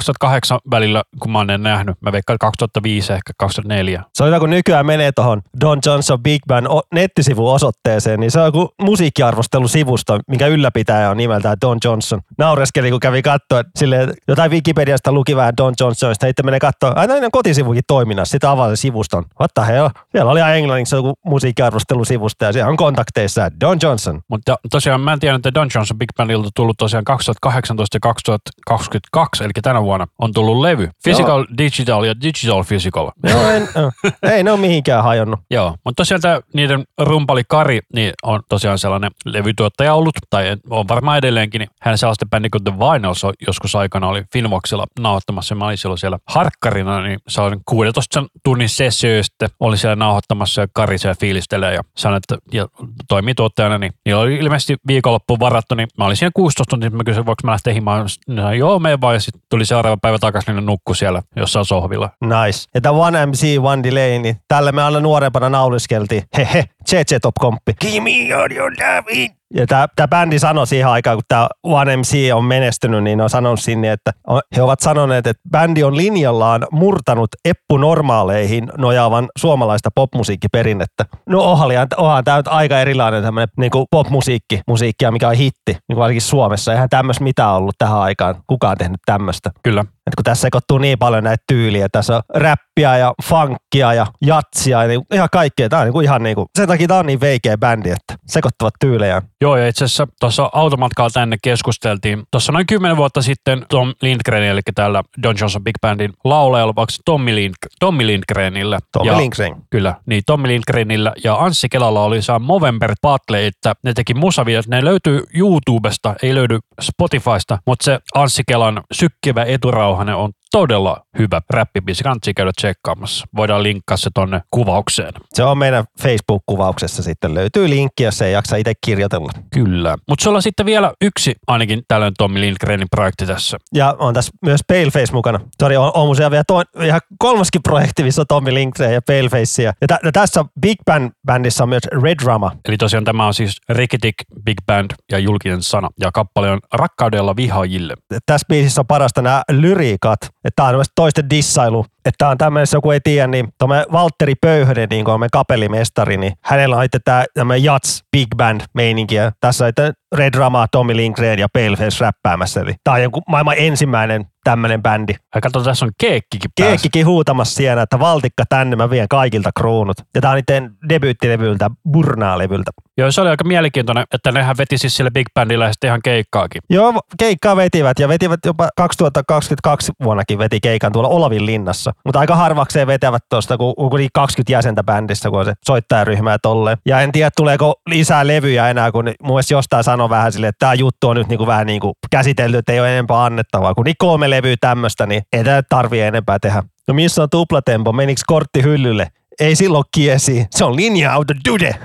välillä, 0.72 1.04
kun 1.20 1.32
mä 1.32 1.38
oon 1.38 1.48
ne 1.48 1.58
nähnyt. 1.58 2.02
Mä 2.02 2.12
veikkaan 2.12 2.40
2005 2.40 3.14
ehkä 3.14 3.34
2004. 3.38 4.04
Se 4.14 4.24
on 4.24 4.28
hyvä, 4.28 4.40
kun 4.40 4.50
nykyään 4.50 4.86
menee 4.86 5.12
tuohon 5.12 5.42
Don 5.62 5.80
Johnson 5.86 6.24
Big 6.24 6.42
Band 6.48 6.68
nettisivun 6.94 7.54
osoitteeseen, 7.54 8.20
niin 8.20 8.32
se 8.32 8.40
on 8.40 8.46
joku 8.46 8.74
musiikkiarvostelusivusto, 8.82 10.20
minkä 10.28 10.48
ylläpitäjä 10.48 11.10
on 11.10 11.18
nimeltään 11.18 11.58
Don 11.62 11.78
Johnson. 11.84 12.22
Naureskeli, 12.38 12.92
kun 12.92 13.00
kävi 13.00 13.22
katsoa, 13.22 13.64
silleen, 13.76 14.14
jotain 14.28 14.52
Wikipediasta 14.52 15.12
luki 15.12 15.36
vähän 15.36 15.54
Don 15.58 15.74
Johnsonista, 15.80 16.28
sitten 16.28 16.46
menee 16.46 16.60
katsoa, 16.60 16.94
aina 16.96 17.14
ne 17.14 17.30
kotisivukin 17.32 17.84
toiminnassa, 17.88 18.32
sitten 18.32 18.50
avaa 18.50 18.70
se 18.70 18.76
sivuston. 18.76 19.26
What 19.40 19.52
the 19.54 19.74
hell? 19.74 19.90
Siellä 20.12 20.32
oli 20.32 20.40
ihan 20.40 20.56
englanniksi 20.56 20.96
joku 20.96 21.14
musiikkiarvostelusivusto 21.26 22.46
ja 22.46 22.54
siellä 22.54 22.70
on 22.70 22.78
kontakteissa 22.78 23.50
Don 23.62 23.78
Johnson. 23.82 24.22
Mutta 24.28 24.56
tosiaan 24.72 25.02
mä 25.02 25.14
en 25.14 25.20
tiedä, 25.20 25.36
että 25.36 25.54
Don 25.54 25.70
Johnson 25.76 25.98
Big 25.98 26.10
Bandilta 26.18 26.46
on 26.46 26.52
tullut 26.56 26.78
tosiaan 26.78 27.04
2018 27.04 27.96
ja 27.96 28.00
2022, 28.00 29.44
eli 29.44 29.52
tänä 29.62 29.81
vuonna 29.84 30.08
on 30.20 30.34
tullut 30.34 30.60
levy. 30.60 30.90
Physical, 31.04 31.46
Digital 31.58 32.04
ja 32.04 32.22
Digital 32.22 32.64
Physical. 32.64 33.12
Joo, 33.30 33.50
en, 33.50 33.70
äh, 33.78 34.34
ei 34.34 34.44
ne 34.44 34.52
ole 34.52 34.60
mihinkään 34.60 35.04
hajonnut. 35.04 35.40
Joo, 35.52 35.76
mutta 35.86 36.02
tosiaan 36.02 36.22
tämä 36.22 36.40
niiden 36.54 36.84
rumpali 36.98 37.44
Kari 37.48 37.80
niin 37.96 38.14
on 38.24 38.42
tosiaan 38.50 38.80
sellainen 38.80 39.12
levytuottaja 39.26 39.94
ollut, 39.94 40.16
tai 40.30 40.58
on 40.70 40.88
varmaan 40.88 41.18
edelleenkin, 41.18 41.60
niin 41.60 41.70
hän 41.82 41.98
sellaisten 41.98 42.30
bändi 42.30 42.50
kuin 42.50 42.64
The 42.64 42.74
Vinyls 42.74 43.22
joskus 43.48 43.76
aikana 43.76 44.08
oli 44.08 44.24
Finvoxilla 44.34 44.86
nauhoittamassa, 45.00 45.56
mä 45.56 45.66
olin 45.66 45.78
silloin 45.78 45.98
siellä 45.98 46.20
harkkarina, 46.28 47.02
niin 47.02 47.20
se 47.28 47.42
on 47.42 47.62
16 47.66 48.24
tunnin 48.44 48.70
sessio, 48.70 49.16
ja 49.16 49.24
sitten 49.24 49.50
oli 49.60 49.78
siellä 49.78 49.96
nauhoittamassa 49.96 50.62
ja 50.62 50.68
Kari 50.74 50.98
siellä 50.98 51.16
fiilistelee 51.20 51.74
ja 51.74 51.82
sanoi, 51.98 52.18
että 52.18 52.38
ja 52.54 52.68
toimii 53.08 53.36
tuottajana, 53.36 53.78
niin 53.78 53.94
niillä 54.06 54.22
oli 54.22 54.36
ilmeisesti 54.36 54.78
viikonloppuun 54.88 55.40
varattu, 55.40 55.76
niin 55.76 55.88
mä 55.98 56.06
olin 56.06 56.18
siinä 56.18 56.32
16 56.34 56.70
tuntia, 56.70 56.90
mä 56.90 57.04
kysyin, 57.04 57.26
voiko 57.26 57.42
mä 57.44 57.52
lähteä 57.52 57.74
himaan, 57.74 58.08
no, 58.28 58.54
joo, 58.54 58.80
me 58.80 59.02
vaan, 59.02 59.16
ja 59.16 59.20
sitten 59.20 59.42
tuli 59.50 59.66
seuraava 59.72 59.98
päivä 60.02 60.20
takaisin, 60.20 60.56
niin 60.56 60.66
nukku 60.66 60.94
siellä 60.94 61.22
jossain 61.36 61.66
sohvilla. 61.66 62.10
Nice. 62.22 62.70
Ja 62.74 62.82
tämä 62.82 62.98
One 62.98 63.26
MC, 63.26 63.58
One 63.64 63.84
Delay, 63.84 64.20
niin 64.20 64.36
tälle 64.48 64.72
me 64.72 64.84
aina 64.84 65.00
nuorempana 65.00 65.50
nauliskeltiin. 65.50 66.24
Hehe, 66.38 66.64
CC 66.90 67.22
Top 67.22 67.36
Komppi. 67.40 67.74
Kimi 67.80 68.34
on 68.34 68.56
jo 68.56 68.64
David. 68.64 69.41
Ja 69.56 69.68
tämä, 69.68 70.08
bändi 70.08 70.40
sanoi 70.40 70.68
siihen 70.68 70.88
aikaan, 70.88 71.18
kun 71.18 71.24
tämä 71.28 71.48
One 71.64 71.98
MC 71.98 72.34
on 72.34 72.46
menestynyt, 72.46 73.04
niin 73.04 73.22
on 73.22 73.30
sanonut 73.30 73.60
sinne, 73.60 73.92
että 73.92 74.12
he 74.56 74.62
ovat 74.62 74.80
sanoneet, 74.80 75.28
että 75.28 75.44
bändi 75.52 75.84
on 75.84 75.98
linjallaan 75.98 76.68
murtanut 76.72 77.30
Eppu 77.46 77.78
normaaleihin 77.78 78.72
nojaavan 78.78 79.30
suomalaista 79.38 79.90
popmusiikkiperinnettä. 79.96 81.06
No 81.30 81.42
onhan, 81.42 81.70
onhan 81.98 82.24
tämä 82.24 82.38
nyt 82.38 82.48
aika 82.48 82.80
erilainen 82.80 83.24
tämmöinen 83.24 83.50
niin 83.58 83.72
popmusiikki, 83.92 84.62
musiikkia, 84.68 85.12
mikä 85.12 85.28
on 85.28 85.36
hitti, 85.36 85.72
niin 85.72 85.80
kuin 85.88 85.98
varsinkin 85.98 86.22
Suomessa. 86.22 86.74
Eihän 86.74 86.90
tämmöistä 86.90 87.24
mitään 87.24 87.54
ollut 87.54 87.76
tähän 87.78 88.00
aikaan. 88.00 88.36
Kukaan 88.48 88.78
tehnyt 88.78 89.00
tämmöistä. 89.06 89.52
Kyllä. 89.64 89.86
Et 90.08 90.16
kun 90.16 90.24
tässä 90.24 90.42
sekoittuu 90.42 90.78
niin 90.78 91.00
paljon 91.00 91.24
näitä 91.24 91.44
tyyliä, 91.48 91.88
tässä 91.92 92.16
on 92.16 92.22
räppiä 92.36 92.98
ja 92.98 93.14
funkkia 93.24 93.94
ja 93.94 94.06
jatsia 94.22 94.82
ja 94.82 94.88
niin, 94.88 95.02
ihan 95.14 95.30
kaikkea. 95.32 95.70
Tämä 95.70 95.80
on 95.80 95.86
niin 95.86 95.94
kuin 95.94 96.04
ihan 96.04 96.24
niin 96.24 96.36
kuin, 96.36 96.48
sen 96.58 96.68
takia 96.68 96.88
tämä 96.88 97.00
on 97.00 97.06
niin 97.06 97.22
veikeä 97.22 97.58
bändi, 97.58 97.90
että 97.90 98.16
sekoittavat 98.28 98.74
tyylejä. 98.80 99.22
Joo, 99.42 99.58
ja 99.58 99.68
itse 99.68 99.86
asiassa 99.86 100.08
tuossa 100.20 100.50
automatkalla 100.54 101.10
tänne 101.10 101.38
keskusteltiin. 101.44 102.24
Tuossa 102.32 102.52
noin 102.52 102.68
10 102.68 102.98
vuotta 102.98 103.22
sitten 103.22 103.66
Tom 103.70 103.94
Lindgren, 104.02 104.44
eli 104.44 104.62
täällä 104.76 105.04
Don 105.24 105.36
Johnson 105.40 105.64
Big 105.64 105.76
Bandin 105.82 106.14
laulajalla, 106.24 106.76
vaikka 106.76 106.94
Tommy, 107.06 107.36
Lind, 107.36 107.54
Tommy 107.80 108.08
Lindgrenillä. 108.08 108.80
Tommy 108.92 109.12
ja, 109.12 109.18
Lindgren. 109.18 109.56
Kyllä, 109.70 109.96
niin 110.06 110.24
Tommy 110.26 110.48
Lindgrenillä 110.48 111.14
ja 111.24 111.36
Anssi 111.36 111.70
Kelalla 111.70 112.04
oli 112.04 112.22
saa 112.22 112.40
Movember 112.40 112.94
Battle, 113.02 113.48
että 113.48 113.74
ne 113.84 113.94
teki 113.94 114.14
musavideot. 114.14 114.68
Ne 114.68 114.84
löytyy 114.84 115.24
YouTubesta, 115.34 116.16
ei 116.24 116.36
löydy 116.36 116.60
Spotifysta, 116.82 117.58
mutta 117.66 117.84
se 117.84 118.00
Anssi 118.16 118.44
Kelan 118.48 118.82
sykkivä 118.94 119.44
og 119.92 120.00
han 120.00 120.10
er 120.12 120.20
on 120.20 120.34
todella 120.52 120.98
hyvä 121.20 121.42
räppibiisi. 121.50 122.04
Kannattaa 122.04 122.34
käydä 122.36 122.52
tsekkaamassa. 122.58 123.28
Voidaan 123.36 123.64
linkkaa 123.64 123.98
se 123.98 124.10
tonne 124.14 124.42
kuvaukseen. 124.52 125.14
Se 125.34 125.44
on 125.44 125.58
meidän 125.58 125.86
Facebook-kuvauksessa 126.02 127.04
sitten. 127.04 127.34
Löytyy 127.34 127.70
linkki, 127.70 128.04
jos 128.04 128.22
ei 128.22 128.34
jaksa 128.34 128.56
itse 128.56 128.74
kirjoitella. 128.86 129.32
Kyllä. 129.54 129.98
Mutta 130.10 130.24
sulla 130.24 130.36
on 130.36 130.42
sitten 130.42 130.66
vielä 130.66 130.94
yksi 131.02 131.36
ainakin 131.48 131.82
tällöin 131.88 132.14
Tommi 132.18 132.42
Lindgrenin 132.42 132.88
projekti 132.92 133.26
tässä. 133.26 133.58
Ja 133.74 133.96
on 134.00 134.14
tässä 134.14 134.32
myös 134.42 134.62
Paleface 134.68 135.14
mukana. 135.14 135.40
Sori, 135.62 135.78
on, 135.78 135.92
on 135.94 136.08
musia 136.08 136.32
vielä 136.32 136.44
toin, 136.48 136.66
ihan 136.84 137.02
kolmaskin 137.20 137.64
projekti, 137.64 138.04
missä 138.04 138.22
on 138.22 138.28
Tommy 138.28 138.54
Lindgren 138.54 138.94
ja 138.94 139.02
Paleface. 139.02 139.64
Ja, 139.64 139.74
tä, 139.88 140.00
ja 140.04 140.12
tässä 140.12 140.46
Big 140.62 140.78
Band 140.86 141.12
bändissä 141.26 141.64
on 141.64 141.70
myös 141.70 141.84
Red 142.04 142.16
Drama. 142.24 142.52
Eli 142.68 142.78
tosiaan 142.78 143.04
tämä 143.04 143.28
on 143.28 143.34
siis 143.34 143.58
Rikitik, 143.70 144.16
Big 144.46 144.58
Band 144.66 144.92
ja 145.12 145.20
julkinen 145.20 145.64
sana. 145.64 145.90
Ja 146.00 146.12
kappale 146.12 146.52
on 146.52 146.60
Rakkaudella 146.74 147.36
vihaajille. 147.36 147.94
Tässä 148.26 148.46
biisissä 148.50 148.82
on 148.82 148.88
parasta 148.88 149.22
nämä 149.22 149.44
lyriikat. 149.52 150.20
Että 150.46 150.56
tämä 150.56 150.70
on 150.70 150.86
toisten 150.96 151.30
dissailu. 151.30 151.86
Että 152.06 152.12
tämä 152.18 152.32
on 152.32 152.38
tämmöinen, 152.38 152.62
jos 152.62 152.74
joku 152.74 152.92
ei 152.92 153.00
tiedä, 153.04 153.28
niin 153.28 153.48
tuommoinen 153.60 153.86
Valtteri 153.92 154.36
Pöyhönen, 154.36 154.90
niin 154.90 155.06
kuin 155.06 155.14
on 155.14 155.20
meidän 155.20 155.30
kapellimestari, 155.32 156.18
niin 156.18 156.34
hänellä 156.44 156.76
on 156.76 156.84
sitten 156.84 157.02
tämä 157.06 157.26
tämmöinen 157.34 157.64
Jats 157.64 158.04
Big 158.12 158.28
Band 158.38 158.62
meininki. 158.74 159.16
Ja 159.16 159.32
tässä 159.40 159.66
on 159.66 159.72
Red 160.16 160.34
Drama, 160.34 160.68
Tommy 160.72 160.96
Lindgren 160.96 161.40
ja 161.40 161.48
Paleface 161.54 162.06
räppäämässä. 162.06 162.62
Eli 162.62 162.74
tämä 162.84 162.96
on 162.96 163.04
joku 163.04 163.22
maailman 163.30 163.56
ensimmäinen 163.58 164.26
tämmöinen 164.44 164.82
bändi. 164.82 165.14
Ja 165.36 165.42
katso, 165.42 165.64
tässä 165.64 165.86
on 165.86 165.92
keekkikin 166.00 166.52
päässä. 166.56 166.70
Keekkikin 166.70 167.06
huutamassa 167.06 167.56
siellä, 167.56 167.82
että 167.82 168.00
valtikka 168.00 168.44
tänne, 168.50 168.76
mä 168.76 168.90
vien 168.90 169.08
kaikilta 169.08 169.50
kruunut. 169.58 169.98
Ja 170.16 170.22
tää 170.22 170.32
on 170.32 170.38
niiden 170.48 170.72
debyyttilevyltä, 170.90 171.70
Burnaa-levyltä. 171.92 172.72
Joo, 173.02 173.12
se 173.12 173.22
oli 173.22 173.30
aika 173.30 173.44
mielenkiintoinen, 173.44 174.06
että 174.14 174.32
nehän 174.32 174.58
veti 174.58 174.78
siis 174.78 174.98
sille 174.98 175.12
Big 175.12 175.28
Bandilla 175.34 175.66
ja 175.66 175.74
sitten 175.74 175.88
ihan 175.88 176.00
keikkaakin. 176.04 176.62
Joo, 176.70 176.94
keikkaa 177.20 177.56
vetivät 177.56 178.00
ja 178.00 178.08
vetivät 178.08 178.40
jopa 178.46 178.70
2022 178.78 179.92
vuonnakin 180.04 180.40
veti 180.40 180.60
keikan 180.60 180.92
tuolla 180.92 181.10
Olavin 181.10 181.46
linnassa. 181.46 181.92
Mutta 182.06 182.20
aika 182.20 182.36
harvakseen 182.36 182.88
vetävät 182.88 183.24
tuosta, 183.30 183.58
kun, 183.58 183.74
kun 183.76 184.00
20 184.14 184.52
jäsentä 184.52 184.84
bändissä, 184.84 185.30
kun 185.30 185.40
on 185.40 185.46
se 185.46 185.54
soittajaryhmä 185.66 186.32
ja 186.32 186.40
tolleen. 186.40 186.78
Ja 186.86 187.02
en 187.02 187.12
tiedä, 187.12 187.30
tuleeko 187.38 187.74
lisää 187.88 188.28
levyjä 188.28 188.70
enää, 188.70 188.92
kun 188.92 189.06
mun 189.06 189.32
mielestä 189.36 189.54
jostain 189.54 189.84
sanoi 189.84 190.10
vähän 190.10 190.32
silleen, 190.32 190.50
että 190.50 190.60
tämä 190.60 190.74
juttu 190.74 191.10
on 191.10 191.18
nyt 191.18 191.28
niinku 191.28 191.48
vähän 191.48 191.68
niinku 191.68 191.94
käsitelty, 192.12 192.58
että 192.58 192.74
ei 192.74 192.80
ole 192.80 192.94
enempää 192.94 193.26
annettavaa. 193.26 193.74
Kun 193.74 193.86
niin 193.86 193.96
kolme 193.98 194.30
levyä 194.30 194.56
tämmöistä, 194.62 195.06
niin 195.06 195.22
ei 195.34 195.44
tarvii 195.70 196.02
enempää 196.02 196.40
tehdä. 196.40 196.64
No 196.88 196.94
missä 196.94 197.24
on 197.24 197.30
tuplatempo? 197.30 197.94
Menikö 197.94 198.22
kortti 198.28 198.64
hyllylle? 198.64 199.08
Ei 199.42 199.56
silloin 199.56 199.84
kiesi. 199.94 200.46
Se 200.52 200.66
on 200.66 200.76
linja-auto 200.76 201.34
dude. 201.50 201.76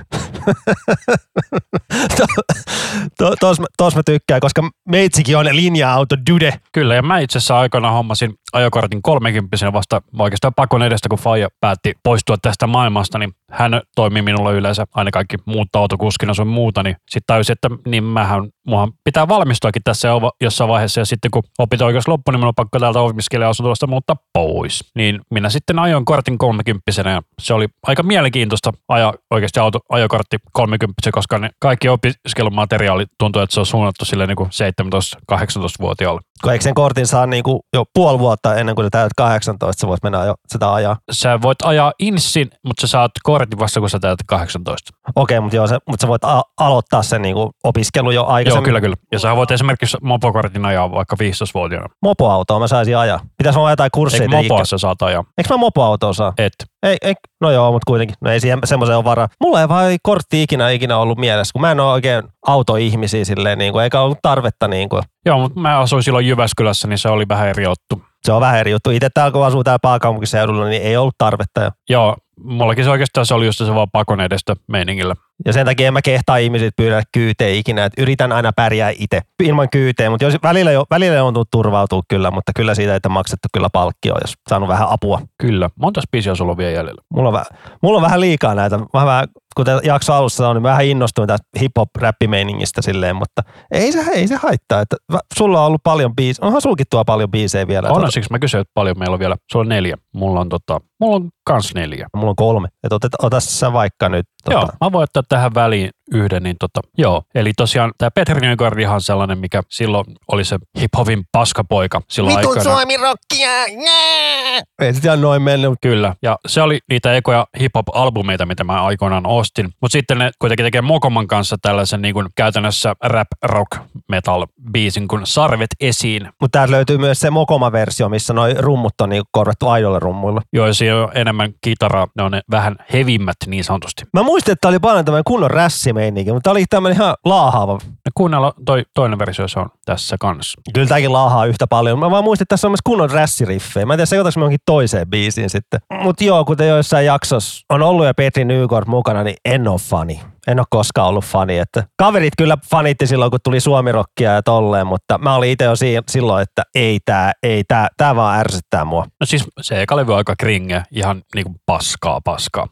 Tuossa 3.77 3.99
mä 3.99 4.03
tykkään, 4.05 4.41
koska 4.41 4.69
meitsikin 4.89 5.37
on 5.37 5.45
linja-auto 5.51 6.15
dude. 6.31 6.53
Kyllä, 6.71 6.95
ja 6.95 7.01
mä 7.01 7.19
itse 7.19 7.37
asiassa 7.37 7.59
aikana 7.59 7.91
hommasin 7.91 8.33
ajokortin 8.53 9.01
30 9.01 9.73
vasta 9.73 10.01
oikeastaan 10.19 10.53
pakon 10.53 10.83
edestä, 10.83 11.09
kun 11.09 11.19
Faija 11.19 11.49
päätti 11.61 11.93
poistua 12.03 12.37
tästä 12.41 12.67
maailmasta, 12.67 13.19
niin 13.19 13.31
hän 13.51 13.81
toimi 13.95 14.21
minulle 14.21 14.53
yleensä 14.53 14.85
aina 14.95 15.11
kaikki 15.11 15.37
muut 15.45 15.75
autokuskina 15.75 16.33
sun 16.33 16.47
muuta, 16.47 16.83
niin 16.83 16.95
sitten 16.95 17.27
tajusin, 17.27 17.53
että 17.53 17.69
niin 17.87 18.03
mähän, 18.03 18.49
muhan 18.67 18.91
pitää 19.03 19.27
valmistuakin 19.27 19.81
tässä 19.83 20.07
jo- 20.07 20.31
jossain 20.41 20.67
vaiheessa, 20.67 21.01
ja 21.01 21.05
sitten 21.05 21.31
kun 21.31 21.43
opit 21.59 21.81
oikeus 21.81 22.07
loppu, 22.07 22.31
niin 22.31 22.39
minun 22.39 22.47
on 22.47 22.55
pakko 22.55 22.79
täältä 22.79 22.99
opiskelijaasuntolasta 22.99 23.87
muuttaa 23.87 24.15
pois. 24.33 24.83
Niin 24.95 25.19
minä 25.31 25.49
sitten 25.49 25.79
ajoin 25.79 26.05
kortin 26.05 26.37
30 26.37 26.81
ja 27.05 27.21
se 27.41 27.53
oli 27.53 27.67
aika 27.87 28.03
mielenkiintoista 28.03 28.71
ajaa 28.87 29.13
oikeasti 29.31 29.59
auto, 29.59 29.79
ajokortti 29.89 30.37
30 30.53 31.11
koska 31.11 31.37
ne 31.37 31.49
kaikki 31.59 31.89
opiskelumateriaali 31.89 33.05
tuntuu, 33.19 33.41
että 33.41 33.53
se 33.53 33.59
on 33.59 33.65
suunnattu 33.65 34.05
sille 34.05 34.27
niin 34.27 34.37
17-18-vuotiaalle. 34.37 36.21
Kun 36.43 36.51
eikö 36.51 36.63
sen 36.63 36.73
kortin 36.73 37.07
saa 37.07 37.25
niinku 37.25 37.59
jo 37.73 37.83
puoli 37.93 38.19
vuotta 38.19 38.55
ennen 38.55 38.75
kuin 38.75 38.85
sä 38.85 38.89
täytät 38.89 39.13
18, 39.17 39.81
sä 39.81 39.87
voit 39.87 40.03
mennä 40.03 40.25
jo 40.25 40.35
sitä 40.47 40.73
ajaa. 40.73 40.97
Sä 41.11 41.41
voit 41.41 41.61
ajaa 41.63 41.93
insin, 41.99 42.49
mutta 42.63 42.81
sä 42.81 42.87
saat 42.87 43.11
kortin 43.23 43.36
vasta, 43.59 43.79
kun 43.79 43.89
sä 43.89 43.99
täytät 43.99 44.27
18. 44.27 44.93
Okei, 45.15 45.39
mutta, 45.39 45.55
joo, 45.55 45.67
se, 45.67 45.77
mutta 45.89 46.01
sä 46.03 46.07
voit 46.07 46.23
a- 46.23 46.41
aloittaa 46.59 47.03
sen 47.03 47.21
niinku 47.21 47.51
opiskelu 47.63 48.11
jo 48.11 48.21
Joo, 48.21 48.27
aikaisemmin. 48.31 48.63
kyllä, 48.65 48.81
kyllä. 48.81 48.95
Ja 49.11 49.19
sä 49.19 49.35
voit 49.35 49.51
esimerkiksi 49.51 49.97
mopokortin 50.01 50.65
ajaa 50.65 50.91
vaikka 50.91 51.15
15-vuotiaana. 51.19 51.87
Mopoautoa 52.03 52.59
mä 52.59 52.67
saisin 52.67 52.97
ajaa. 52.97 53.19
Pitäisi 53.37 53.59
olla 53.59 53.69
jotain 53.69 53.89
kursseja. 53.93 54.23
Eikö 54.23 54.35
mopoa 54.35 54.65
sä 54.65 54.77
saat 54.77 55.01
ajaa? 55.01 55.23
Eikö 55.37 55.53
mä 55.53 55.57
mopoautoa 55.57 56.13
saa? 56.13 56.33
Et. 56.37 56.53
Ei, 56.83 56.97
ei, 57.01 57.13
no 57.41 57.51
joo, 57.51 57.71
mutta 57.71 57.85
kuitenkin. 57.87 58.15
No 58.21 58.31
ei 58.31 58.39
siihen 58.39 58.59
semmoiseen 58.63 58.97
ole 58.97 59.05
varaa. 59.05 59.27
Mulla 59.43 59.61
ei 59.61 59.69
vaan 59.69 59.97
kortti 60.03 60.43
ikinä 60.43 60.69
ikinä 60.69 60.97
ollut 60.97 61.17
mielessä, 61.17 61.53
kun 61.53 61.61
mä 61.61 61.71
en 61.71 61.79
ole 61.79 61.91
oikein 61.91 62.23
autoihmisiä 62.47 63.25
silleen, 63.25 63.57
niin 63.57 63.73
kuin, 63.73 63.83
eikä 63.83 64.01
ollut 64.01 64.19
tarvetta. 64.21 64.67
Niin 64.67 64.89
kuin. 64.89 65.03
Joo, 65.25 65.39
mutta 65.39 65.59
mä 65.59 65.79
asuin 65.79 66.03
silloin 66.03 66.27
Jyväskylässä, 66.27 66.87
niin 66.87 66.97
se 66.97 67.09
oli 67.09 67.25
vähän 67.29 67.47
eri 67.47 67.63
juttu. 67.63 68.01
Se 68.23 68.31
on 68.33 68.41
vähän 68.41 68.59
eri 68.59 68.71
juttu. 68.71 68.89
Itse 68.89 69.09
täällä 69.13 69.31
kun 69.31 69.45
asuu 69.45 69.63
täällä 69.63 69.79
pääkaupunkiseudulla, 69.81 70.65
niin 70.65 70.81
ei 70.81 70.97
ollut 70.97 71.15
tarvetta. 71.17 71.71
Joo, 71.89 72.15
mullakin 72.43 72.83
se 72.83 72.89
oikeastaan 72.89 73.25
se 73.25 73.33
oli 73.33 73.45
just 73.45 73.57
se 73.57 73.75
vaan 73.75 73.91
pakon 73.91 74.21
edestä 74.21 74.55
meiningillä. 74.67 75.15
ja 75.45 75.53
sen 75.53 75.65
takia 75.65 75.87
en 75.87 75.93
mä 75.93 76.01
kehtaa 76.01 76.37
ihmiset 76.37 76.73
pyydä 76.75 77.01
kyyteen 77.11 77.55
ikinä. 77.55 77.85
Et 77.85 77.93
yritän 77.97 78.31
aina 78.31 78.51
pärjää 78.53 78.91
itse 78.99 79.21
ilman 79.43 79.69
kyyteen, 79.69 80.11
mutta 80.11 80.25
jos 80.25 80.35
välillä, 80.43 80.71
jo, 80.71 80.85
välillä 80.91 81.15
joutuu 81.15 81.45
turvautua 81.51 82.01
kyllä, 82.07 82.31
mutta 82.31 82.51
kyllä 82.55 82.75
siitä, 82.75 82.95
että 82.95 83.09
maksettu 83.09 83.47
kyllä 83.53 83.69
palkkio, 83.73 84.15
jos 84.21 84.33
saanut 84.49 84.69
vähän 84.69 84.87
apua. 84.89 85.21
Kyllä. 85.37 85.69
Monta 85.75 86.01
biisiä 86.11 86.35
sulla 86.35 86.51
on 86.51 86.57
vielä 86.57 86.71
jäljellä? 86.71 87.01
Mulla 87.09 87.29
on, 87.29 87.35
väh- 87.35 87.57
mulla 87.81 87.97
on 87.97 88.03
vähän 88.03 88.21
liikaa 88.21 88.55
näitä. 88.55 88.77
Mä 88.77 89.05
vähän, 89.05 89.27
kuten 89.57 89.79
jakso 89.83 90.13
alussa 90.13 90.37
sanoin, 90.37 90.55
niin 90.55 90.61
mä 90.61 90.69
vähän 90.69 90.85
innostuin 90.85 91.27
tästä 91.27 91.47
hip-hop-räppimeiningistä 91.59 92.81
silleen, 92.81 93.15
mutta 93.15 93.41
ei 93.71 93.91
se, 93.91 93.99
ei 94.11 94.27
se 94.27 94.35
haittaa. 94.35 94.81
Että 94.81 94.95
sulla 95.37 95.59
on 95.61 95.67
ollut 95.67 95.83
paljon 95.83 96.15
biisejä. 96.15 96.45
Onhan 96.45 96.61
sulkin 96.61 96.85
tuo 96.89 97.05
paljon 97.05 97.31
biisejä 97.31 97.67
vielä. 97.67 97.89
On, 97.89 97.95
Tota, 97.95 98.11
siksi 98.11 98.31
mä 98.31 98.39
kysyin, 98.39 98.61
että 98.61 98.71
paljon 98.73 98.99
meillä 98.99 99.13
on 99.13 99.19
vielä. 99.19 99.35
Sulla 99.51 99.63
on 99.63 99.69
neljä. 99.69 99.97
Mulla 100.15 100.39
on, 100.39 100.49
tota, 100.49 100.81
mulla 100.99 101.15
on 101.15 101.29
kans 101.47 101.73
neljä. 101.75 102.07
mulla 102.15 102.29
on 102.29 102.35
kolme. 102.35 102.67
Että 102.83 102.95
otet, 102.95 103.11
ota 103.21 103.39
sä 103.39 103.73
vaikka 103.73 104.09
nyt. 104.09 104.25
Tota, 104.45 104.57
Joo, 104.57 104.67
mä 104.81 104.91
voin 104.91 105.03
ottaa 105.03 105.23
tähän 105.29 105.53
väliin 105.53 105.89
yhden, 106.13 106.43
niin 106.43 106.55
tota, 106.59 106.81
joo. 106.97 107.23
Eli 107.35 107.51
tosiaan 107.57 107.91
tämä 107.97 108.11
Petri 108.11 108.47
Nykard 108.47 108.79
ihan 108.79 109.01
sellainen, 109.01 109.37
mikä 109.37 109.63
silloin 109.69 110.05
oli 110.31 110.45
se 110.45 110.57
hip-hopin 110.79 111.23
paskapoika 111.31 112.01
silloin 112.09 112.37
Vitun 112.37 112.57
aikana. 112.57 112.75
Suomi 112.75 112.97
rockia, 112.97 113.49
yeah! 113.67 114.63
Ei 114.81 114.93
sit 114.93 115.05
ihan 115.05 115.21
noin 115.21 115.41
mennyt. 115.41 115.73
Kyllä, 115.81 116.15
ja 116.21 116.37
se 116.47 116.61
oli 116.61 116.79
niitä 116.89 117.15
ekoja 117.15 117.47
hip-hop-albumeita, 117.59 118.45
mitä 118.45 118.63
mä 118.63 118.83
aikoinaan 118.83 119.25
ostin. 119.25 119.69
Mutta 119.81 119.93
sitten 119.93 120.17
ne 120.17 120.31
kuitenkin 120.39 120.65
tekee 120.65 120.81
Mokoman 120.81 121.27
kanssa 121.27 121.55
tällaisen 121.61 122.01
niin 122.01 122.13
kuin 122.13 122.27
käytännössä 122.35 122.93
rap, 123.03 123.27
rock, 123.43 123.71
metal 124.09 124.45
biisin 124.71 125.07
kuin 125.07 125.21
Sarvet 125.25 125.69
esiin. 125.79 126.29
Mutta 126.41 126.59
täältä 126.59 126.71
löytyy 126.71 126.97
myös 126.97 127.19
se 127.19 127.29
Mokoma-versio, 127.29 128.09
missä 128.09 128.33
noi 128.33 128.53
rummut 128.59 129.01
on 129.01 129.09
niinku 129.09 129.29
korvattu 129.31 129.67
aidolle 129.67 129.99
rummuilla. 129.99 130.41
Joo, 130.53 130.73
siinä 130.73 130.97
on 130.97 131.11
enemmän 131.13 131.53
kitaraa, 131.61 132.07
ne 132.15 132.23
on 132.23 132.31
ne 132.31 132.41
vähän 132.51 132.75
hevimmät 132.93 133.37
niin 133.45 133.63
sanotusti. 133.63 134.03
Mä 134.13 134.23
muistin, 134.23 134.51
että 134.51 134.61
tää 134.61 134.69
oli 134.69 134.79
paljon 134.79 135.05
tämmöinen 135.05 135.23
kunnon 135.27 135.51
rässimeininki, 135.97 136.31
mutta 136.31 136.43
tää 136.43 136.51
oli 136.51 136.65
tämmöinen 136.69 136.95
ihan 136.95 137.15
laahaava. 137.25 137.79
Ja 138.05 138.11
kuunnella 138.15 138.53
toi 138.65 138.85
toinen 138.93 139.19
versio, 139.19 139.47
se 139.47 139.59
on 139.59 139.69
tässä 139.85 140.15
kanssa. 140.19 140.61
Kyllä 140.73 140.87
tääkin 140.87 141.13
laahaa 141.13 141.45
yhtä 141.45 141.67
paljon. 141.67 141.99
Mä 141.99 142.11
vaan 142.11 142.23
muistin, 142.23 142.43
että 142.43 142.53
tässä 142.53 142.67
on 142.67 142.71
myös 142.71 142.81
kunnon 142.83 143.11
rässiriffejä. 143.11 143.85
Mä 143.85 143.93
en 143.93 143.97
tiedä, 143.97 144.05
sekoitaks 144.05 144.37
me 144.37 144.41
johonkin 144.41 144.59
toiseen 144.65 145.09
biisiin 145.09 145.49
sitten. 145.49 145.79
Mutta 146.01 146.23
joo, 146.23 146.45
kuten 146.45 146.67
joissain 146.67 147.05
jaksossa 147.05 147.65
on 147.69 147.83
ollut 147.83 148.05
ja 148.05 148.13
Petri 148.13 148.45
Nykort 148.45 148.87
mukana, 148.87 149.23
niin 149.23 149.37
en 149.45 149.67
ole 149.67 149.79
fani. 149.79 150.21
En 150.47 150.59
ole 150.59 150.65
koskaan 150.69 151.07
ollut 151.07 151.25
fani. 151.25 151.57
Että 151.57 151.83
kaverit 151.97 152.33
kyllä 152.37 152.57
fanitti 152.69 153.07
silloin, 153.07 153.31
kun 153.31 153.39
tuli 153.43 153.59
suomirokkia 153.59 154.31
ja 154.31 154.43
tolleen, 154.43 154.87
mutta 154.87 155.17
mä 155.17 155.35
olin 155.35 155.51
itse 155.51 155.65
jo 155.65 155.75
si- 155.75 155.97
silloin, 156.09 156.43
että 156.43 156.63
ei 156.75 156.99
tää, 157.05 157.31
ei 157.43 157.63
tää, 157.67 157.87
tää 157.97 158.15
vaan 158.15 158.39
ärsyttää 158.39 158.85
mua. 158.85 159.05
No 159.19 159.25
siis 159.25 159.43
se 159.61 159.81
eka 159.81 159.95
levy 159.95 160.11
on 160.11 160.17
aika 160.17 160.35
kringe, 160.39 160.83
ihan 160.91 161.21
niinku 161.35 161.55
paskaa 161.65 162.21
paskaa. 162.23 162.67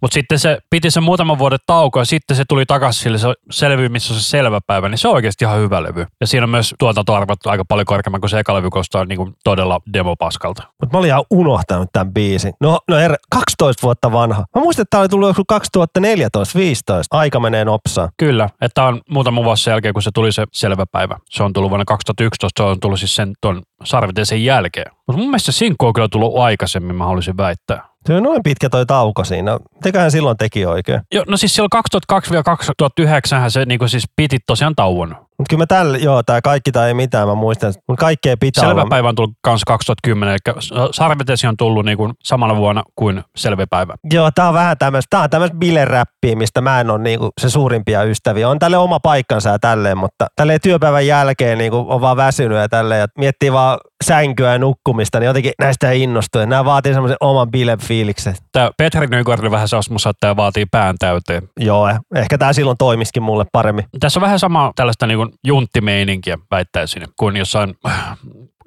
Mutta 0.00 0.14
sitten 0.14 0.38
se 0.38 0.58
piti 0.70 0.90
sen 0.90 1.02
muutaman 1.02 1.38
vuoden 1.38 1.58
tauko 1.66 1.98
ja 1.98 2.04
sitten 2.04 2.36
se 2.36 2.44
tuli 2.48 2.66
takaisin 2.66 3.02
sille 3.02 3.18
se 3.18 3.28
selvy, 3.50 3.88
missä 3.88 4.14
on 4.14 4.20
se 4.20 4.26
selvä 4.26 4.60
päivä, 4.66 4.88
niin 4.88 4.98
se 4.98 5.08
on 5.08 5.14
oikeasti 5.14 5.44
ihan 5.44 5.58
hyvä 5.58 5.82
levy. 5.82 6.06
Ja 6.20 6.26
siinä 6.26 6.44
on 6.44 6.50
myös 6.50 6.74
tuotantoarvot 6.78 7.46
aika 7.46 7.64
paljon 7.64 7.86
korkeamman 7.86 8.20
kuin 8.20 8.30
se 8.30 8.38
eka 8.38 8.54
levy, 8.54 8.70
koska 8.70 9.00
on 9.00 9.08
niinku 9.08 9.32
todella 9.44 9.80
demopaskalta. 9.92 10.62
Mutta 10.80 10.96
mä 10.96 10.98
olin 10.98 11.08
ihan 11.08 11.24
unohtanut 11.30 11.88
tämän 11.92 12.14
biisin. 12.14 12.52
No, 12.60 12.78
no 12.88 12.96
herra, 12.96 13.16
12 13.30 13.82
vuotta 13.82 14.12
vanha. 14.12 14.44
Mä 14.54 14.62
muistan, 14.62 14.82
että 14.82 14.90
tää 14.90 15.00
oli 15.00 15.08
tullut 15.08 15.28
joku 15.28 15.42
2014-15. 15.52 17.13
Aika 17.14 17.40
menee 17.40 17.64
nopsaan. 17.64 18.08
Kyllä, 18.16 18.48
että 18.60 18.84
on 18.84 19.00
muutama 19.10 19.44
vuosi 19.44 19.62
sen 19.62 19.72
jälkeen, 19.72 19.94
kun 19.94 20.02
se 20.02 20.10
tuli 20.14 20.32
se 20.32 20.44
selvä 20.52 20.84
päivä. 20.92 21.18
Se 21.30 21.42
on 21.42 21.52
tullut 21.52 21.70
vuonna 21.70 21.84
2011, 21.84 22.62
se 22.62 22.68
on 22.68 22.80
tullut 22.80 22.98
siis 22.98 23.14
sen 23.14 23.32
tuon 23.40 23.62
sarviteisen 23.84 24.44
jälkeen. 24.44 24.92
Mutta 25.06 25.18
mun 25.18 25.30
mielestä 25.30 25.52
se 25.52 25.58
sinkku 25.58 25.86
on 25.86 25.92
kyllä 25.92 26.08
tullut 26.08 26.38
aikaisemmin, 26.38 26.96
mä 26.96 27.04
haluaisin 27.04 27.36
väittää. 27.36 27.88
Se 28.06 28.14
on 28.14 28.22
noin 28.22 28.42
pitkä 28.42 28.68
toi 28.68 28.86
tauko 28.86 29.24
siinä. 29.24 29.58
Mitäköhän 29.74 30.10
silloin 30.10 30.36
teki 30.36 30.66
oikein? 30.66 31.00
Joo, 31.12 31.24
no 31.28 31.36
siis 31.36 31.54
silloin 31.54 31.70
2002-2009 33.46 33.50
se 33.50 33.64
niinku 33.64 33.88
siis 33.88 34.04
piti 34.16 34.36
tosiaan 34.46 34.74
tauon. 34.74 35.23
Mutta 35.38 35.50
kyllä 35.50 35.62
mä 35.62 35.66
tällä, 35.66 35.98
joo, 35.98 36.22
tää 36.22 36.40
kaikki 36.40 36.72
tai 36.72 36.88
ei 36.88 36.94
mitään, 36.94 37.28
mä 37.28 37.34
muistan. 37.34 37.74
Mutta 37.88 38.00
kaikkea 38.00 38.36
pitää 38.40 38.64
Selvä 38.64 38.80
olla. 38.80 38.90
päivä 38.90 39.08
on 39.08 39.14
tullut 39.14 39.34
kans 39.42 39.64
2010, 39.64 40.32
eli 40.32 40.62
Sarvetesi 40.92 41.46
on 41.46 41.56
tullut 41.56 41.84
niinku 41.84 42.12
samana 42.24 42.56
vuonna 42.56 42.82
kuin 42.96 43.22
Selvä 43.36 43.66
päivä. 43.70 43.94
Joo, 44.12 44.30
tää 44.34 44.48
on 44.48 44.54
vähän 44.54 44.78
tämmöistä, 44.78 45.06
tää 45.10 45.22
on 45.22 45.30
tämmöistä 45.30 45.56
bileräppiä, 45.56 46.36
mistä 46.36 46.60
mä 46.60 46.80
en 46.80 46.90
ole 46.90 46.98
niinku 46.98 47.30
se 47.40 47.50
suurimpia 47.50 48.02
ystäviä. 48.02 48.48
On 48.48 48.58
tälle 48.58 48.76
oma 48.76 49.00
paikkansa 49.00 49.50
ja 49.50 49.58
tälleen, 49.58 49.98
mutta 49.98 50.26
tälleen 50.36 50.60
työpäivän 50.62 51.06
jälkeen 51.06 51.58
niinku 51.58 51.86
on 51.88 52.00
vaan 52.00 52.16
väsynyt 52.16 52.58
ja 52.58 52.68
tälleen 52.68 53.00
ja 53.00 53.06
miettii 53.18 53.52
vaan 53.52 53.78
sänkyä 54.04 54.52
ja 54.52 54.58
nukkumista, 54.58 55.20
niin 55.20 55.26
jotenkin 55.26 55.52
näistä 55.58 55.90
ei 55.90 56.02
innostu. 56.02 56.38
Ja 56.38 56.46
Nämä 56.46 56.64
vaatii 56.64 56.92
semmoisen 56.92 57.16
oman 57.20 57.50
bilefiiliksen. 57.50 58.34
Tämä 58.52 58.70
Petri 58.76 59.06
Nygaard 59.06 59.50
vähän 59.50 59.68
se 59.68 59.76
osmus, 59.76 60.06
että 60.06 60.20
tämä 60.20 60.36
vaatii 60.36 60.66
pään 60.66 60.96
täyteen. 60.98 61.48
Joo, 61.60 61.88
eh, 61.88 61.96
ehkä 62.14 62.38
tämä 62.38 62.52
silloin 62.52 62.78
toimisikin 62.78 63.22
mulle 63.22 63.44
paremmin. 63.52 63.84
Tässä 64.00 64.20
on 64.20 64.22
vähän 64.22 64.38
sama 64.38 64.72
tällaista 64.76 65.06
niin 65.06 65.28
junttimeininkiä 65.44 66.38
väittäisin, 66.50 67.02
kuin 67.18 67.36
jossain 67.36 67.74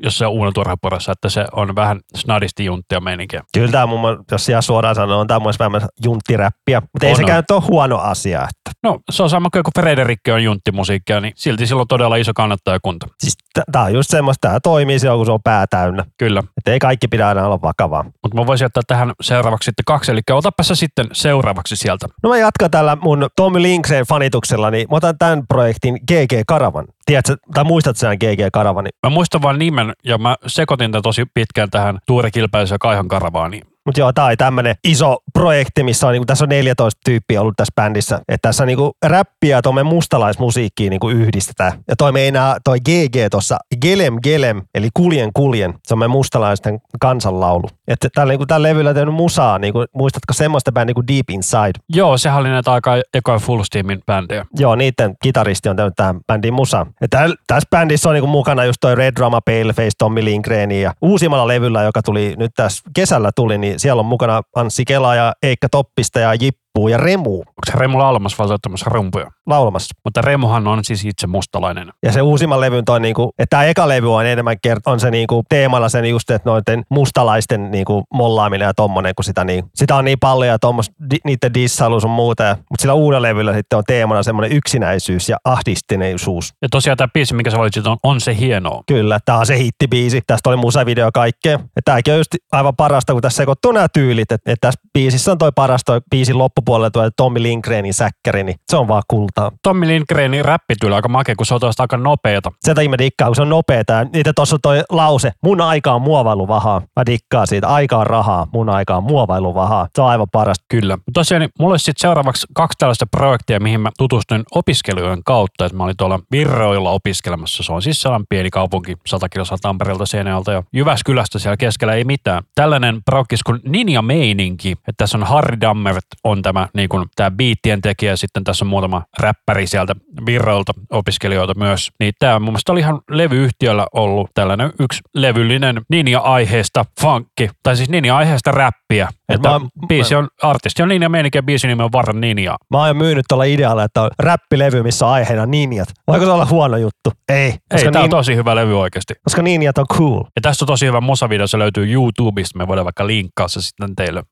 jossain 0.04 0.32
Uunoturhaporassa, 0.32 1.12
että 1.12 1.30
se 1.30 1.46
on 1.52 1.76
vähän 1.76 2.00
snadisti 2.16 2.66
junttia 2.66 3.00
meininkiä. 3.00 3.44
Kyllä 3.54 3.72
tämä 3.72 3.86
mun, 3.86 4.24
jos 4.32 4.50
ihan 4.50 4.64
suoraan 4.64 4.96
sanoo, 4.96 5.20
on 5.20 5.28
tämä 5.28 5.40
mun 5.40 5.54
vähemmän 5.60 5.82
junttiräppiä. 6.06 6.82
Mutta 6.82 7.06
ei 7.06 7.12
On, 7.12 7.18
sekään 7.18 7.44
ole 7.52 7.62
huono 7.68 7.98
asia. 7.98 8.40
Että. 8.42 8.80
No 8.84 9.00
se 9.12 9.24
on 9.24 9.30
sama 9.30 9.50
kuin 9.50 9.64
kun 9.64 9.72
Frederikki 9.80 10.32
on 10.32 10.44
junttimusiikkia, 10.44 11.22
niin 11.22 11.34
silti 11.36 11.68
sillä 11.68 11.82
on 11.82 11.88
todella 11.88 12.16
iso 12.16 12.32
kannattajakunta. 12.34 13.08
Siis 13.20 13.38
tämä 13.72 13.86
on 13.86 13.94
just 13.94 14.10
semmoista, 14.10 14.48
tämä 14.48 14.60
toimii 14.60 15.00
silloin, 15.00 15.20
kun 15.20 15.26
se 15.26 15.32
on 15.32 15.44
pää 15.44 15.66
täynnä. 15.68 16.06
Kyllä. 16.18 16.44
Että 16.58 16.72
ei 16.72 16.80
kaikki 16.80 17.08
pidä 17.08 17.28
aina 17.28 17.46
olla 17.46 17.62
vakavaa. 17.62 18.04
Mutta 18.04 18.38
mä 18.38 18.48
voisin 18.48 18.66
ottaa 18.66 18.84
tähän 18.88 19.14
seuraavaksi 19.22 19.66
sitten 19.66 19.86
kaksi, 19.86 20.12
eli 20.12 20.22
otapa 20.32 20.64
se 20.64 20.76
sitten 20.76 21.06
seuraavaksi 21.12 21.76
sieltä. 21.76 22.08
No 22.24 22.30
mä 22.30 22.38
jatkan 22.38 22.72
tällä 22.72 22.98
mun 23.02 23.30
Tommy 23.36 23.62
Linkseen 23.62 24.06
fanituksella, 24.06 24.72
niin 24.72 24.88
mä 24.92 24.98
otan 24.98 25.18
tämän 25.18 25.48
projektin 25.48 25.94
GG 25.94 26.34
Karavan. 26.48 26.86
Tiedätkö, 27.08 27.36
tai 27.54 27.64
muistatko 27.64 28.00
sen 28.00 28.18
GG 28.18 28.42
Karavani? 28.54 28.90
Mä 29.06 29.10
muistan 29.10 29.42
vain 29.42 29.60
nimen 29.60 29.94
ja 30.04 30.18
mä 30.18 30.36
sekoitin 30.48 30.92
tämän 30.92 31.04
tosi 31.04 31.26
pitkään 31.34 31.70
tähän 31.70 31.98
Tuure 32.08 32.32
Kilpäisen 32.32 32.76
ja 32.76 32.80
Kaihon 32.80 33.08
karavaaniin. 33.08 33.64
Mutta 33.88 34.00
joo, 34.00 34.14
tää 34.14 34.26
oli 34.26 34.38
tämmönen 34.38 34.76
iso 34.84 35.18
projekti, 35.34 35.84
missä 35.84 36.08
on, 36.08 36.14
niinku, 36.14 36.26
tässä 36.26 36.46
on 36.46 36.50
14 36.50 37.02
tyyppiä 37.06 37.42
ollut 37.42 37.54
tässä 37.58 37.74
bändissä. 37.76 38.20
Että 38.28 38.48
tässä 38.48 38.66
niinku 38.66 38.92
räppiä 39.06 39.58
ja 39.58 39.62
tuommoinen 39.62 39.94
mustalaismusiikkiin 39.94 40.90
niinku 40.90 41.10
yhdistetään. 41.10 41.72
Ja 41.88 41.96
toi 41.96 42.12
meinaa, 42.12 42.58
toi 42.64 42.80
GG 42.80 43.16
tuossa, 43.32 43.58
Gelem 43.82 44.16
Gelem, 44.24 44.62
eli 44.76 44.90
Kuljen 44.94 45.30
Kuljen, 45.34 45.74
se 45.84 45.94
on 45.94 46.12
mustalaisten 46.12 46.80
kansanlaulu. 47.02 47.70
Että 47.88 48.08
tällä, 48.16 48.32
niinku, 48.32 48.46
tällä 48.46 48.68
levyllä 48.68 48.94
tehnyt 48.94 49.14
musaa, 49.14 49.60
niinku, 49.60 49.86
muistatko 49.96 50.34
semmoista 50.34 50.72
bändiä 50.72 50.94
kuin 50.94 51.08
Deep 51.08 51.30
Inside? 51.30 51.80
Joo, 51.90 52.18
sehän 52.18 52.40
oli 52.40 52.50
näitä 52.50 52.72
aika 52.72 52.92
ekoja 53.14 53.40
Full 53.40 53.64
Steamin 53.64 54.02
bändejä. 54.06 54.46
Joo, 54.60 54.76
niiden 54.76 55.16
kitaristi 55.24 55.70
on 55.70 55.76
tehnyt 55.76 55.94
tähän 55.96 56.20
bändiin 56.28 56.54
musaa. 56.54 56.86
Ja 57.02 57.08
täl, 57.08 57.36
tässä 57.48 57.68
bändissä 57.72 58.10
on 58.10 58.16
niinku 58.16 58.28
mukana 58.28 58.66
just 58.66 58.78
toi 58.82 58.96
Red 58.96 59.16
Drama 59.16 59.42
Paleface, 59.42 59.92
Tommy 59.98 60.26
Lindgren 60.26 60.72
ja 60.72 60.94
uusimmalla 61.02 61.48
levyllä, 61.48 61.84
joka 61.84 62.02
tuli 62.02 62.34
nyt 62.38 62.52
tässä 62.56 62.84
kesällä 62.96 63.32
tuli, 63.36 63.58
niin 63.58 63.77
siellä 63.78 64.00
on 64.00 64.06
mukana 64.06 64.42
Anssi 64.56 64.86
Kela 64.86 65.16
ja 65.16 65.34
Eikka 65.44 65.70
Toppista 65.70 66.20
ja 66.20 66.30
Jippu 66.78 66.88
ja 66.88 66.98
Remu 66.98 67.40
Onko 67.40 67.66
se 67.66 67.74
Remu 67.76 68.00
laulamassa 68.00 68.38
vai 68.40 68.48
soittamassa 68.48 68.86
rumpuja? 68.90 69.32
laulamassa. 69.46 69.96
Mutta 70.04 70.22
Remuhan 70.22 70.68
on 70.68 70.84
siis 70.84 71.06
itse 71.06 71.28
mustalainen. 71.28 71.92
Ja 72.04 72.12
se 72.12 72.22
uusimman 72.22 72.62
levyn 72.62 72.86
toi 72.86 73.00
niinku, 73.00 73.30
että 73.40 73.50
tämä 73.50 73.64
eka 73.64 73.88
levy 73.88 74.16
on 74.16 74.26
enemmän 74.26 74.56
kert- 74.68 74.82
on 74.86 75.00
se 75.00 75.12
niinku 75.12 75.44
teemalla 75.50 75.90
sen 75.90 76.06
just, 76.06 76.32
että 76.32 76.50
noiden 76.50 76.84
mustalaisten 76.90 77.72
niinku 77.72 78.04
mollaaminen 78.14 78.66
ja 78.66 78.74
tommonen, 78.74 79.16
kun 79.16 79.24
sitä, 79.24 79.44
niin, 79.44 79.64
sitä 79.76 79.96
on 79.96 80.06
niin 80.06 80.20
paljon 80.20 80.52
ja 80.52 80.60
tommos, 80.60 80.92
di, 81.12 81.18
niiden 81.24 81.54
dissailu 81.54 82.00
on 82.04 82.10
muuta. 82.10 82.44
Ja, 82.44 82.56
mutta 82.56 82.82
sillä 82.82 82.94
uudella 82.94 83.28
levyllä 83.28 83.54
sitten 83.54 83.78
on 83.78 83.84
teemana 83.88 84.24
semmoinen 84.24 84.58
yksinäisyys 84.58 85.30
ja 85.30 85.38
ahdistuneisuus. 85.44 86.54
Ja 86.62 86.68
tosiaan 86.72 86.98
tämä 86.98 87.08
biisi, 87.14 87.34
mikä 87.34 87.52
sä 87.52 87.58
valitsit, 87.58 87.88
on, 87.88 87.98
on 88.04 88.22
se 88.22 88.38
hienoa. 88.38 88.84
Kyllä, 88.88 89.20
tämä 89.26 89.38
on 89.38 89.46
se 89.46 89.58
hittibiisi. 89.58 90.22
Tästä 90.28 90.50
oli 90.50 90.58
musavideo 90.58 91.06
ja 91.06 91.12
kaikkea. 91.12 91.60
Ja 91.76 91.82
tämäkin 91.86 92.14
on 92.14 92.20
just 92.20 92.36
aivan 92.52 92.76
parasta, 92.76 93.14
kun 93.14 93.22
tässä 93.22 93.38
sekoittuu 93.38 93.72
nämä 93.72 93.88
tyylit. 93.94 94.32
Että 94.32 94.52
et 94.52 94.58
tässä 94.62 94.80
biisissä 94.98 95.32
on 95.32 95.38
toi 95.38 95.52
paras 95.56 95.82
toi 95.86 96.02
biisin 96.12 96.38
loppupuolella 96.38 96.92
tuo 96.92 97.10
Tommy 97.18 97.44
Lindgrenin 97.44 97.94
säkkäri, 97.94 98.44
niin 98.44 98.56
se 98.72 98.78
on 98.78 98.88
vaan 98.88 99.04
kultaa. 99.08 99.52
Tommi 99.64 99.88
Lindgrenin 99.88 100.46
räppityyli 100.46 100.96
aika 100.96 101.10
makea, 101.10 101.36
kun 101.36 101.46
se 101.46 101.54
on 101.54 101.60
toista 101.60 101.84
aika 101.84 101.98
nopeeta. 101.98 102.52
Sen 102.62 102.76
takia 102.76 102.90
mä 102.90 102.98
dikkaan, 102.98 103.30
kun 103.30 103.36
se 103.36 103.42
on 103.42 103.50
nopeeta. 103.50 104.04
Niitä 104.04 104.34
tuossa 104.36 104.56
on 104.56 104.60
toi 104.62 104.84
lause, 104.90 105.32
mun 105.44 105.62
aika 105.62 105.94
on 105.94 106.02
muovailuvahaa. 106.02 106.82
Mä 106.96 107.06
dikkaan 107.06 107.48
siitä, 107.48 107.68
aika 107.68 107.98
on 107.98 108.08
rahaa, 108.08 108.48
mun 108.54 108.70
aika 108.70 108.96
on 108.96 109.04
muovailuvahaa. 109.04 109.88
Se 109.96 110.02
on 110.02 110.08
aivan 110.08 110.28
parasta. 110.32 110.66
Kyllä. 110.70 110.98
Tosiaan 111.14 111.42
niin 111.42 111.50
mulla 111.60 111.74
olisi 111.74 111.86
sitten 111.86 112.02
seuraavaksi 112.02 112.48
kaksi 112.54 112.76
tällaista 112.80 113.06
projektia, 113.06 113.60
mihin 113.60 113.82
mä 113.82 113.90
tutustuin 113.98 114.44
opiskelijoiden 114.56 115.24
kautta. 115.24 115.66
Että 115.66 115.78
mä 115.78 115.84
olin 115.84 115.98
tuolla 115.98 116.20
Virroilla 116.32 116.92
opiskelemassa. 116.92 117.64
Se 117.64 117.74
on 117.74 117.82
siis 117.82 118.02
sellainen 118.02 118.28
pieni 118.30 118.50
kaupunki, 118.50 118.98
100 119.06 119.30
kilsaa 119.30 119.58
Tampereelta, 119.62 120.06
Seinäjältä 120.06 120.52
ja 120.52 120.64
Jyväskylästä 120.74 121.40
siellä 121.40 121.58
keskellä 121.58 121.94
ei 121.94 122.04
mitään. 122.04 122.44
Tällainen 122.56 123.02
projekti 123.06 123.36
kuin 123.46 123.60
Ninja 123.64 124.02
Meininki. 124.02 124.76
Että 124.88 125.04
tässä 125.04 125.18
on 125.18 125.24
Harry 125.24 125.62
Dammert 125.62 126.06
on 126.24 126.42
tämä, 126.42 126.68
niin 126.74 126.90
kuin, 126.90 127.06
tämä 127.16 127.32
biittien 127.32 127.82
tekijä 127.82 128.12
ja 128.12 128.18
sitten 128.18 128.44
tässä 128.44 128.66
on 128.66 128.70
muutama 128.70 129.04
räppäri 129.20 129.68
sieltä 129.68 129.96
Virroilta 130.26 130.72
opiskelijoita 130.92 131.54
myös. 131.58 131.90
Niin 132.00 132.14
tämä 132.20 132.40
mun 132.40 132.50
mielestä 132.50 132.72
oli 132.72 132.80
ihan 132.80 133.02
levyyhtiöllä 133.12 133.88
ollut 133.94 134.30
tällainen 134.34 134.72
yksi 134.80 135.02
levyllinen 135.16 135.82
Ninja-aiheesta 135.90 136.86
funkki, 137.02 137.50
tai 137.64 137.78
siis 137.78 137.90
Ninja-aiheesta 137.90 138.52
räppiä. 138.52 139.08
Et 139.30 139.36
Että 139.36 139.50
mä 139.50 139.60
biisi 139.88 140.16
on, 140.16 140.28
artisti 140.44 140.84
on 140.84 140.90
Ninja 140.90 141.10
Meininki 141.10 141.38
ja 141.38 141.44
biisin 141.44 141.68
nimi 141.68 141.84
on 141.84 141.92
Varran 141.92 142.22
Ninja. 142.22 142.56
Mä 142.72 142.86
oon 142.86 142.98
myynyt 142.98 143.26
tuolla 143.30 143.44
idealla, 143.44 143.84
että 143.84 144.02
on 144.02 144.10
räppilevy, 144.20 144.84
missä 144.84 145.06
on 145.06 145.12
aiheena 145.12 145.46
ninjat. 145.46 145.90
Voiko 146.08 146.26
se 146.26 146.32
olla 146.32 146.46
huono 146.46 146.78
juttu? 146.78 147.12
Ei. 147.30 147.38
Ei, 147.38 147.58
Koska, 147.72 147.92
tämä 147.92 148.04
on 148.04 148.04
nin, 148.04 148.10
tosi 148.12 148.36
hyvä 148.36 148.56
levy 148.56 148.80
oikeasti. 148.80 149.14
koska 149.24 149.42
ninjat 149.42 149.78
on 149.78 149.86
cool. 149.88 150.24
Ja 150.36 150.42
tästä 150.42 150.66
on 150.66 150.68
tosi 150.68 150.86
hyvä 150.86 151.02
musavideo, 151.02 151.48
se 151.48 151.60
löytyy 151.60 151.94
YouTubesta, 151.94 152.58
me 152.58 152.68
voidaan 152.68 152.86
vaikka 152.86 153.08
linkkaa 153.08 153.48
se 153.48 153.62
sitten 153.62 153.96
teille. 153.96 154.24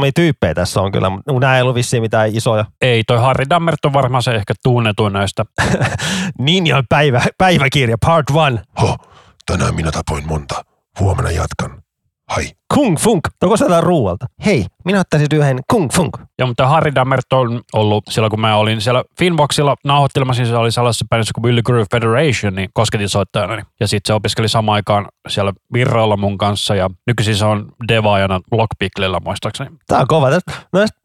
Tuntemattomia 0.00 0.12
tyyppejä 0.12 0.54
tässä 0.54 0.80
on 0.80 0.92
kyllä, 0.92 1.10
mutta 1.10 1.32
nämä 1.40 1.56
ei 1.56 1.62
ollut 1.62 1.74
vissiin 1.74 2.02
mitään 2.02 2.36
isoja. 2.36 2.64
Ei, 2.80 3.04
toi 3.04 3.18
Harry 3.18 3.44
Dammert 3.50 3.84
on 3.84 3.92
varmaan 3.92 4.22
se 4.22 4.30
ehkä 4.30 4.54
tunnetuin 4.62 5.12
näistä. 5.12 5.44
Ninjan 6.38 6.84
päivä, 6.88 7.22
päiväkirja, 7.38 7.96
part 8.06 8.30
one. 8.30 8.62
Ho, 8.82 8.96
tänään 9.46 9.74
minä 9.74 9.90
tapoin 9.92 10.26
monta. 10.26 10.64
Huomenna 11.00 11.30
jatkan. 11.30 11.82
Hai. 12.30 12.44
Kung 12.74 12.96
funk. 12.98 13.20
Onko 13.42 13.56
se 13.56 13.64
jotain 13.64 13.82
ruualta? 13.82 14.26
Hei, 14.46 14.66
minä 14.84 15.00
ottaisin 15.00 15.26
yhden 15.34 15.58
kung 15.72 15.90
funk. 15.92 16.10
Ja 16.38 16.46
mutta 16.46 16.66
Harry 16.68 16.94
Dammert 16.94 17.32
on 17.32 17.60
ollut 17.72 18.04
silloin, 18.10 18.30
kun 18.30 18.40
mä 18.40 18.56
olin 18.56 18.80
siellä 18.80 19.04
Finboxilla 19.18 19.76
nauhoittelemassa, 19.84 20.44
se 20.46 20.56
oli 20.56 20.72
sellaisessa 20.72 21.04
bändissä 21.10 21.32
kuin 21.34 21.42
Billy 21.42 21.62
Groove 21.62 21.86
Federation, 21.90 22.54
niin 22.54 22.68
kosketin 22.74 23.08
soittajana. 23.08 23.56
niin- 23.56 23.66
Ja 23.80 23.88
sitten 23.88 24.08
se 24.08 24.14
opiskeli 24.14 24.48
samaan 24.48 24.74
aikaan 24.74 25.06
siellä 25.28 25.52
Virroilla 25.72 26.16
mun 26.16 26.38
kanssa 26.38 26.74
ja 26.74 26.90
nykyisin 27.06 27.36
se 27.36 27.44
on 27.44 27.72
devaajana 27.88 28.40
Lockpicklilla 28.52 29.20
muistaakseni. 29.24 29.70
Tää 29.86 29.98
on 30.00 30.06
kova. 30.08 30.30
Näistä, 30.30 30.52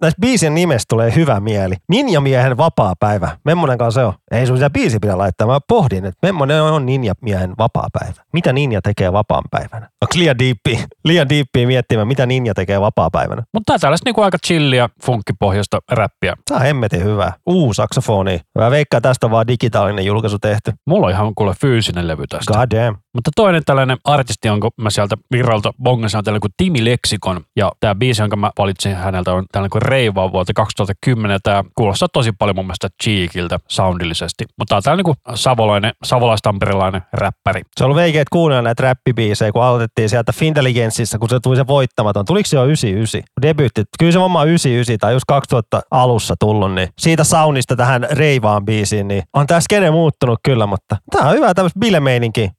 näistä 0.02 0.22
biisien 0.22 0.56
nimestä 0.56 0.86
tulee 0.90 1.16
hyvä 1.16 1.40
mieli. 1.40 1.76
Ninjamiehen 1.90 2.58
vapaa 2.58 2.94
päivä. 3.00 3.38
Memmonen 3.46 3.78
kanssa 3.78 4.02
se 4.02 4.06
on. 4.06 4.14
Ei 4.32 4.48
sun 4.48 4.58
sitä 4.58 4.70
biisi 4.70 4.98
pidä 5.02 5.18
laittaa. 5.18 5.48
Mä 5.48 5.60
pohdin, 5.68 6.06
että 6.06 6.20
memmonen 6.28 6.62
on 6.64 6.86
ninjamiehen 6.86 7.54
vapaa 7.58 7.88
päivä. 8.00 8.24
Mitä 8.34 8.54
ninja 8.54 8.82
tekee 8.82 9.14
vapaan 9.14 9.44
päivänä? 9.52 9.90
Onko 10.02 10.14
liian 10.16 10.40
diippiä, 10.40 10.80
liian 11.16 11.30
diippiä 11.30 11.68
miettimään, 11.68 12.08
mitä 12.08 12.26
ninja 12.26 12.54
tekee 12.54 12.82
vapaa 12.82 13.10
päivänä? 13.12 13.44
Mutta 13.54 13.66
tää 13.66 13.74
on 13.74 13.80
tällaista 13.80 14.08
niinku 14.08 14.22
aika 14.22 14.38
chillia, 14.48 14.90
funkkipohjaista 15.06 15.80
räppiä. 15.92 16.34
Tää 16.50 16.58
on 16.58 16.64
hemmetin 16.64 17.04
hyvä. 17.04 17.32
Uu, 17.50 17.74
saksofoni. 17.74 18.40
Mä 18.60 18.72
veikkaan, 18.72 19.02
tästä 19.02 19.28
on 19.28 19.32
vaan 19.32 19.48
digitaalinen 19.48 20.06
julkaisu 20.06 20.40
tehty. 20.40 20.74
Mulla 20.88 21.08
on 21.08 21.12
ihan 21.12 21.36
kuule 21.36 21.54
fyysinen 21.62 22.08
levy 22.08 22.28
tästä. 22.28 22.54
God 22.54 22.72
damn. 22.72 22.98
Mutta 23.16 23.32
toinen 23.36 23.62
tällainen 23.66 23.98
artisti, 24.04 24.48
jonka 24.48 24.70
mä 24.82 24.90
sieltä 24.90 25.18
Virralta 25.32 25.72
bongasin, 25.84 26.18
on 26.18 26.24
tällainen 26.24 26.42
kuin 26.42 26.54
Timi 26.58 26.86
Lexikon. 26.86 27.42
Ja 27.56 27.72
tämä 27.80 27.96
biisi, 27.96 28.22
jonka 28.22 28.36
mä 28.36 28.52
valitsin 28.58 28.96
häneltä, 28.96 29.34
on 29.34 29.46
tällainen 29.52 29.70
kuin 29.70 29.82
Reiva 29.82 30.32
vuodelta 30.32 30.54
2010. 30.54 31.40
Tämä 31.44 31.64
kuulostaa 31.76 32.08
tosi 32.14 32.32
paljon 32.32 32.56
mun 32.56 32.66
mielestä 32.66 32.88
Cheekiltä 33.04 33.60
soundillisesti. 33.68 34.46
Mutta 34.58 34.70
tämä 34.70 34.78
on 34.78 34.84
tällainen 34.84 35.04
kuin 35.04 35.18
savolainen, 35.36 35.92
savolaistamperelainen 36.04 37.02
räppäri. 37.14 37.62
Se 37.78 37.84
on 37.84 37.86
ollut 37.86 37.96
veikeet 37.96 38.30
kuunnella 38.30 38.62
näitä 38.62 38.84
räppibiisejä, 38.84 39.52
kun 39.52 39.64
aloitettiin 39.64 40.10
sieltä 40.10 40.34
Fintelligenssissä, 40.34 41.18
kun 41.18 41.30
se 41.30 41.40
tuli 41.40 41.56
se 41.56 41.68
voittamaton. 41.68 42.26
Tuliko 42.26 42.48
se 42.48 42.58
jo 42.58 42.66
99? 42.66 43.22
Debyytti. 43.42 43.84
Kyllä 44.00 44.12
se 44.12 44.20
varmaan 44.20 44.48
99 44.48 44.98
tai 45.00 45.14
just 45.14 45.26
2000 45.28 45.82
alussa 45.92 46.36
tullut, 46.40 46.74
niin 46.74 46.90
siitä 47.00 47.24
soundista 47.24 47.76
tähän 47.76 48.08
Reivaan 48.12 48.66
biisiin, 48.66 49.08
niin 49.08 49.24
on 49.34 49.48
tämä 49.48 49.60
skene 49.60 49.92
muuttunut 49.92 50.40
kyllä, 50.44 50.66
mutta 50.68 50.98
tää 51.12 51.30
on 51.30 51.36
hyvä 51.36 51.54
tämmöistä 51.54 51.80
bilemeininki. 51.80 52.50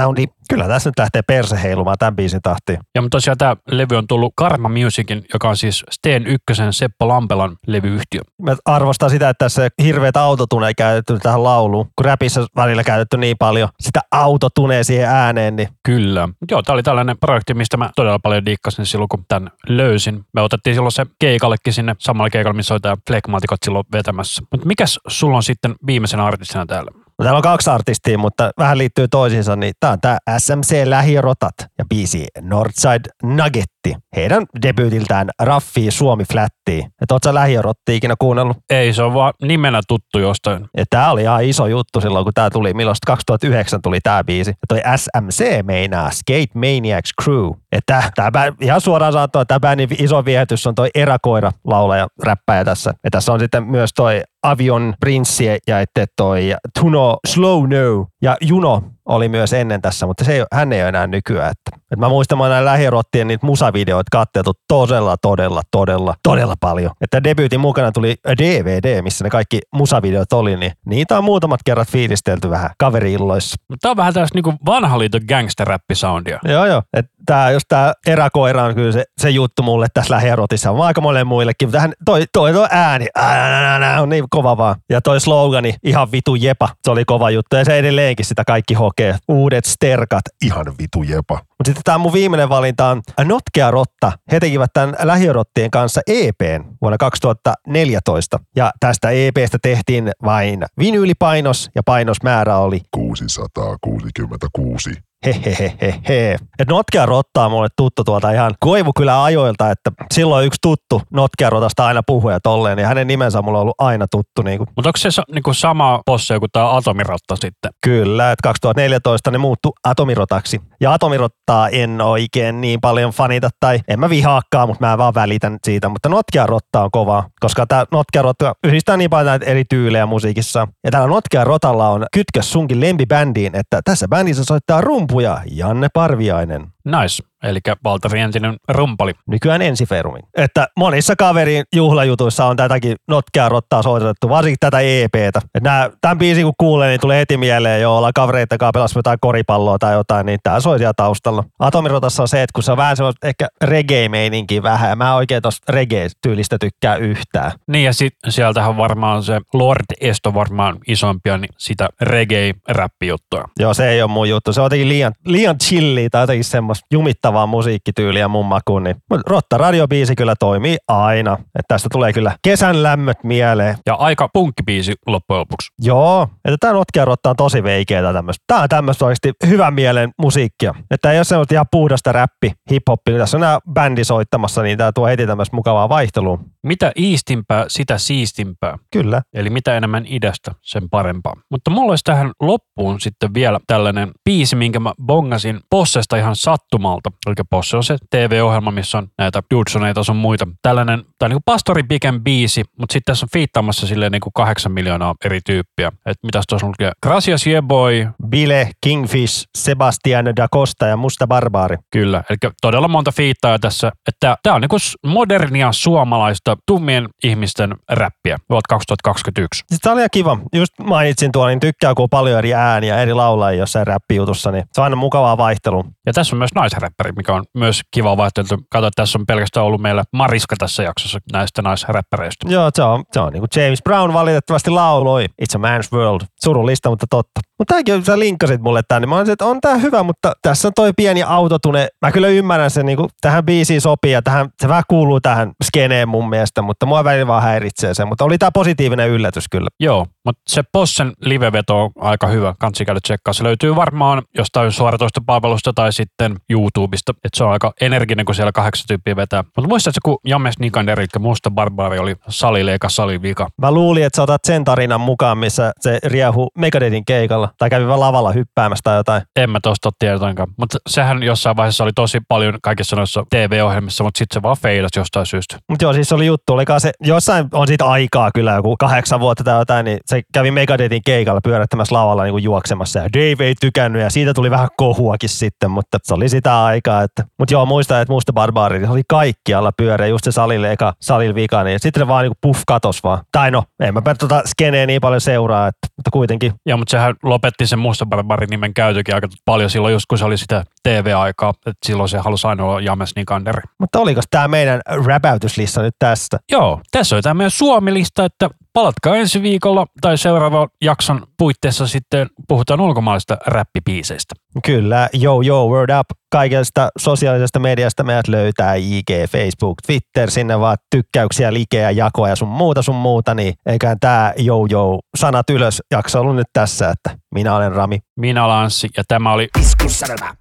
Robottisoundi. 0.00 0.26
Kyllä 0.48 0.68
tässä 0.68 0.90
nyt 0.90 0.98
lähtee 0.98 1.22
perse 1.22 1.62
heilumaan 1.62 1.96
tämän 1.98 2.16
biisin 2.16 2.42
tahtiin. 2.42 2.78
Ja 2.94 3.02
mutta 3.02 3.16
tosiaan 3.16 3.38
tämä 3.38 3.56
levy 3.70 3.96
on 3.96 4.06
tullut 4.06 4.32
Karma 4.36 4.68
Musicin, 4.68 5.24
joka 5.32 5.48
on 5.48 5.56
siis 5.56 5.84
Steen 5.90 6.26
Ykkösen 6.26 6.72
Seppo 6.72 7.08
Lampelan 7.08 7.56
levyyhtiö. 7.66 8.20
Mä 8.42 8.56
arvostan 8.64 9.10
sitä, 9.10 9.28
että 9.28 9.44
tässä 9.44 9.68
hirveät 9.82 10.16
autotune 10.16 10.66
ei 10.66 10.74
käytetty 10.74 11.18
tähän 11.22 11.44
lauluun, 11.44 11.86
kun 11.96 12.04
räpissä 12.04 12.46
välillä 12.56 12.84
käytetty 12.84 13.16
niin 13.16 13.36
paljon 13.38 13.68
sitä 13.80 14.00
autotunea 14.10 14.84
siihen 14.84 15.08
ääneen, 15.08 15.56
niin 15.56 15.68
Kyllä. 15.84 16.28
Joo, 16.50 16.62
tämä 16.62 16.74
oli 16.74 16.82
tällainen 16.82 17.18
projekti, 17.18 17.54
mistä 17.54 17.76
mä 17.76 17.90
todella 17.96 18.18
paljon 18.18 18.46
diikkasin 18.46 18.86
silloin, 18.86 19.08
kun 19.08 19.24
tämän 19.28 19.50
löysin. 19.68 20.24
Me 20.34 20.40
otettiin 20.40 20.74
silloin 20.74 20.92
se 20.92 21.06
keikallekin 21.18 21.72
sinne 21.72 21.96
samalle 21.98 22.30
keikalle, 22.30 22.56
missä 22.56 22.74
oli 22.74 22.80
tämä 22.80 22.96
Flekmaatikot 23.08 23.58
silloin 23.64 23.84
vetämässä. 23.92 24.42
Mutta 24.50 24.66
mikäs 24.66 25.00
sulla 25.08 25.36
on 25.36 25.42
sitten 25.42 25.74
viimeisenä 25.86 26.24
artistina 26.24 26.66
täällä? 26.66 27.01
No, 27.22 27.24
Täällä 27.24 27.38
on 27.38 27.42
kaksi 27.42 27.70
artistia, 27.70 28.18
mutta 28.18 28.50
vähän 28.58 28.78
liittyy 28.78 29.08
toisiinsa, 29.08 29.56
niin 29.56 29.74
tää 29.80 29.90
on 29.90 30.00
tää 30.00 30.18
SMC 30.38 30.82
Lähirotat 30.84 31.54
ja 31.78 31.84
biisi 31.88 32.26
Northside 32.40 33.10
Nugget. 33.22 33.64
Flätti. 33.88 34.02
Heidän 34.16 34.46
debyytiltään 34.62 35.28
Raffi 35.42 35.90
Suomi 35.90 36.24
Flätti. 36.32 36.86
Että 37.02 37.14
oot 37.14 37.22
sä 37.22 37.34
lähiörotti 37.34 37.96
ikinä 37.96 38.14
kuunnellut? 38.18 38.56
Ei, 38.70 38.92
se 38.92 39.02
on 39.02 39.14
vaan 39.14 39.32
nimenä 39.42 39.80
tuttu 39.88 40.18
jostain. 40.18 40.66
Ja 40.76 40.84
tää 40.90 41.10
oli 41.10 41.22
ihan 41.22 41.44
iso 41.44 41.66
juttu 41.66 42.00
silloin, 42.00 42.24
kun 42.24 42.34
tää 42.34 42.50
tuli. 42.50 42.74
Milloin 42.74 42.96
2009 43.06 43.82
tuli 43.82 43.98
tää 44.02 44.24
biisi. 44.24 44.50
Ja 44.50 44.56
toi 44.68 44.80
SMC 44.96 45.62
meinaa 45.62 46.10
Skate 46.10 46.50
Maniacs 46.54 47.10
Crew. 47.22 47.50
Että 47.72 48.02
tää, 48.14 48.30
bä- 48.30 48.56
ihan 48.60 48.80
suoraan 48.80 49.12
sanottuna, 49.12 49.44
tää 49.44 49.60
bändin 49.60 49.88
iso 49.98 50.24
viehätys 50.24 50.66
on 50.66 50.74
toi 50.74 50.90
Erakoira 50.94 51.52
laulaja, 51.64 52.08
räppäjä 52.22 52.64
tässä. 52.64 52.92
Ja 53.04 53.10
tässä 53.10 53.32
on 53.32 53.40
sitten 53.40 53.64
myös 53.64 53.90
toi 53.96 54.22
Avion 54.42 54.94
Prince 55.00 55.58
ja 55.66 55.80
että 55.80 56.06
toi 56.16 56.54
Tuno 56.80 57.18
Slow 57.28 57.62
No 57.62 58.06
ja 58.22 58.36
Juno 58.40 58.82
oli 59.08 59.28
myös 59.28 59.52
ennen 59.52 59.82
tässä, 59.82 60.06
mutta 60.06 60.24
se 60.24 60.32
ei, 60.32 60.44
hän 60.52 60.72
ei 60.72 60.80
ole 60.80 60.88
enää 60.88 61.06
nykyään. 61.06 61.50
Että, 61.50 61.76
että 61.76 61.96
mä 61.96 62.08
muistan, 62.08 62.38
mä 62.38 62.48
näin 62.48 62.64
lähirottien 62.64 63.28
niitä 63.28 63.46
musavideoita 63.46 64.08
katteltu 64.12 64.52
todella, 64.68 65.16
todella, 65.16 65.62
todella, 65.70 66.14
todella 66.22 66.54
paljon. 66.60 66.90
Että 67.00 67.24
debyytin 67.24 67.60
mukana 67.60 67.92
tuli 67.92 68.16
DVD, 68.38 69.02
missä 69.02 69.24
ne 69.24 69.30
kaikki 69.30 69.60
musavideot 69.74 70.32
oli, 70.32 70.56
niin 70.56 70.72
niitä 70.86 71.18
on 71.18 71.24
muutamat 71.24 71.60
kerrat 71.64 71.88
fiilistelty 71.88 72.50
vähän 72.50 72.70
kaveriilloissa. 72.78 73.56
Tää 73.80 73.90
on 73.90 73.96
vähän 73.96 74.14
tällaista 74.14 74.36
niinku 74.36 74.54
vanha 74.66 74.98
liiton 74.98 75.20
gangster-räppisoundia. 75.28 76.38
Joo, 76.44 76.66
joo. 76.66 76.82
Et 76.92 77.06
tää, 77.26 77.50
jos 77.50 77.62
tää 77.68 77.92
eräkoira 78.06 78.64
on 78.64 78.74
kyllä 78.74 78.92
se, 78.92 79.04
se 79.20 79.30
juttu 79.30 79.62
mulle 79.62 79.86
tässä 79.94 80.14
lähiörotissa, 80.14 80.70
on 80.70 80.80
aika 80.80 81.00
monelle 81.00 81.24
muillekin, 81.24 81.68
mutta 81.68 81.80
hän, 81.80 81.92
toi, 82.04 82.24
toi, 82.32 82.52
toi 82.52 82.68
ääni 82.70 83.06
ää, 83.14 84.02
on 84.02 84.08
niin 84.08 84.24
kova 84.30 84.56
vaan. 84.56 84.76
Ja 84.90 85.00
toi 85.00 85.20
slogani, 85.20 85.74
ihan 85.82 86.12
vitu 86.12 86.34
jepa, 86.34 86.68
se 86.84 86.90
oli 86.90 87.04
kova 87.04 87.30
juttu. 87.30 87.56
Ja 87.56 87.64
se 87.64 87.78
edelleenkin 87.78 88.26
sitä 88.26 88.44
kaikki 88.44 88.74
hokee. 88.74 89.16
Uudet 89.28 89.64
sterkat. 89.64 90.22
Ihan 90.44 90.66
vitu 90.78 91.02
jepa. 91.02 91.34
Mutta 91.34 91.68
sitten 91.68 91.82
tämä 91.84 91.98
mun 91.98 92.12
viimeinen 92.12 92.48
valinta 92.48 92.88
on 92.88 93.02
Notkea 93.24 93.70
Rotta. 93.70 94.12
He 94.32 94.40
tekivät 94.40 94.70
tämän 94.72 94.96
lähiörottien 95.02 95.70
kanssa 95.70 96.00
EPn 96.06 96.64
vuonna 96.82 96.98
2014. 96.98 98.38
Ja 98.56 98.72
tästä 98.80 99.10
EPstä 99.10 99.58
tehtiin 99.62 100.10
vain 100.24 100.64
vinyylipainos 100.78 101.70
ja 101.74 101.82
painosmäärä 101.82 102.56
oli 102.56 102.80
666. 102.90 105.11
hehehehehe. 105.26 106.36
Et 106.58 106.68
Notkea 106.68 107.06
Rotta 107.06 107.44
on 107.44 107.50
mulle 107.50 107.68
tuttu 107.76 108.04
tuolta 108.04 108.30
ihan 108.30 108.54
Koivukylän 108.60 109.18
ajoilta, 109.18 109.70
että 109.70 109.90
silloin 110.14 110.46
yksi 110.46 110.58
tuttu 110.62 111.02
Notkea 111.10 111.50
Rotasta 111.50 111.86
aina 111.86 112.00
puhuja 112.06 112.40
tolleen, 112.40 112.78
ja 112.78 112.86
hänen 112.86 113.06
nimensä 113.06 113.38
on 113.38 113.44
mulle 113.44 113.58
ollut 113.58 113.74
aina 113.78 114.06
tuttu. 114.10 114.42
Niin 114.42 114.58
kuin. 114.58 114.68
Mutta 114.76 114.88
onko 114.88 114.96
se 114.96 115.10
sa- 115.10 115.22
niinku 115.32 115.54
sama 115.54 116.00
posse 116.06 116.38
kuin 116.38 116.50
tämä 116.52 116.76
Atomirotta 116.76 117.36
sitten? 117.36 117.70
Kyllä, 117.84 118.32
että 118.32 118.42
2014 118.42 119.30
ne 119.30 119.38
muuttui 119.38 119.72
Atomirotaksi. 119.84 120.60
Ja 120.82 120.92
Atomirottaa 120.92 121.68
en 121.68 122.00
oikein 122.00 122.60
niin 122.60 122.80
paljon 122.80 123.10
fanita, 123.10 123.50
tai 123.60 123.80
en 123.88 124.00
mä 124.00 124.10
vihaakaan, 124.10 124.68
mutta 124.68 124.86
mä 124.86 124.98
vaan 124.98 125.14
välitän 125.14 125.58
siitä. 125.64 125.88
Mutta 125.88 126.08
Notkea 126.08 126.46
Rotta 126.46 126.82
on 126.84 126.90
kova, 126.90 127.24
koska 127.40 127.66
tämä 127.66 127.84
Notkea 127.92 128.22
Rotta 128.22 128.54
yhdistää 128.64 128.96
niin 128.96 129.10
paljon 129.10 129.26
näitä 129.26 129.46
eri 129.46 129.64
tyylejä 129.64 130.06
musiikissa. 130.06 130.68
Ja 130.84 130.90
täällä 130.90 131.08
Notkea 131.08 131.44
Rotalla 131.44 131.88
on 131.88 132.06
kytkös 132.12 132.52
sunkin 132.52 132.80
lempibändiin, 132.80 133.56
että 133.56 133.80
tässä 133.84 134.08
bändissä 134.08 134.44
soittaa 134.44 134.80
rumpuja 134.80 135.40
Janne 135.50 135.88
Parviainen. 135.94 136.66
Nice. 136.84 137.22
Eli 137.42 137.58
Valtteri 137.84 138.20
entinen 138.20 138.56
rumpali. 138.68 139.12
nykyään 139.28 139.62
ensiferumin. 139.62 140.22
Että 140.36 140.68
monissa 140.76 141.16
kaverin 141.16 141.64
juhlajutuissa 141.76 142.46
on 142.46 142.56
tätäkin 142.56 142.96
notkea 143.08 143.48
rottaa 143.48 143.82
soitettu, 143.82 144.28
varsinkin 144.28 144.56
tätä 144.60 144.80
EPtä. 144.80 145.40
Että 145.54 145.60
nää, 145.70 145.90
tämän 146.00 146.18
biisin 146.18 146.44
kun 146.44 146.54
kuulee, 146.58 146.88
niin 146.88 147.00
tulee 147.00 147.18
heti 147.18 147.36
mieleen, 147.36 147.80
jo 147.80 147.96
ollaan 147.96 148.12
kavereita 148.14 148.58
kanssa 148.58 148.98
jotain 148.98 149.18
koripalloa 149.20 149.78
tai 149.78 149.94
jotain, 149.94 150.26
niin 150.26 150.38
tää 150.42 150.60
soi 150.60 150.78
siellä 150.78 150.92
taustalla. 150.96 151.44
Atomirotassa 151.58 152.22
on 152.22 152.28
se, 152.28 152.42
että 152.42 152.52
kun 152.54 152.62
se 152.62 152.72
on 152.72 152.76
vähän 152.76 152.96
semmoista 152.96 153.26
ehkä 153.26 153.48
reggae-meininki 153.64 154.62
vähän, 154.62 154.90
ja 154.90 154.96
mä 154.96 155.08
en 155.08 155.14
oikein 155.14 155.42
tosta 155.42 155.72
reggae-tyylistä 155.72 156.58
tykkää 156.58 156.96
yhtään. 156.96 157.52
Niin 157.68 157.84
ja 157.84 157.92
sit, 157.92 158.14
sieltähän 158.28 158.76
varmaan 158.76 159.22
se 159.22 159.40
Lord 159.52 159.84
Esto 160.00 160.34
varmaan 160.34 160.78
isompia, 160.86 161.38
niin 161.38 161.50
sitä 161.58 161.88
reggae-räppijuttua. 162.02 163.44
Joo, 163.58 163.74
se 163.74 163.88
ei 163.88 164.02
ole 164.02 164.10
mun 164.10 164.28
juttu. 164.28 164.52
Se 164.52 164.60
on 164.60 164.64
jotenkin 164.64 164.88
liian, 164.88 165.12
liian 165.26 165.58
chillia 165.58 166.10
tai 166.10 166.22
jotenkin 166.22 166.44
semmoista 166.44 166.71
jumittavaa 166.92 167.46
musiikkityyliä 167.46 168.28
mun 168.28 168.46
makuun. 168.46 168.82
Niin. 168.82 168.96
Rotta 169.26 169.58
radiobiisi 169.58 170.16
kyllä 170.16 170.34
toimii 170.40 170.76
aina. 170.88 171.32
Että 171.34 171.68
tästä 171.68 171.88
tulee 171.92 172.12
kyllä 172.12 172.36
kesän 172.42 172.82
lämmöt 172.82 173.24
mieleen. 173.24 173.76
Ja 173.86 173.94
aika 173.94 174.28
punkkibiisi 174.32 174.94
loppujen 175.06 175.40
lopuksi. 175.40 175.68
Joo, 175.82 176.28
että 176.44 176.56
tämä 176.60 176.72
Notkea 176.72 177.04
Rotta 177.04 177.30
on 177.30 177.36
tosi 177.36 177.62
veikeetä 177.62 178.12
tämmöistä. 178.12 178.44
Tämä 178.46 178.62
on 178.62 178.68
tämmöistä 178.68 179.04
oikeasti 179.04 179.32
hyvän 179.46 179.74
mielen 179.74 180.10
musiikkia. 180.18 180.74
Että 180.90 181.12
ei 181.12 181.18
ole 181.18 181.24
semmoista 181.24 181.54
ihan 181.54 181.66
puhdasta 181.70 182.12
räppi, 182.12 182.52
hip-hoppi. 182.70 183.12
Tässä 183.18 183.36
on 183.36 183.40
nämä 183.40 183.58
bändi 183.72 184.04
soittamassa, 184.04 184.62
niin 184.62 184.78
tämä 184.78 184.92
tuo 184.92 185.06
heti 185.06 185.26
tämmöistä 185.26 185.56
mukavaa 185.56 185.88
vaihtelua. 185.88 186.38
Mitä 186.66 186.92
iistimpää, 186.98 187.64
sitä 187.68 187.98
siistimpää. 187.98 188.78
Kyllä. 188.92 189.22
Eli 189.34 189.50
mitä 189.50 189.76
enemmän 189.76 190.04
idästä, 190.08 190.52
sen 190.62 190.90
parempaa. 190.90 191.32
Mutta 191.50 191.70
mulla 191.70 191.92
olisi 191.92 192.04
tähän 192.04 192.32
loppuun 192.40 193.00
sitten 193.00 193.34
vielä 193.34 193.60
tällainen 193.66 194.10
biisi, 194.24 194.56
minkä 194.56 194.80
mä 194.80 194.92
bongasin 195.06 195.60
Possesta 195.70 196.16
ihan 196.16 196.36
sattumalta. 196.62 197.10
Eli 197.26 197.34
Posse 197.50 197.76
on 197.76 197.84
se 197.84 197.96
TV-ohjelma, 198.10 198.70
missä 198.70 198.98
on 198.98 199.08
näitä 199.18 199.42
Dudsoneita 199.54 200.04
sun 200.04 200.16
muita. 200.16 200.48
Tällainen, 200.62 201.02
tai 201.18 201.28
niin 201.28 201.34
kuin 201.34 201.42
Pastori 201.44 201.82
Piken 201.82 202.24
biisi, 202.24 202.64
mutta 202.78 202.92
sitten 202.92 203.12
tässä 203.12 203.24
on 203.26 203.28
fiittaamassa 203.32 203.86
silleen 203.86 204.12
niin 204.12 204.20
kuin 204.20 204.32
kahdeksan 204.32 204.72
miljoonaa 204.72 205.14
eri 205.24 205.40
tyyppiä. 205.46 205.88
Että 205.88 206.26
mitäs 206.26 206.44
tuossa 206.48 206.66
lukee? 206.66 206.92
Gracias 207.02 207.46
Yeboy, 207.46 208.08
Bile, 208.28 208.70
Kingfish, 208.80 209.46
Sebastian 209.58 210.24
da 210.36 210.48
Costa 210.54 210.86
ja 210.86 210.96
Musta 210.96 211.26
Barbaari. 211.26 211.76
Kyllä, 211.90 212.22
eli 212.30 212.38
todella 212.62 212.88
monta 212.88 213.12
fiittaa 213.12 213.58
tässä. 213.58 213.92
Että 214.08 214.36
tämä 214.42 214.54
on 214.54 214.60
niinku 214.60 214.78
s- 214.78 214.98
modernia 215.06 215.72
suomalaista 215.72 216.56
tummien 216.66 217.08
ihmisten 217.24 217.74
räppiä 217.90 218.36
vuotta 218.50 218.68
2021. 218.74 219.58
Sitten 219.58 219.78
tämä 219.82 219.92
oli 219.92 220.00
ihan 220.00 220.08
kiva. 220.12 220.38
Just 220.54 220.72
mainitsin 220.84 221.32
tuolla, 221.32 221.48
niin 221.48 221.60
tykkää, 221.60 221.94
kun 221.94 222.02
on 222.02 222.08
paljon 222.10 222.38
eri 222.38 222.54
ääniä, 222.54 222.96
eri 223.02 223.14
laulajia 223.14 223.58
jossain 223.60 223.86
räppijutussa, 223.86 224.50
niin 224.50 224.64
se 224.72 224.80
on 224.80 224.84
aina 224.84 224.96
mukavaa 224.96 225.36
vaihtelua. 225.38 225.84
Ja 226.06 226.12
tässä 226.12 226.36
on 226.36 226.38
myös 226.38 226.51
naisräppäri, 226.54 227.12
mikä 227.12 227.34
on 227.34 227.44
myös 227.54 227.80
kiva 227.90 228.16
vaihteltu. 228.16 228.58
Kato, 228.70 228.90
tässä 228.94 229.18
on 229.18 229.26
pelkästään 229.26 229.66
ollut 229.66 229.80
meillä 229.80 230.04
Mariska 230.12 230.56
tässä 230.58 230.82
jaksossa 230.82 231.18
näistä 231.32 231.62
naisräppäreistä. 231.62 232.48
Joo, 232.48 232.70
se 232.74 232.82
on, 232.82 233.04
se 233.12 233.20
on 233.20 233.32
niin 233.32 233.40
kuin 233.40 233.62
James 233.62 233.82
Brown 233.82 234.12
valitettavasti 234.12 234.70
lauloi 234.70 235.24
It's 235.42 235.56
a 235.56 235.58
Man's 235.58 235.88
World. 235.92 236.20
Surullista, 236.42 236.90
mutta 236.90 237.06
totta. 237.10 237.40
Mutta 237.62 237.74
tämäkin, 237.74 238.04
sä 238.04 238.18
linkkasit 238.18 238.60
mulle 238.60 238.82
tämän, 238.88 239.02
niin 239.02 239.08
mä 239.08 239.16
olisin, 239.16 239.32
että 239.32 239.44
on 239.44 239.60
tää 239.60 239.74
hyvä, 239.74 240.02
mutta 240.02 240.32
tässä 240.42 240.68
on 240.68 240.72
toi 240.76 240.92
pieni 240.96 241.22
autotune. 241.22 241.88
Mä 242.02 242.12
kyllä 242.12 242.28
ymmärrän 242.28 242.70
sen, 242.70 242.86
niin 242.86 242.96
kuin, 242.96 243.08
tähän 243.20 243.44
biisiin 243.44 243.80
sopii 243.80 244.12
ja 244.12 244.22
tähän, 244.22 244.48
se 244.60 244.68
vähän 244.68 244.82
kuuluu 244.88 245.20
tähän 245.20 245.52
skeneen 245.64 246.08
mun 246.08 246.28
mielestä, 246.28 246.62
mutta 246.62 246.86
mua 246.86 247.04
välillä 247.04 247.26
vaan 247.26 247.42
häiritsee 247.42 247.94
se. 247.94 248.04
Mutta 248.04 248.24
oli 248.24 248.38
tää 248.38 248.50
positiivinen 248.50 249.08
yllätys 249.08 249.44
kyllä. 249.50 249.68
Joo, 249.80 250.06
mutta 250.24 250.42
se 250.48 250.62
Possen 250.72 251.12
liveveto 251.20 251.82
on 251.84 251.90
aika 251.98 252.26
hyvä. 252.26 252.54
Kansi 252.58 252.84
käydä 252.84 253.00
tsekkaa. 253.02 253.34
Se 253.34 253.44
löytyy 253.44 253.76
varmaan 253.76 254.22
jostain 254.38 254.72
suoratoistopalvelusta 254.72 255.72
tai 255.72 255.92
sitten 255.92 256.36
YouTubesta. 256.50 257.12
Et 257.24 257.34
se 257.34 257.44
on 257.44 257.52
aika 257.52 257.72
energinen, 257.80 258.26
kun 258.26 258.34
siellä 258.34 258.52
kahdeksan 258.52 258.84
tyyppiä 258.88 259.16
vetää. 259.16 259.42
Mutta 259.42 259.68
muistatko, 259.68 260.00
kun 260.04 260.18
James 260.24 260.58
Nikander, 260.58 261.00
eli 261.00 261.08
Musta 261.18 261.50
Barbaari, 261.50 261.98
oli 261.98 262.16
salille 262.28 262.72
eikä 262.72 262.88
salivika. 262.88 263.48
Mä 263.60 263.70
luulin, 263.70 264.04
että 264.04 264.16
sä 264.16 264.22
otat 264.22 264.44
sen 264.44 264.64
tarinan 264.64 265.00
mukaan, 265.00 265.38
missä 265.38 265.72
se 265.80 265.98
riehu 266.04 266.48
Megadethin 266.58 267.04
keikalla 267.04 267.48
tai 267.58 267.70
kävi 267.70 267.86
vaan 267.86 268.00
lavalla 268.00 268.32
hyppäämässä 268.32 268.82
tai 268.84 268.96
jotain. 268.96 269.22
En 269.36 269.50
mä 269.50 269.58
tosta 269.62 269.88
ole 269.88 269.92
tietoinkaan. 269.98 270.48
Mutta 270.58 270.78
sehän 270.86 271.22
jossain 271.22 271.56
vaiheessa 271.56 271.84
oli 271.84 271.92
tosi 271.94 272.18
paljon 272.28 272.58
kaikissa 272.62 272.96
noissa 272.96 273.24
TV-ohjelmissa, 273.30 274.04
mutta 274.04 274.18
sitten 274.18 274.34
se 274.34 274.42
vaan 274.42 274.56
feilasi 274.62 274.98
jostain 274.98 275.26
syystä. 275.26 275.58
Mutta 275.68 275.84
joo, 275.84 275.92
siis 275.92 276.08
se 276.08 276.14
oli 276.14 276.26
juttu. 276.26 276.52
Olikaan 276.52 276.80
se, 276.80 276.92
jossain 277.00 277.48
on 277.52 277.66
siitä 277.66 277.86
aikaa 277.86 278.30
kyllä, 278.34 278.52
joku 278.52 278.76
kahdeksan 278.78 279.20
vuotta 279.20 279.44
tai 279.44 279.58
jotain, 279.58 279.84
niin 279.84 279.98
se 280.06 280.22
kävi 280.34 280.50
Megadethin 280.50 281.02
keikalla 281.06 281.40
pyörättämässä 281.44 281.94
lavalla 281.94 282.22
niin 282.22 282.32
kuin 282.32 282.44
juoksemassa. 282.44 282.98
Ja 282.98 283.08
Dave 283.12 283.46
ei 283.46 283.54
tykännyt 283.60 284.02
ja 284.02 284.10
siitä 284.10 284.34
tuli 284.34 284.50
vähän 284.50 284.68
kohuakin 284.76 285.28
sitten, 285.28 285.70
mutta 285.70 285.98
se 286.02 286.14
oli 286.14 286.28
sitä 286.28 286.64
aikaa. 286.64 287.02
Että. 287.02 287.24
Mutta 287.38 287.54
joo, 287.54 287.66
muistan, 287.66 288.02
että 288.02 288.12
Musta 288.12 288.32
Barbaari 288.32 288.80
se 288.80 288.88
oli 288.88 289.02
kaikkialla 289.08 289.72
pyöreä, 289.76 290.06
just 290.06 290.24
se 290.24 290.32
salille 290.32 290.72
eka 290.72 290.92
salille 291.00 291.34
vika, 291.34 291.64
niin 291.64 291.80
sitten 291.80 292.00
se 292.00 292.08
vaan 292.08 292.24
niin 292.24 292.32
puff 292.42 292.62
katos 292.66 293.04
vaan. 293.04 293.18
Tai 293.32 293.50
no, 293.50 293.64
en 293.80 293.94
mä 293.94 294.02
tota 294.18 294.42
skeneä 294.46 294.86
niin 294.86 295.00
paljon 295.00 295.20
seuraa, 295.20 295.68
että, 295.68 295.88
mutta 295.96 296.10
kuitenkin. 296.12 296.52
Ja 296.66 296.76
mutta 296.76 296.90
sehän 296.90 297.14
lopetti 297.42 297.66
sen 297.66 297.78
Musta 297.78 298.06
Barbarin 298.06 298.50
nimen 298.50 298.74
käytökin 298.74 299.14
aika 299.14 299.28
paljon 299.44 299.70
silloin, 299.70 299.92
just 299.92 300.06
kun 300.08 300.18
se 300.18 300.24
oli 300.24 300.38
sitä 300.38 300.64
TV-aikaa. 300.82 301.50
Että 301.50 301.86
silloin 301.86 302.08
se 302.08 302.18
halusi 302.18 302.46
aina 302.46 302.64
olla 302.64 302.80
James 302.80 303.16
Nikander. 303.16 303.60
Mutta 303.78 303.98
oliko 303.98 304.20
tämä 304.30 304.48
meidän 304.48 304.80
räpäytyslista 305.06 305.82
nyt 305.82 305.94
tästä? 305.98 306.38
Joo, 306.52 306.80
tässä 306.90 307.16
on 307.16 307.22
tämä 307.22 307.34
meidän 307.34 307.50
Suomi-lista, 307.50 308.24
että 308.24 308.50
palatkaa 308.72 309.16
ensi 309.16 309.42
viikolla 309.42 309.86
tai 310.00 310.18
seuraavan 310.18 310.68
jakson 310.82 311.26
puitteissa 311.38 311.86
sitten 311.86 312.26
puhutaan 312.48 312.80
ulkomaalaisista 312.80 313.36
räppipiiseistä. 313.46 314.34
Kyllä, 314.64 315.08
yo 315.22 315.42
yo, 315.42 315.68
word 315.68 315.90
up. 316.00 316.21
Kaikesta 316.32 316.88
sosiaalisesta 316.98 317.58
mediasta 317.58 318.04
meidät 318.04 318.28
löytää 318.28 318.74
IG, 318.74 319.10
Facebook, 319.30 319.78
Twitter, 319.86 320.30
sinne 320.30 320.60
vaan 320.60 320.76
tykkäyksiä, 320.90 321.52
likeä, 321.52 321.90
jakoa 321.90 322.28
ja 322.28 322.36
sun 322.36 322.48
muuta 322.48 322.82
sun 322.82 322.94
muuta, 322.94 323.34
niin 323.34 323.54
eiköhän 323.66 323.96
tää 324.00 324.34
yo 324.46 324.66
yo 324.70 324.98
sanat 325.16 325.50
ylös 325.50 325.82
jakso 325.90 326.20
ollut 326.20 326.36
nyt 326.36 326.46
tässä, 326.52 326.90
että 326.90 327.18
minä 327.34 327.56
olen 327.56 327.72
Rami. 327.72 327.98
Minä 328.16 328.44
olen 328.44 328.56
Anssi 328.56 328.88
ja 328.96 329.04
tämä 329.08 329.32
oli 329.32 329.48
Iskusarva. 329.60 330.34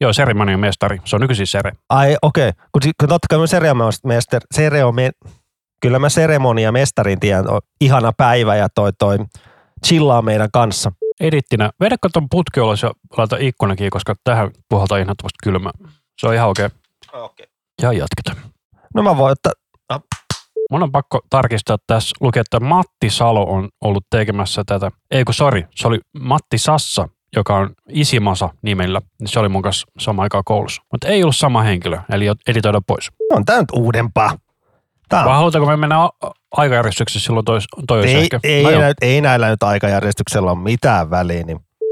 Joo, 0.00 0.12
seremonian 0.12 0.60
mestari. 0.60 0.98
Se 1.04 1.16
on 1.16 1.20
nykyisin 1.20 1.46
Sere. 1.46 1.72
Ai 1.90 2.16
okei, 2.22 2.48
okay. 2.48 2.92
kun, 3.00 3.08
totta 3.08 3.26
kai 3.30 3.38
mä 3.38 3.46
seremoniamester, 3.46 4.42
sereo, 4.54 4.92
kyllä 5.80 5.98
mä 5.98 6.08
seremonia 6.08 6.72
mestarin 6.72 7.20
tiedän, 7.20 7.50
on 7.50 7.60
ihana 7.80 8.12
päivä 8.16 8.56
ja 8.56 8.68
toi 8.68 8.92
toi 8.92 9.18
chillaa 9.86 10.22
meidän 10.22 10.48
kanssa. 10.52 10.92
Edittinä. 11.20 11.70
Vedäkö 11.80 12.08
tuon 12.12 12.28
putki 12.30 12.60
ulos 12.60 12.82
ja 12.82 12.90
laita 13.16 13.36
ikkunakin, 13.40 13.90
koska 13.90 14.14
tähän 14.24 14.50
puhaltaa 14.68 14.98
inhottavasti 14.98 15.38
kylmä. 15.44 15.70
Se 16.18 16.26
on 16.28 16.34
ihan 16.34 16.48
okei. 16.48 16.66
Okay. 16.66 17.22
Okay. 17.22 17.46
Ja 17.82 17.92
jatketaan. 17.92 18.52
No 18.94 19.02
mä 19.02 19.16
voin 19.16 19.32
ottaa, 19.32 19.52
Mun 20.70 20.82
on 20.82 20.92
pakko 20.92 21.20
tarkistaa 21.30 21.76
tässä, 21.86 22.16
lukee, 22.20 22.40
että 22.40 22.60
Matti 22.60 23.10
Salo 23.10 23.42
on 23.42 23.68
ollut 23.80 24.04
tekemässä 24.10 24.62
tätä. 24.66 24.90
Ei 25.10 25.24
kun 25.24 25.34
sori, 25.34 25.64
se 25.74 25.88
oli 25.88 26.00
Matti 26.20 26.58
Sassa, 26.58 27.08
joka 27.36 27.56
on 27.56 27.70
Isimasa 27.88 28.48
nimellä. 28.62 29.00
Niin 29.20 29.28
Se 29.28 29.40
oli 29.40 29.48
mun 29.48 29.62
kanssa 29.62 29.86
sama 29.98 30.22
aikaa 30.22 30.42
koulussa. 30.44 30.82
Mutta 30.92 31.08
ei 31.08 31.22
ollut 31.22 31.36
sama 31.36 31.62
henkilö, 31.62 31.98
eli 32.12 32.26
editoida 32.48 32.80
pois. 32.86 33.10
on 33.32 33.44
tää 33.44 33.60
nyt 33.60 33.70
uudempaa. 33.72 34.36
On 35.20 35.24
Vai 35.24 35.36
halutaanko 35.36 35.70
me 35.70 35.76
mennä 35.76 35.96
aikajärjestyksessä 36.56 37.26
silloin 37.26 37.44
toi, 37.44 37.58
toi 37.86 37.98
olisi 38.00 38.14
ei, 38.14 38.22
ehkä? 38.22 38.40
ei, 38.44 38.62
No 38.62 38.70
joo. 38.70 38.80
nä, 38.80 38.92
ei 39.02 39.20
näillä 39.20 39.48
nyt 39.48 39.62
aikajärjestyksellä 39.62 40.50
ole 40.50 40.58
mitään 40.58 41.10
väliä. 41.10 41.42
Niin. 41.44 41.60